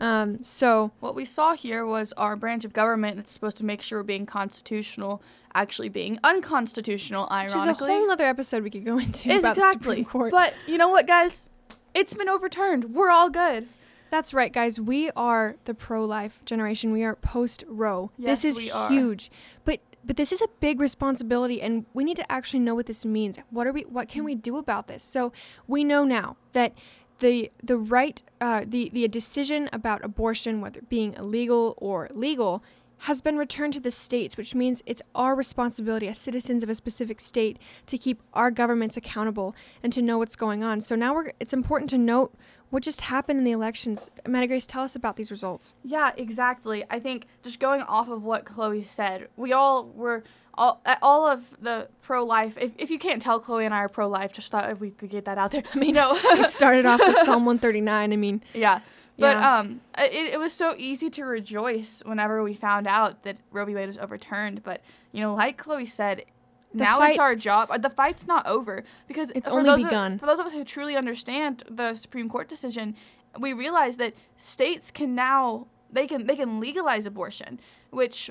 Um, 0.00 0.42
so 0.42 0.92
what 1.00 1.14
we 1.14 1.24
saw 1.24 1.54
here 1.54 1.84
was 1.84 2.12
our 2.16 2.34
branch 2.34 2.64
of 2.64 2.72
government 2.72 3.16
that's 3.16 3.32
supposed 3.32 3.58
to 3.58 3.64
make 3.64 3.82
sure 3.82 3.98
we're 3.98 4.04
being 4.04 4.26
constitutional 4.26 5.22
actually 5.54 5.88
being 5.88 6.18
unconstitutional. 6.22 7.28
Ironically, 7.30 7.68
which 7.68 7.74
is 7.74 7.80
a 7.80 7.86
whole 7.86 8.10
other 8.10 8.24
episode 8.24 8.62
we 8.62 8.70
could 8.70 8.84
go 8.84 8.98
into 8.98 9.36
about 9.38 9.56
exactly. 9.56 9.56
the 9.56 9.72
Supreme 9.72 10.04
Court. 10.04 10.32
But 10.32 10.54
you 10.66 10.78
know 10.78 10.88
what, 10.88 11.06
guys? 11.06 11.48
It's 11.94 12.14
been 12.14 12.28
overturned. 12.28 12.94
We're 12.94 13.10
all 13.10 13.30
good. 13.30 13.68
That's 14.10 14.34
right, 14.34 14.52
guys. 14.52 14.80
We 14.80 15.10
are 15.10 15.56
the 15.64 15.74
pro-life 15.74 16.44
generation. 16.44 16.92
We 16.92 17.04
are 17.04 17.14
post-Roe. 17.14 18.10
Yes, 18.16 18.42
this 18.42 18.58
is 18.58 18.72
huge. 18.88 19.30
But 19.64 19.80
but 20.02 20.16
this 20.16 20.32
is 20.32 20.40
a 20.40 20.48
big 20.60 20.80
responsibility 20.80 21.60
and 21.60 21.84
we 21.92 22.04
need 22.04 22.16
to 22.16 22.32
actually 22.32 22.60
know 22.60 22.74
what 22.74 22.86
this 22.86 23.04
means. 23.04 23.38
What 23.50 23.66
are 23.66 23.72
we 23.72 23.82
what 23.82 24.08
can 24.08 24.24
we 24.24 24.34
do 24.34 24.56
about 24.56 24.88
this? 24.88 25.02
So 25.02 25.32
we 25.68 25.84
know 25.84 26.04
now 26.04 26.36
that 26.52 26.72
the 27.20 27.50
the 27.62 27.76
right 27.76 28.22
uh, 28.40 28.64
the 28.66 28.90
the 28.92 29.06
decision 29.08 29.68
about 29.72 30.04
abortion, 30.04 30.60
whether 30.60 30.82
being 30.82 31.14
illegal 31.14 31.74
or 31.78 32.08
legal, 32.12 32.62
has 33.00 33.22
been 33.22 33.38
returned 33.38 33.72
to 33.72 33.80
the 33.80 33.90
states, 33.90 34.36
which 34.36 34.54
means 34.54 34.82
it's 34.84 35.00
our 35.14 35.34
responsibility 35.34 36.06
as 36.06 36.18
citizens 36.18 36.62
of 36.62 36.68
a 36.68 36.74
specific 36.74 37.20
state 37.20 37.58
to 37.86 37.96
keep 37.96 38.22
our 38.34 38.50
governments 38.50 38.96
accountable 38.96 39.54
and 39.82 39.92
to 39.92 40.02
know 40.02 40.18
what's 40.18 40.36
going 40.36 40.62
on. 40.62 40.80
So 40.82 40.94
now 40.96 41.14
we're, 41.14 41.32
it's 41.40 41.54
important 41.54 41.88
to 41.90 41.98
note 41.98 42.34
what 42.70 42.82
just 42.82 43.02
happened 43.02 43.38
in 43.38 43.44
the 43.44 43.50
elections. 43.50 44.10
Maddie 44.26 44.46
Grace, 44.46 44.66
tell 44.66 44.82
us 44.82 44.96
about 44.96 45.16
these 45.16 45.30
results. 45.30 45.74
Yeah, 45.84 46.12
exactly. 46.16 46.84
I 46.90 46.98
think 47.00 47.26
just 47.42 47.58
going 47.60 47.82
off 47.82 48.08
of 48.08 48.24
what 48.24 48.44
Chloe 48.44 48.82
said, 48.84 49.28
we 49.36 49.52
all 49.52 49.86
were 49.94 50.22
all 50.54 50.80
all 51.02 51.26
of 51.26 51.56
the 51.60 51.88
pro 52.02 52.24
life. 52.24 52.56
If, 52.60 52.72
if 52.78 52.90
you 52.90 52.98
can't 52.98 53.20
tell, 53.22 53.40
Chloe 53.40 53.64
and 53.64 53.74
I 53.74 53.78
are 53.78 53.88
pro 53.88 54.08
life. 54.08 54.32
Just 54.32 54.50
thought 54.50 54.78
we 54.80 54.90
could 54.90 55.10
get 55.10 55.24
that 55.26 55.38
out 55.38 55.50
there. 55.52 55.62
I 55.74 55.78
mean, 55.78 55.94
no, 55.94 56.18
we 56.32 56.42
started 56.44 56.86
off 56.86 57.00
with 57.00 57.18
Psalm 57.24 57.44
139. 57.44 58.12
I 58.12 58.16
mean, 58.16 58.42
yeah. 58.54 58.80
But 59.18 59.36
Yeah. 59.36 59.58
um, 59.58 59.80
it, 59.98 60.34
it 60.34 60.38
was 60.38 60.52
so 60.52 60.74
easy 60.78 61.10
to 61.10 61.24
rejoice 61.24 62.02
whenever 62.06 62.42
we 62.42 62.54
found 62.54 62.86
out 62.86 63.22
that 63.24 63.36
Roe 63.50 63.64
v. 63.66 63.74
Wade 63.74 63.86
was 63.86 63.98
overturned. 63.98 64.62
But 64.62 64.80
you 65.12 65.20
know, 65.20 65.34
like 65.34 65.56
Chloe 65.58 65.86
said, 65.86 66.24
The 66.72 66.84
now 66.84 66.98
fight- 66.98 67.10
it's 67.10 67.18
our 67.18 67.34
job. 67.34 67.68
uh, 67.70 67.78
The 67.78 67.90
fight's 67.90 68.26
not 68.26 68.46
over 68.46 68.84
because 69.08 69.30
It's 69.34 69.48
only 69.48 69.64
those 69.68 69.82
of- 69.82 69.88
begun. 69.90 70.18
for 70.18 70.26
those 70.26 70.38
of 70.38 70.46
us 70.46 70.52
who 70.52 70.64
truly 70.64 70.96
understand 70.96 71.64
the 71.68 71.94
Supreme 71.94 72.28
Court 72.28 72.48
decision, 72.48 72.94
we 73.38 73.52
realize 73.52 73.96
that 73.96 74.14
states 74.36 74.90
can 74.90 75.14
now 75.14 75.66
they 75.92 76.06
can 76.06 76.26
they 76.26 76.36
can 76.36 76.60
legalize 76.60 77.06
abortion, 77.06 77.58
which, 77.90 78.30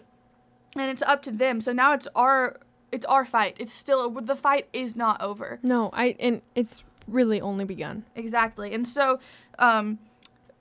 and 0.78 0.90
it's 0.90 1.02
up 1.02 1.22
to 1.24 1.32
them. 1.32 1.60
So 1.60 1.74
now 1.74 1.92
it's 1.94 2.08
our 2.16 2.58
it's 2.92 3.06
our 3.06 3.26
fight. 3.26 3.58
It's 3.60 3.74
still 3.74 4.10
the 4.10 4.36
fight 4.36 4.68
is 4.74 4.96
not 4.96 5.22
over. 5.22 5.60
no, 5.62 5.90
I 5.94 6.16
and 6.20 6.42
it's 6.56 6.84
really 7.08 7.42
only 7.42 7.66
begun. 7.66 8.06
Exactly. 8.16 8.72
And 8.74 8.88
so, 8.88 9.20
um, 9.58 10.00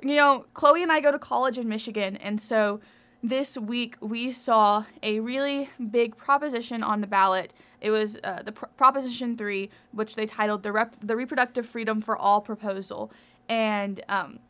you 0.02 0.16
know, 0.16 0.46
Chloe 0.54 0.82
and 0.82 0.90
I 0.90 1.00
go 1.00 1.12
to 1.12 1.18
college 1.18 1.58
in 1.58 1.68
Michigan. 1.68 2.16
And 2.16 2.40
so 2.40 2.80
this 3.22 3.56
week 3.58 3.96
we 4.00 4.30
saw 4.32 4.84
a 5.02 5.20
really 5.20 5.68
big 5.90 6.16
proposition 6.16 6.82
on 6.82 7.00
the 7.00 7.06
ballot. 7.06 7.52
It 7.80 7.90
was 7.90 8.18
uh, 8.24 8.42
the 8.42 8.52
pr- 8.52 8.66
Proposition 8.76 9.36
3, 9.36 9.70
which 9.92 10.16
they 10.16 10.26
titled 10.26 10.62
the, 10.62 10.72
rep- 10.72 10.96
the 11.02 11.16
Reproductive 11.16 11.66
Freedom 11.66 12.00
for 12.00 12.16
All 12.16 12.40
proposal. 12.40 13.12
And 13.48 14.02
um, 14.08 14.40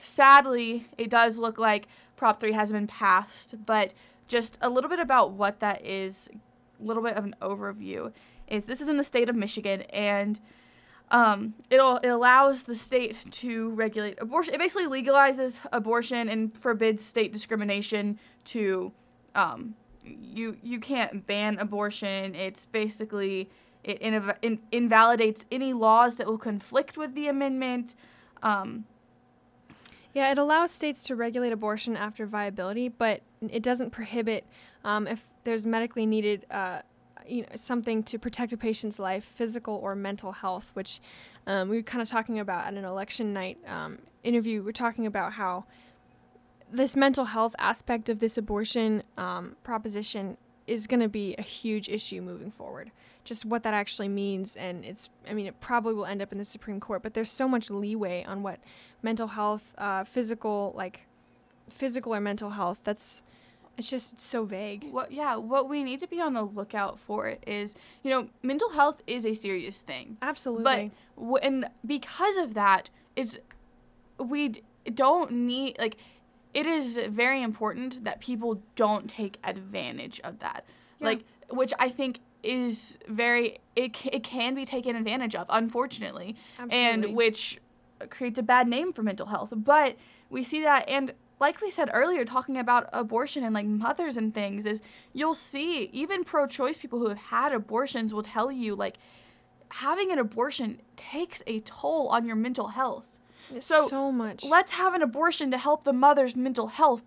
sadly, 0.00 0.86
it 0.96 1.10
does 1.10 1.38
look 1.38 1.58
like 1.58 1.88
Prop 2.16 2.40
3 2.40 2.52
has 2.52 2.72
been 2.72 2.86
passed. 2.86 3.54
But 3.64 3.94
just 4.26 4.58
a 4.60 4.68
little 4.68 4.90
bit 4.90 5.00
about 5.00 5.32
what 5.32 5.60
that 5.60 5.84
is, 5.84 6.28
a 6.80 6.84
little 6.84 7.02
bit 7.02 7.14
of 7.14 7.24
an 7.24 7.34
overview. 7.40 8.12
Is 8.46 8.66
this 8.66 8.80
is 8.80 8.88
in 8.88 8.96
the 8.96 9.04
state 9.04 9.28
of 9.28 9.36
Michigan, 9.36 9.82
and 9.90 10.40
um, 11.10 11.54
it'll, 11.70 11.96
it 11.98 12.08
allows 12.08 12.64
the 12.64 12.74
state 12.74 13.26
to 13.30 13.70
regulate 13.70 14.20
abortion. 14.20 14.54
It 14.54 14.58
basically 14.58 15.02
legalizes 15.02 15.60
abortion 15.72 16.28
and 16.28 16.56
forbids 16.56 17.04
state 17.04 17.32
discrimination 17.32 18.18
to 18.44 18.92
um, 19.34 19.74
you 20.20 20.56
you 20.62 20.80
can't 20.80 21.26
ban 21.26 21.58
abortion. 21.58 22.34
It's 22.34 22.66
basically 22.66 23.48
it 23.84 24.00
inv- 24.00 24.36
in, 24.42 24.58
invalidates 24.72 25.44
any 25.50 25.72
laws 25.72 26.16
that 26.16 26.26
will 26.26 26.38
conflict 26.38 26.96
with 26.96 27.14
the 27.14 27.28
amendment. 27.28 27.94
Um, 28.42 28.84
Yeah, 30.14 30.32
it 30.32 30.38
allows 30.38 30.70
states 30.70 31.04
to 31.04 31.14
regulate 31.14 31.52
abortion 31.52 31.96
after 31.96 32.26
viability, 32.26 32.88
but 32.88 33.20
it 33.40 33.62
doesn't 33.62 33.90
prohibit 33.90 34.44
um, 34.84 35.06
if 35.06 35.28
there's 35.44 35.66
medically 35.66 36.06
needed, 36.06 36.46
uh, 36.50 36.80
you 37.26 37.42
know, 37.42 37.48
something 37.54 38.02
to 38.04 38.18
protect 38.18 38.52
a 38.52 38.56
patient's 38.56 38.98
life, 38.98 39.24
physical 39.24 39.74
or 39.74 39.94
mental 39.94 40.32
health. 40.32 40.70
Which 40.74 41.00
um, 41.46 41.68
we 41.68 41.76
were 41.76 41.82
kind 41.82 42.02
of 42.02 42.08
talking 42.08 42.38
about 42.38 42.66
at 42.66 42.74
an 42.74 42.84
election 42.84 43.32
night 43.32 43.58
um, 43.66 43.98
interview. 44.24 44.62
We're 44.62 44.72
talking 44.72 45.06
about 45.06 45.34
how 45.34 45.64
this 46.72 46.96
mental 46.96 47.26
health 47.26 47.54
aspect 47.58 48.08
of 48.08 48.18
this 48.18 48.36
abortion 48.38 49.02
um, 49.16 49.56
proposition 49.62 50.36
is 50.66 50.86
going 50.86 51.00
to 51.00 51.08
be 51.08 51.34
a 51.38 51.42
huge 51.42 51.88
issue 51.88 52.20
moving 52.20 52.50
forward. 52.50 52.90
Just 53.24 53.44
what 53.44 53.62
that 53.62 53.74
actually 53.74 54.08
means, 54.08 54.56
and 54.56 54.84
it's, 54.84 55.10
I 55.28 55.34
mean, 55.34 55.46
it 55.46 55.60
probably 55.60 55.94
will 55.94 56.06
end 56.06 56.22
up 56.22 56.32
in 56.32 56.38
the 56.38 56.44
Supreme 56.44 56.80
Court, 56.80 57.02
but 57.02 57.14
there's 57.14 57.30
so 57.30 57.48
much 57.48 57.70
leeway 57.70 58.24
on 58.24 58.42
what 58.42 58.58
mental 59.02 59.28
health, 59.28 59.74
uh, 59.78 60.04
physical, 60.04 60.72
like 60.76 61.06
physical 61.68 62.14
or 62.14 62.20
mental 62.20 62.50
health. 62.50 62.80
That's, 62.84 63.22
it's 63.76 63.88
just 63.90 64.18
so 64.18 64.44
vague. 64.44 64.86
what 64.90 65.12
yeah, 65.12 65.36
what 65.36 65.68
we 65.68 65.84
need 65.84 66.00
to 66.00 66.08
be 66.08 66.20
on 66.20 66.34
the 66.34 66.42
lookout 66.42 66.98
for 66.98 67.36
is 67.46 67.76
you 68.02 68.10
know 68.10 68.28
mental 68.42 68.70
health 68.70 69.02
is 69.06 69.24
a 69.24 69.34
serious 69.34 69.82
thing. 69.82 70.16
Absolutely. 70.20 70.90
But 71.16 71.22
w- 71.22 71.36
and 71.42 71.68
because 71.86 72.36
of 72.38 72.54
that, 72.54 72.90
is 73.14 73.38
we 74.18 74.48
d- 74.48 74.62
don't 74.92 75.30
need 75.30 75.78
like 75.78 75.96
it 76.58 76.66
is 76.66 76.98
very 77.08 77.40
important 77.40 78.02
that 78.02 78.20
people 78.20 78.60
don't 78.74 79.08
take 79.08 79.38
advantage 79.44 80.20
of 80.24 80.40
that. 80.40 80.64
Yeah. 80.98 81.06
Like 81.06 81.24
which 81.50 81.72
I 81.78 81.88
think 81.88 82.18
is 82.42 82.98
very 83.06 83.58
it, 83.76 84.04
it 84.06 84.24
can 84.24 84.56
be 84.56 84.64
taken 84.64 84.96
advantage 84.96 85.36
of 85.36 85.46
unfortunately 85.50 86.34
Absolutely. 86.58 86.78
and 86.78 87.16
which 87.16 87.60
creates 88.10 88.40
a 88.40 88.42
bad 88.42 88.66
name 88.66 88.92
for 88.92 89.04
mental 89.04 89.26
health. 89.26 89.52
But 89.54 89.96
we 90.30 90.42
see 90.42 90.62
that, 90.62 90.88
and 90.88 91.14
like 91.38 91.60
we 91.60 91.70
said 91.70 91.90
earlier, 91.94 92.24
talking 92.24 92.56
about 92.56 92.88
abortion 92.92 93.44
and 93.44 93.54
like 93.54 93.66
mothers 93.66 94.16
and 94.16 94.34
things, 94.34 94.66
is 94.66 94.82
you'll 95.12 95.34
see 95.34 95.84
even 95.92 96.24
pro 96.24 96.48
choice 96.48 96.76
people 96.76 96.98
who 96.98 97.08
have 97.08 97.18
had 97.18 97.52
abortions 97.52 98.12
will 98.12 98.22
tell 98.22 98.50
you 98.50 98.74
like 98.74 98.98
having 99.70 100.10
an 100.10 100.18
abortion 100.18 100.80
takes 100.96 101.40
a 101.46 101.60
toll 101.60 102.08
on 102.08 102.24
your 102.24 102.36
mental 102.36 102.68
health. 102.68 103.17
So 103.60 103.86
so 103.86 104.12
much. 104.12 104.44
Let's 104.44 104.72
have 104.72 104.94
an 104.94 105.02
abortion 105.02 105.50
to 105.50 105.58
help 105.58 105.84
the 105.84 105.92
mother's 105.92 106.36
mental 106.36 106.68
health. 106.68 107.02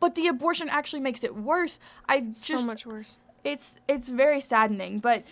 But 0.00 0.14
the 0.14 0.26
abortion 0.26 0.68
actually 0.68 1.00
makes 1.00 1.22
it 1.22 1.36
worse. 1.36 1.78
I 2.08 2.20
just 2.20 2.46
so 2.46 2.64
much 2.64 2.84
worse. 2.86 3.18
it's 3.44 3.76
it's 3.86 4.08
very 4.08 4.40
saddening, 4.40 4.98
but 4.98 5.22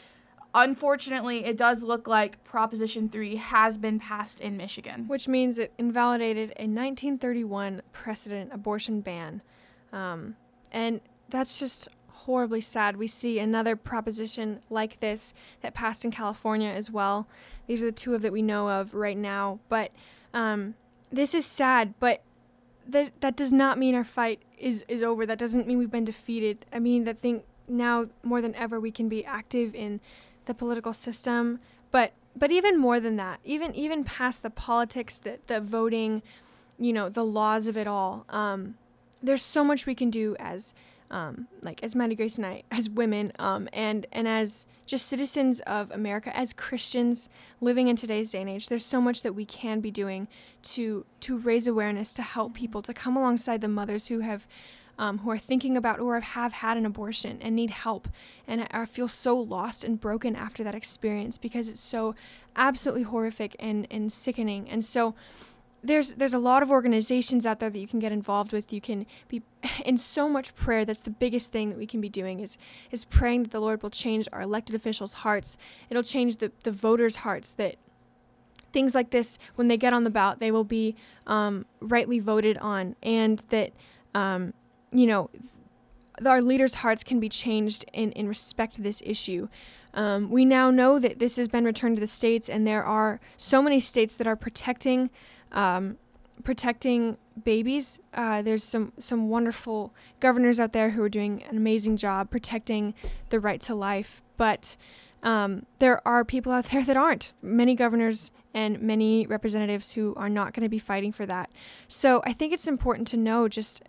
unfortunately, 0.55 1.45
it 1.45 1.57
does 1.57 1.83
look 1.83 2.07
like 2.07 2.43
Proposition 2.45 3.09
3 3.09 3.37
has 3.37 3.79
been 3.79 3.99
passed 3.99 4.41
in 4.41 4.57
Michigan. 4.57 5.07
Which 5.09 5.29
means 5.29 5.59
it 5.59 5.73
invalidated 5.79 6.51
a 6.51 6.67
1931 6.67 7.83
precedent 7.93 8.51
abortion 8.53 9.01
ban. 9.01 9.43
Um, 9.93 10.37
and 10.73 11.01
that's 11.29 11.59
just 11.59 11.89
horribly 12.09 12.61
sad. 12.61 12.97
We 12.97 13.07
see 13.07 13.39
another 13.39 13.77
proposition 13.77 14.61
like 14.69 15.01
this 15.01 15.35
that 15.63 15.75
passed 15.75 16.05
in 16.05 16.11
California 16.11 16.71
as 16.71 16.91
well. 16.91 17.27
These 17.67 17.83
are 17.83 17.87
the 17.87 17.93
two 17.93 18.15
of 18.15 18.23
that 18.23 18.33
we 18.33 18.43
know 18.43 18.69
of 18.69 18.95
right 18.95 19.17
now. 19.17 19.59
But 19.69 19.91
um, 20.35 20.75
this 21.11 21.35
is 21.35 21.47
sad, 21.47 21.95
but 21.99 22.23
th- 22.91 23.13
that 23.21 23.37
does 23.37 23.53
not 23.53 23.79
mean 23.79 23.95
our 23.95 24.05
fight 24.05 24.43
is, 24.59 24.85
is 24.89 25.03
over. 25.03 25.27
That 25.27 25.39
doesn't 25.39 25.67
mean 25.67 25.79
we've 25.79 25.91
been 25.91 26.05
defeated. 26.05 26.65
I 26.73 26.79
mean, 26.79 27.05
that 27.05 27.19
think 27.19 27.45
now 27.69 28.07
more 28.23 28.41
than 28.41 28.55
ever 28.55 28.81
we 28.81 28.91
can 28.91 29.09
be 29.09 29.25
active 29.25 29.75
in 29.75 30.01
the 30.47 30.55
political 30.55 30.93
system, 30.93 31.61
but 31.91 32.13
but 32.37 32.51
even 32.51 32.79
more 32.79 33.01
than 33.01 33.17
that, 33.17 33.41
even 33.45 33.75
even 33.75 34.05
past 34.05 34.43
the 34.43 34.51
politics, 34.51 35.19
the 35.19 35.39
the 35.47 35.61
voting, 35.61 36.23
you 36.79 36.93
know, 36.93 37.09
the 37.09 37.25
laws 37.25 37.67
of 37.67 37.77
it 37.77 37.87
all. 37.87 38.25
Um, 38.29 38.77
there's 39.23 39.43
so 39.43 39.63
much 39.63 39.87
we 39.87 39.95
can 39.95 40.11
do 40.11 40.37
as 40.39 40.75
um, 41.11 41.49
like 41.63 41.83
as 41.83 41.95
Maddie 41.95 42.15
Grace 42.15 42.39
and 42.39 42.47
I, 42.47 42.63
as 42.71 42.89
women, 42.89 43.33
um, 43.39 43.69
and 43.73 44.07
and 44.13 44.29
as 44.29 44.67
just 44.87 45.07
citizens 45.07 45.61
of 45.61 45.91
America, 45.91 46.35
as 46.37 46.53
Christians 46.53 47.29
living 47.61 47.89
in 47.89 47.97
today's 47.97 48.33
day 48.33 48.41
and 48.41 48.51
age. 48.51 48.69
There's 48.69 48.85
so 48.85 49.01
much 49.01 49.23
that 49.23 49.35
we 49.35 49.45
can 49.45 49.81
be 49.81 49.91
doing 49.91 50.29
to 50.63 51.05
to 51.21 51.39
raise 51.39 51.67
awareness, 51.67 52.15
to 52.15 52.23
help 52.23 52.55
people, 52.55 52.83
to 52.83 52.95
come 52.95 53.17
alongside 53.17 53.61
the 53.61 53.69
mothers 53.69 54.09
who 54.09 54.21
have. 54.21 54.47
Um, 54.99 55.17
who 55.21 55.31
are 55.31 55.39
thinking 55.39 55.79
about 55.79 55.99
or 55.99 56.21
have 56.21 56.53
had 56.53 56.77
an 56.77 56.85
abortion 56.85 57.39
and 57.41 57.57
need 57.57 57.71
help 57.71 58.07
and 58.47 58.69
I 58.71 58.85
feel 58.85 59.09
so 59.09 59.35
lost 59.35 59.83
and 59.83 59.99
broken 59.99 60.37
after 60.37 60.63
that 60.63 60.75
experience 60.75 61.39
because 61.39 61.71
it's 61.71 61.81
so 61.81 62.15
absolutely 62.55 63.05
horrific 63.05 63.57
and, 63.59 63.87
and 63.91 64.13
sickening. 64.13 64.69
And 64.69 64.85
so 64.85 65.15
there's 65.83 66.15
there's 66.17 66.35
a 66.35 66.39
lot 66.39 66.63
of 66.63 66.71
organizations 66.71 67.47
out 67.47 67.59
there 67.59 67.71
that 67.71 67.79
you 67.79 67.89
can 67.89 67.99
get 67.99 68.13
involved 68.13 68.53
with. 68.53 68.73
You 68.73 68.81
can 68.81 69.07
be 69.29 69.43
in 69.85 69.97
so 69.97 70.29
much 70.29 70.55
prayer. 70.55 70.85
That's 70.85 71.03
the 71.03 71.11
biggest 71.11 71.53
thing 71.53 71.71
that 71.71 71.79
we 71.79 71.87
can 71.87 72.01
be 72.01 72.09
doing 72.09 72.41
is 72.41 72.59
is 72.91 73.05
praying 73.05 73.45
that 73.45 73.53
the 73.53 73.61
Lord 73.61 73.83
will 73.83 73.91
change 73.91 74.29
our 74.33 74.43
elected 74.43 74.77
officials' 74.77 75.15
hearts. 75.15 75.57
It'll 75.89 76.03
change 76.03 76.37
the, 76.37 76.53
the 76.63 76.73
voters' 76.73 77.17
hearts 77.17 77.53
that 77.55 77.77
things 78.73 78.95
like 78.95 79.11
this 79.11 79.39
when 79.57 79.67
they 79.69 79.77
get 79.77 79.93
on 79.93 80.05
the 80.05 80.11
ballot 80.11 80.39
they 80.39 80.53
will 80.53 80.63
be 80.63 80.95
um, 81.27 81.67
rightly 81.81 82.21
voted 82.21 82.57
on 82.59 82.95
and 83.03 83.43
that 83.49 83.73
um, 84.15 84.55
you 84.93 85.07
know 85.07 85.29
our 86.25 86.43
leaders' 86.43 86.75
hearts 86.75 87.03
can 87.03 87.21
be 87.21 87.29
changed 87.29 87.85
in, 87.93 88.13
in 88.13 88.29
respect 88.29 88.75
to 88.75 88.83
this 88.83 89.03
issue. 89.05 89.49
Um, 89.95 90.31
we 90.31 90.45
now 90.45 90.71
know 90.71 90.99
that 90.99 91.19
this 91.19 91.37
has 91.37 91.49
been 91.49 91.65
returned 91.65 91.97
to 91.97 92.01
the 92.01 92.07
states, 92.07 92.49
and 92.49 92.67
there 92.67 92.85
are 92.85 93.21
so 93.37 93.63
many 93.63 93.81
states 93.81 94.17
that 94.19 94.27
are 94.27 94.37
protecting 94.37 95.11
um, 95.53 95.97
protecting 96.45 97.17
babies. 97.45 98.01
Uh, 98.15 98.43
there's 98.43 98.65
some 98.65 98.93
some 98.99 99.29
wonderful 99.29 99.95
governors 100.21 100.61
out 100.61 100.73
there 100.73 100.91
who 100.91 101.03
are 101.03 101.09
doing 101.09 101.43
an 101.45 101.57
amazing 101.57 101.97
job 101.97 102.31
protecting 102.31 102.95
the 103.31 103.41
right 103.41 103.61
to 103.63 103.75
life, 103.75 104.23
but 104.37 104.77
um, 105.23 105.67
there 105.79 106.07
are 106.07 106.25
people 106.25 106.53
out 106.53 106.65
there 106.71 106.85
that 106.85 106.97
aren't. 106.97 107.35
Many 107.43 107.75
governors 107.75 108.33
and 108.55 108.81
many 108.81 109.27
representatives 109.27 109.93
who 109.93 110.15
are 110.17 110.29
not 110.29 110.53
going 110.55 110.65
to 110.65 110.69
be 110.69 110.79
fighting 110.79 111.13
for 111.13 111.27
that. 111.27 111.51
So 111.89 112.23
I 112.25 112.33
think 112.33 112.53
it's 112.53 112.67
important 112.67 113.07
to 113.09 113.17
know 113.17 113.49
just 113.49 113.83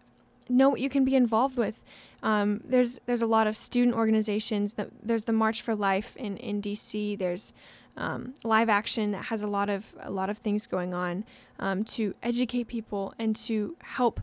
know 0.50 0.70
what 0.70 0.82
you 0.82 0.90
can 0.90 1.06
be 1.06 1.16
involved 1.16 1.58
with. 1.58 1.82
Um, 2.24 2.62
there's 2.64 3.00
there's 3.06 3.22
a 3.22 3.28
lot 3.28 3.48
of 3.48 3.56
student 3.56 3.96
organizations. 3.96 4.76
That 4.76 4.90
there's 5.02 5.24
the 5.24 5.34
March 5.34 5.62
for 5.62 5.76
Life 5.76 6.16
in 6.18 6.38
in 6.38 6.62
DC. 6.62 7.18
There's 7.18 7.54
um, 7.98 8.36
Live 8.44 8.70
Action 8.70 9.12
that 9.12 9.26
has 9.26 9.44
a 9.44 9.48
lot 9.48 9.70
of 9.70 9.96
a 10.00 10.12
lot 10.12 10.30
of 10.30 10.38
things 10.38 10.68
going 10.68 10.94
on 10.94 11.26
um, 11.62 11.84
to 11.84 12.14
educate 12.22 12.68
people 12.68 13.14
and 13.18 13.36
to 13.36 13.76
help 13.82 14.20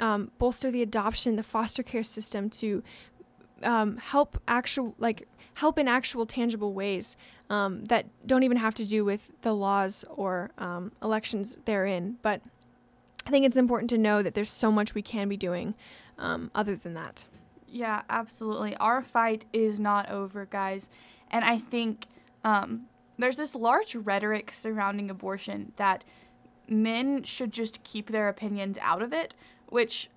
um, 0.00 0.30
bolster 0.38 0.70
the 0.70 0.82
adoption, 0.82 1.36
the 1.36 1.42
foster 1.42 1.82
care 1.82 2.02
system, 2.02 2.50
to 2.50 2.82
um, 3.62 3.96
help 3.98 4.40
actual 4.48 4.94
like 4.98 5.28
help 5.54 5.78
in 5.78 5.88
actual 5.88 6.24
tangible 6.24 6.72
ways 6.72 7.16
um, 7.50 7.84
that 7.86 8.06
don't 8.26 8.42
even 8.42 8.56
have 8.56 8.74
to 8.74 8.86
do 8.86 9.04
with 9.04 9.30
the 9.42 9.52
laws 9.52 10.04
or 10.08 10.50
um, 10.58 10.92
elections 11.02 11.58
therein. 11.64 12.16
But 12.22 12.40
I 13.26 13.30
think 13.30 13.44
it's 13.44 13.56
important 13.56 13.90
to 13.90 13.98
know 13.98 14.22
that 14.22 14.34
there's 14.34 14.50
so 14.50 14.70
much 14.70 14.94
we 14.94 15.02
can 15.02 15.28
be 15.28 15.36
doing 15.36 15.74
other 16.18 16.74
than 16.74 16.94
that. 16.94 17.26
Yeah, 17.70 18.02
absolutely. 18.08 18.76
Our 18.76 19.02
fight 19.02 19.44
is 19.52 19.78
not 19.78 20.08
over, 20.10 20.46
guys. 20.46 20.88
And 21.30 21.44
I 21.44 21.58
think 21.58 22.06
um, 22.44 22.86
there's 23.18 23.36
this 23.36 23.54
large 23.54 23.94
rhetoric 23.94 24.52
surrounding 24.52 25.10
abortion 25.10 25.72
that 25.76 26.04
men 26.68 27.22
should 27.22 27.52
just 27.52 27.82
keep 27.84 28.10
their 28.10 28.28
opinions 28.28 28.78
out 28.80 29.02
of 29.02 29.12
it, 29.12 29.34
which 29.68 30.10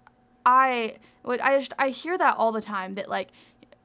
I 0.46 0.96
would 1.24 1.40
I 1.42 1.58
just 1.60 1.74
I 1.78 1.90
hear 1.90 2.18
that 2.18 2.36
all 2.38 2.52
the 2.52 2.62
time 2.62 2.96
that 2.96 3.10
like 3.10 3.30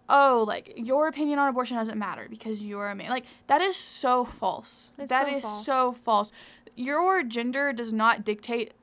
oh 0.09 0.45
like 0.47 0.73
your 0.77 1.09
opinion 1.09 1.39
on 1.39 1.49
abortion 1.49 1.77
doesn't 1.77 1.99
matter 1.99 2.27
because 2.31 2.65
you're 2.65 2.89
a 2.89 2.95
man. 2.95 3.11
Like 3.11 3.27
that 3.47 3.61
is 3.61 3.77
so 3.77 4.25
false. 4.25 4.91
It's 4.99 5.11
That 5.11 5.29
so 5.29 5.37
is 5.37 5.43
false. 5.43 5.67
so 5.67 5.93
false. 5.93 6.33
Your 6.75 7.23
gender 7.23 7.73
does 7.73 7.93
not 7.93 8.25
dictate 8.25 8.75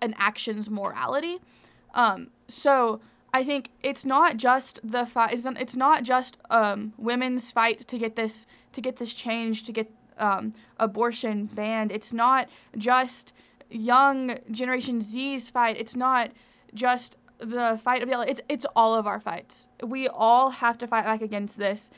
an 0.00 0.14
action's 0.18 0.70
morality. 0.70 1.38
Um, 1.94 2.28
so 2.46 3.00
I 3.34 3.44
think 3.44 3.70
it's 3.82 4.04
not 4.04 4.36
just 4.36 4.80
the 4.82 5.04
fight. 5.04 5.34
It's 5.34 5.44
not, 5.44 5.60
it's 5.60 5.76
not 5.76 6.02
just 6.02 6.38
um, 6.50 6.94
women's 6.96 7.50
fight 7.50 7.86
to 7.88 7.98
get 7.98 8.16
this 8.16 8.46
to 8.72 8.80
get 8.80 8.96
this 8.96 9.12
change 9.12 9.64
to 9.64 9.72
get 9.72 9.90
um, 10.18 10.54
abortion 10.78 11.46
banned. 11.46 11.92
It's 11.92 12.12
not 12.12 12.48
just 12.76 13.32
young 13.70 14.38
Generation 14.50 15.00
Z's 15.00 15.50
fight. 15.50 15.76
It's 15.78 15.96
not 15.96 16.30
just 16.74 17.16
the 17.38 17.80
fight 17.82 18.02
of 18.02 18.08
the. 18.08 18.20
It's 18.28 18.40
it's 18.48 18.66
all 18.74 18.94
of 18.94 19.06
our 19.06 19.20
fights. 19.20 19.68
We 19.82 20.08
all 20.08 20.50
have 20.50 20.78
to 20.78 20.86
fight 20.86 21.04
back 21.04 21.22
against 21.22 21.58
this, 21.58 21.90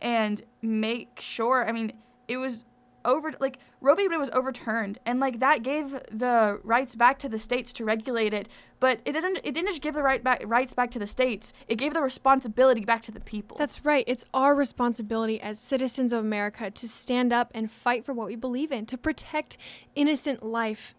and 0.00 0.42
make 0.62 1.20
sure. 1.20 1.66
I 1.66 1.72
mean, 1.72 1.92
it 2.28 2.36
was 2.36 2.64
over 3.06 3.32
like 3.40 3.58
Roe 3.80 3.94
v. 3.94 4.08
Wade 4.08 4.18
was 4.18 4.30
overturned, 4.30 4.98
and 5.06 5.20
like 5.20 5.40
that 5.40 5.62
gave 5.62 5.92
the 6.10 6.60
rights 6.62 6.94
back 6.94 7.18
to 7.20 7.28
the 7.28 7.38
states 7.38 7.72
to 7.74 7.84
regulate 7.84 8.34
it. 8.34 8.48
But 8.80 9.00
it 9.04 9.12
doesn't. 9.12 9.38
It 9.38 9.52
didn't 9.52 9.68
just 9.68 9.80
give 9.80 9.94
the 9.94 10.02
right 10.02 10.22
back 10.22 10.42
rights 10.44 10.74
back 10.74 10.90
to 10.90 10.98
the 10.98 11.06
states. 11.06 11.52
It 11.68 11.76
gave 11.76 11.94
the 11.94 12.02
responsibility 12.02 12.84
back 12.84 13.02
to 13.02 13.12
the 13.12 13.20
people. 13.20 13.56
That's 13.56 13.84
right. 13.84 14.04
It's 14.06 14.24
our 14.34 14.54
responsibility 14.54 15.40
as 15.40 15.58
citizens 15.58 16.12
of 16.12 16.20
America 16.20 16.70
to 16.70 16.88
stand 16.88 17.32
up 17.32 17.50
and 17.54 17.70
fight 17.70 18.04
for 18.04 18.12
what 18.12 18.26
we 18.26 18.36
believe 18.36 18.72
in, 18.72 18.84
to 18.86 18.98
protect 18.98 19.56
innocent 19.94 20.42
life, 20.42 20.94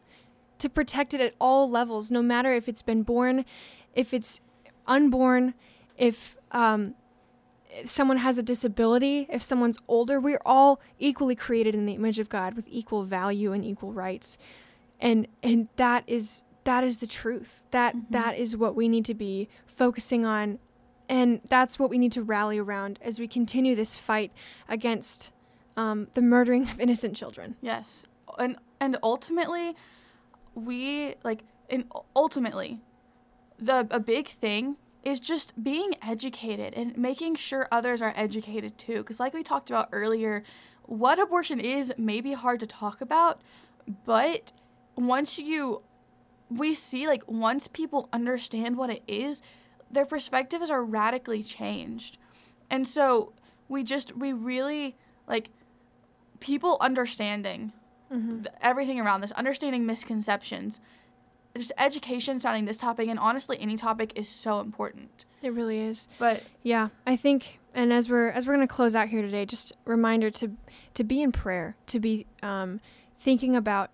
to 0.58 0.70
protect 0.70 1.14
it 1.14 1.22
at 1.22 1.36
all 1.40 1.70
levels, 1.70 2.12
no 2.12 2.22
matter 2.22 2.52
if 2.52 2.68
it's 2.68 2.82
been 2.82 3.04
born, 3.04 3.46
if 3.94 4.14
it's 4.14 4.42
unborn, 4.88 5.54
if 5.98 6.38
um, 6.52 6.96
if 7.78 7.90
someone 7.90 8.18
has 8.18 8.38
a 8.38 8.44
disability, 8.44 9.28
if 9.30 9.42
someone's 9.42 9.78
older. 9.88 10.20
We're 10.20 10.42
all 10.46 10.80
equally 11.00 11.36
created 11.36 11.76
in 11.76 11.86
the 11.86 11.94
image 11.94 12.20
of 12.20 12.30
God 12.30 12.56
with 12.56 12.68
equal 12.68 13.04
value 13.04 13.54
and 13.54 13.64
equal 13.64 13.94
rights, 13.94 14.38
and 15.00 15.28
and 15.44 15.68
that 15.76 16.04
is 16.08 16.44
that 16.64 16.84
is 16.84 16.98
the 16.98 17.08
truth. 17.08 17.64
That 17.72 17.96
that 18.10 18.38
is 18.38 18.58
what 18.58 18.76
we 18.76 18.88
need 18.88 19.06
to 19.06 19.14
be 19.14 19.50
focusing 19.66 20.26
on 20.26 20.60
and 21.10 21.42
that's 21.50 21.80
what 21.80 21.90
we 21.90 21.98
need 21.98 22.12
to 22.14 22.24
rally 22.24 22.58
around 22.58 23.00
as 23.02 23.20
we 23.20 23.28
continue 23.28 23.76
this 23.76 23.98
fight 23.98 24.32
against 24.68 25.32
um, 25.76 26.08
the 26.14 26.22
murdering 26.22 26.64
of 26.70 26.80
innocent 26.80 27.16
children. 27.16 27.56
Yes, 27.62 28.06
and 28.38 28.58
and 28.80 28.98
ultimately, 29.04 29.76
we 30.56 31.16
like, 31.24 31.44
and 31.70 31.86
ultimately, 32.16 32.80
the 33.58 33.88
a 33.92 34.00
big 34.00 34.28
thing 34.28 34.78
is 35.08 35.20
just 35.20 35.64
being 35.64 35.94
educated 36.02 36.74
and 36.74 36.98
making 36.98 37.36
sure 37.36 37.68
others 37.72 38.02
are 38.02 38.14
educated 38.16 38.78
too. 38.78 38.98
Because 38.98 39.20
like 39.20 39.34
we 39.34 39.42
talked 39.44 39.70
about 39.70 39.88
earlier, 39.94 40.44
what 40.84 41.18
abortion 41.20 41.60
is 41.60 41.94
may 41.98 42.20
be 42.22 42.34
hard 42.34 42.60
to 42.60 42.68
talk 42.68 43.00
about, 43.02 43.42
but 44.06 44.52
once 44.96 45.40
you, 45.40 45.82
we 46.50 46.74
see 46.74 47.08
like 47.08 47.24
once 47.28 47.68
people 47.68 48.10
understand 48.12 48.76
what 48.78 48.90
it 48.90 49.02
is, 49.08 49.42
their 49.90 50.06
perspectives 50.06 50.70
are 50.70 50.84
radically 50.84 51.42
changed, 51.42 52.18
and 52.70 52.86
so 52.86 53.32
we 53.70 53.84
just 53.84 54.18
we 54.18 54.34
really 54.34 54.98
like 55.28 55.50
people 56.40 56.78
understanding 56.82 57.72
Mm-hmm. 58.10 58.44
th- 58.44 58.56
everything 58.62 59.02
around 59.02 59.20
this, 59.20 59.34
understanding 59.34 59.86
misconceptions, 59.86 60.80
just 61.58 61.72
education 61.78 62.40
surrounding 62.40 62.66
this 62.66 62.78
topic, 62.78 63.08
and 63.10 63.20
honestly, 63.20 63.58
any 63.60 63.78
topic 63.78 64.18
is 64.18 64.30
so 64.30 64.60
important. 64.60 65.26
It 65.42 65.54
really 65.54 65.80
is. 65.80 66.08
But 66.18 66.44
Yeah, 66.64 66.90
I 67.06 67.16
think, 67.16 67.60
and 67.74 67.94
as 67.94 68.10
we're 68.10 68.30
as 68.30 68.48
we're 68.48 68.54
gonna 68.54 68.68
close 68.68 68.96
out 68.96 69.10
here 69.10 69.22
today, 69.22 69.46
just 69.46 69.72
a 69.72 69.90
reminder 69.90 70.30
to 70.32 70.52
to 70.94 71.04
be 71.04 71.22
in 71.22 71.32
prayer, 71.32 71.76
to 71.88 72.00
be 72.00 72.26
um, 72.42 72.80
thinking 73.20 73.56
about 73.56 73.92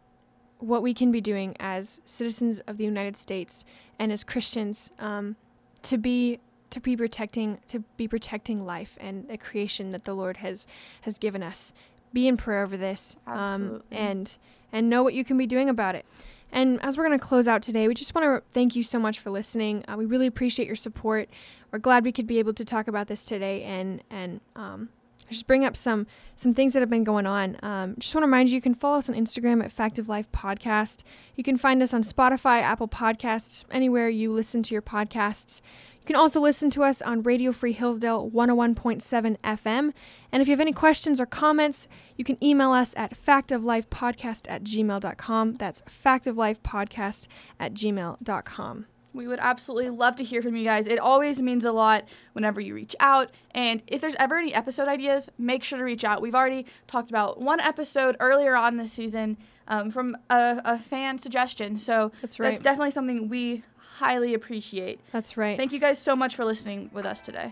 what 0.60 0.82
we 0.82 0.94
can 0.94 1.12
be 1.12 1.20
doing 1.20 1.56
as 1.60 2.00
citizens 2.06 2.60
of 2.62 2.78
the 2.78 2.86
United 2.86 3.18
States 3.18 3.66
and 4.00 4.12
as 4.12 4.24
Christians, 4.24 4.92
um, 5.00 5.36
to 5.84 5.98
be 5.98 6.40
to 6.70 6.80
be 6.80 6.98
protecting 6.98 7.60
to 7.68 7.80
be 7.98 8.08
protecting 8.08 8.66
life 8.66 8.98
and 9.00 9.28
the 9.28 9.38
creation 9.38 9.92
that 9.92 10.06
the 10.06 10.14
Lord 10.14 10.38
has 10.38 10.66
has 11.02 11.20
given 11.20 11.44
us. 11.44 11.74
Be 12.14 12.28
in 12.28 12.38
prayer 12.38 12.64
over 12.64 12.78
this, 12.78 13.18
um, 13.28 13.84
and 13.92 14.38
and 14.72 14.90
know 14.90 15.04
what 15.04 15.14
you 15.14 15.24
can 15.24 15.38
be 15.38 15.48
doing 15.48 15.70
about 15.70 15.96
it. 15.96 16.06
And 16.54 16.80
as 16.84 16.98
we're 16.98 17.06
going 17.06 17.20
to 17.20 17.26
close 17.26 17.48
out 17.48 17.62
today, 17.62 17.88
we 17.88 17.96
just 17.96 18.14
want 18.14 18.26
to 18.26 18.54
thank 18.54 18.76
you 18.76 18.84
so 18.84 19.00
much 19.00 19.20
for 19.20 19.32
listening. 19.32 19.84
Uh, 19.88 19.96
we 19.98 20.06
really 20.06 20.28
appreciate 20.28 20.68
your 20.68 20.76
support. 20.76 21.30
We're 21.72 21.80
glad 21.80 22.06
we 22.06 22.12
could 22.12 22.28
be 22.28 22.38
able 22.40 22.54
to 22.54 22.64
talk 22.64 22.88
about 22.88 23.08
this 23.08 23.26
today 23.26 23.64
and 23.64 24.04
and 24.12 24.40
um, 24.56 24.90
just 25.30 25.48
bring 25.48 25.66
up 25.66 25.76
some 25.76 26.06
some 26.36 26.54
things 26.54 26.74
that 26.74 26.82
have 26.82 26.92
been 26.92 27.04
going 27.04 27.26
on. 27.26 27.58
Um, 27.64 27.96
just 27.98 28.14
want 28.14 28.22
to 28.24 28.28
remind 28.28 28.50
you, 28.50 28.56
you 28.56 28.62
can 28.62 28.76
follow 28.76 29.00
us 29.00 29.10
on 29.10 29.16
Instagram 29.16 29.64
at 29.64 29.72
Fact 29.72 29.98
of 29.98 30.08
Life 30.08 30.32
Podcast. 30.32 31.04
You 31.36 31.44
can 31.44 31.58
find 31.58 31.82
us 31.82 31.92
on 31.92 32.04
Spotify, 32.04 32.62
Apple 32.62 32.88
Podcasts, 32.88 33.66
anywhere 33.72 34.08
you 34.08 34.32
listen 34.32 34.62
to 34.64 34.76
your 34.76 34.84
podcasts. 34.84 35.62
You 36.04 36.08
can 36.08 36.16
also 36.18 36.42
listen 36.42 36.70
to 36.72 36.84
us 36.84 37.02
on 37.02 37.24
Radio 37.24 37.54
Free 37.54 37.72
Hillsdale 37.72 38.30
101.7 38.30 39.38
FM. 39.42 39.94
And 40.34 40.42
if 40.42 40.50
you 40.50 40.52
have 40.52 40.60
any 40.60 40.74
questions 40.74 41.22
or 41.22 41.26
comments, 41.26 41.88
you 42.18 42.26
can 42.26 42.44
email 42.44 42.74
us 42.74 42.94
at 42.98 43.16
factoflifepodcast 43.18 44.50
at 44.50 44.66
gmail.com. 44.66 45.54
That's 45.54 45.82
factoflifepodcast 45.84 47.28
at 47.58 47.74
gmail.com. 47.74 48.86
we 49.14 49.28
would 49.28 49.40
absolutely 49.40 49.92
love 49.92 50.18
to 50.18 50.26
hear 50.26 50.42
from 50.42 50.58
you 50.58 50.66
guys. 50.66 50.88
It 50.88 51.00
always 51.00 51.42
means 51.42 51.64
a 51.64 51.72
lot 51.72 52.04
whenever 52.34 52.60
you 52.60 52.74
reach 52.74 52.98
out. 53.00 53.32
And 53.52 53.82
if 53.88 54.02
there's 54.02 54.16
ever 54.16 54.36
any 54.36 54.54
episode 54.54 54.90
ideas, 54.90 55.30
make 55.38 55.64
sure 55.64 55.78
to 55.78 55.86
reach 55.86 56.04
out. 56.04 56.22
We've 56.22 56.36
already 56.36 56.66
talked 56.86 57.12
about 57.12 57.40
one 57.40 57.62
episode 57.62 58.18
earlier 58.20 58.58
on 58.58 58.76
this 58.76 58.92
season 58.92 59.38
um, 59.70 59.90
from 59.90 60.18
a, 60.30 60.62
a 60.66 60.80
fan 60.80 61.18
suggestion. 61.18 61.78
So 61.78 62.12
That's 62.22 62.42
right. 62.42 62.50
that's 62.50 62.62
definitely 62.62 62.92
something 62.92 63.30
we 63.30 63.64
highly 63.98 64.34
appreciate. 64.34 65.00
That's 65.12 65.38
right. 65.38 65.58
Thank 65.58 65.72
you 65.72 65.80
guys 65.80 66.00
so 66.00 66.16
much 66.16 66.36
for 66.36 66.46
listening 66.46 66.90
with 66.94 67.06
us 67.06 67.22
today. 67.22 67.52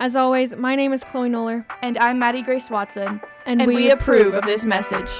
As 0.00 0.14
always, 0.14 0.54
my 0.54 0.76
name 0.76 0.92
is 0.92 1.02
Chloe 1.02 1.28
Noller, 1.28 1.64
And 1.82 1.98
I'm 1.98 2.18
Maddie 2.18 2.42
Grace 2.42 2.70
Watson. 2.70 3.20
and, 3.46 3.60
and 3.62 3.72
we 3.72 3.90
approve 3.90 4.34
of 4.34 4.44
this 4.44 4.64
message. 4.64 5.10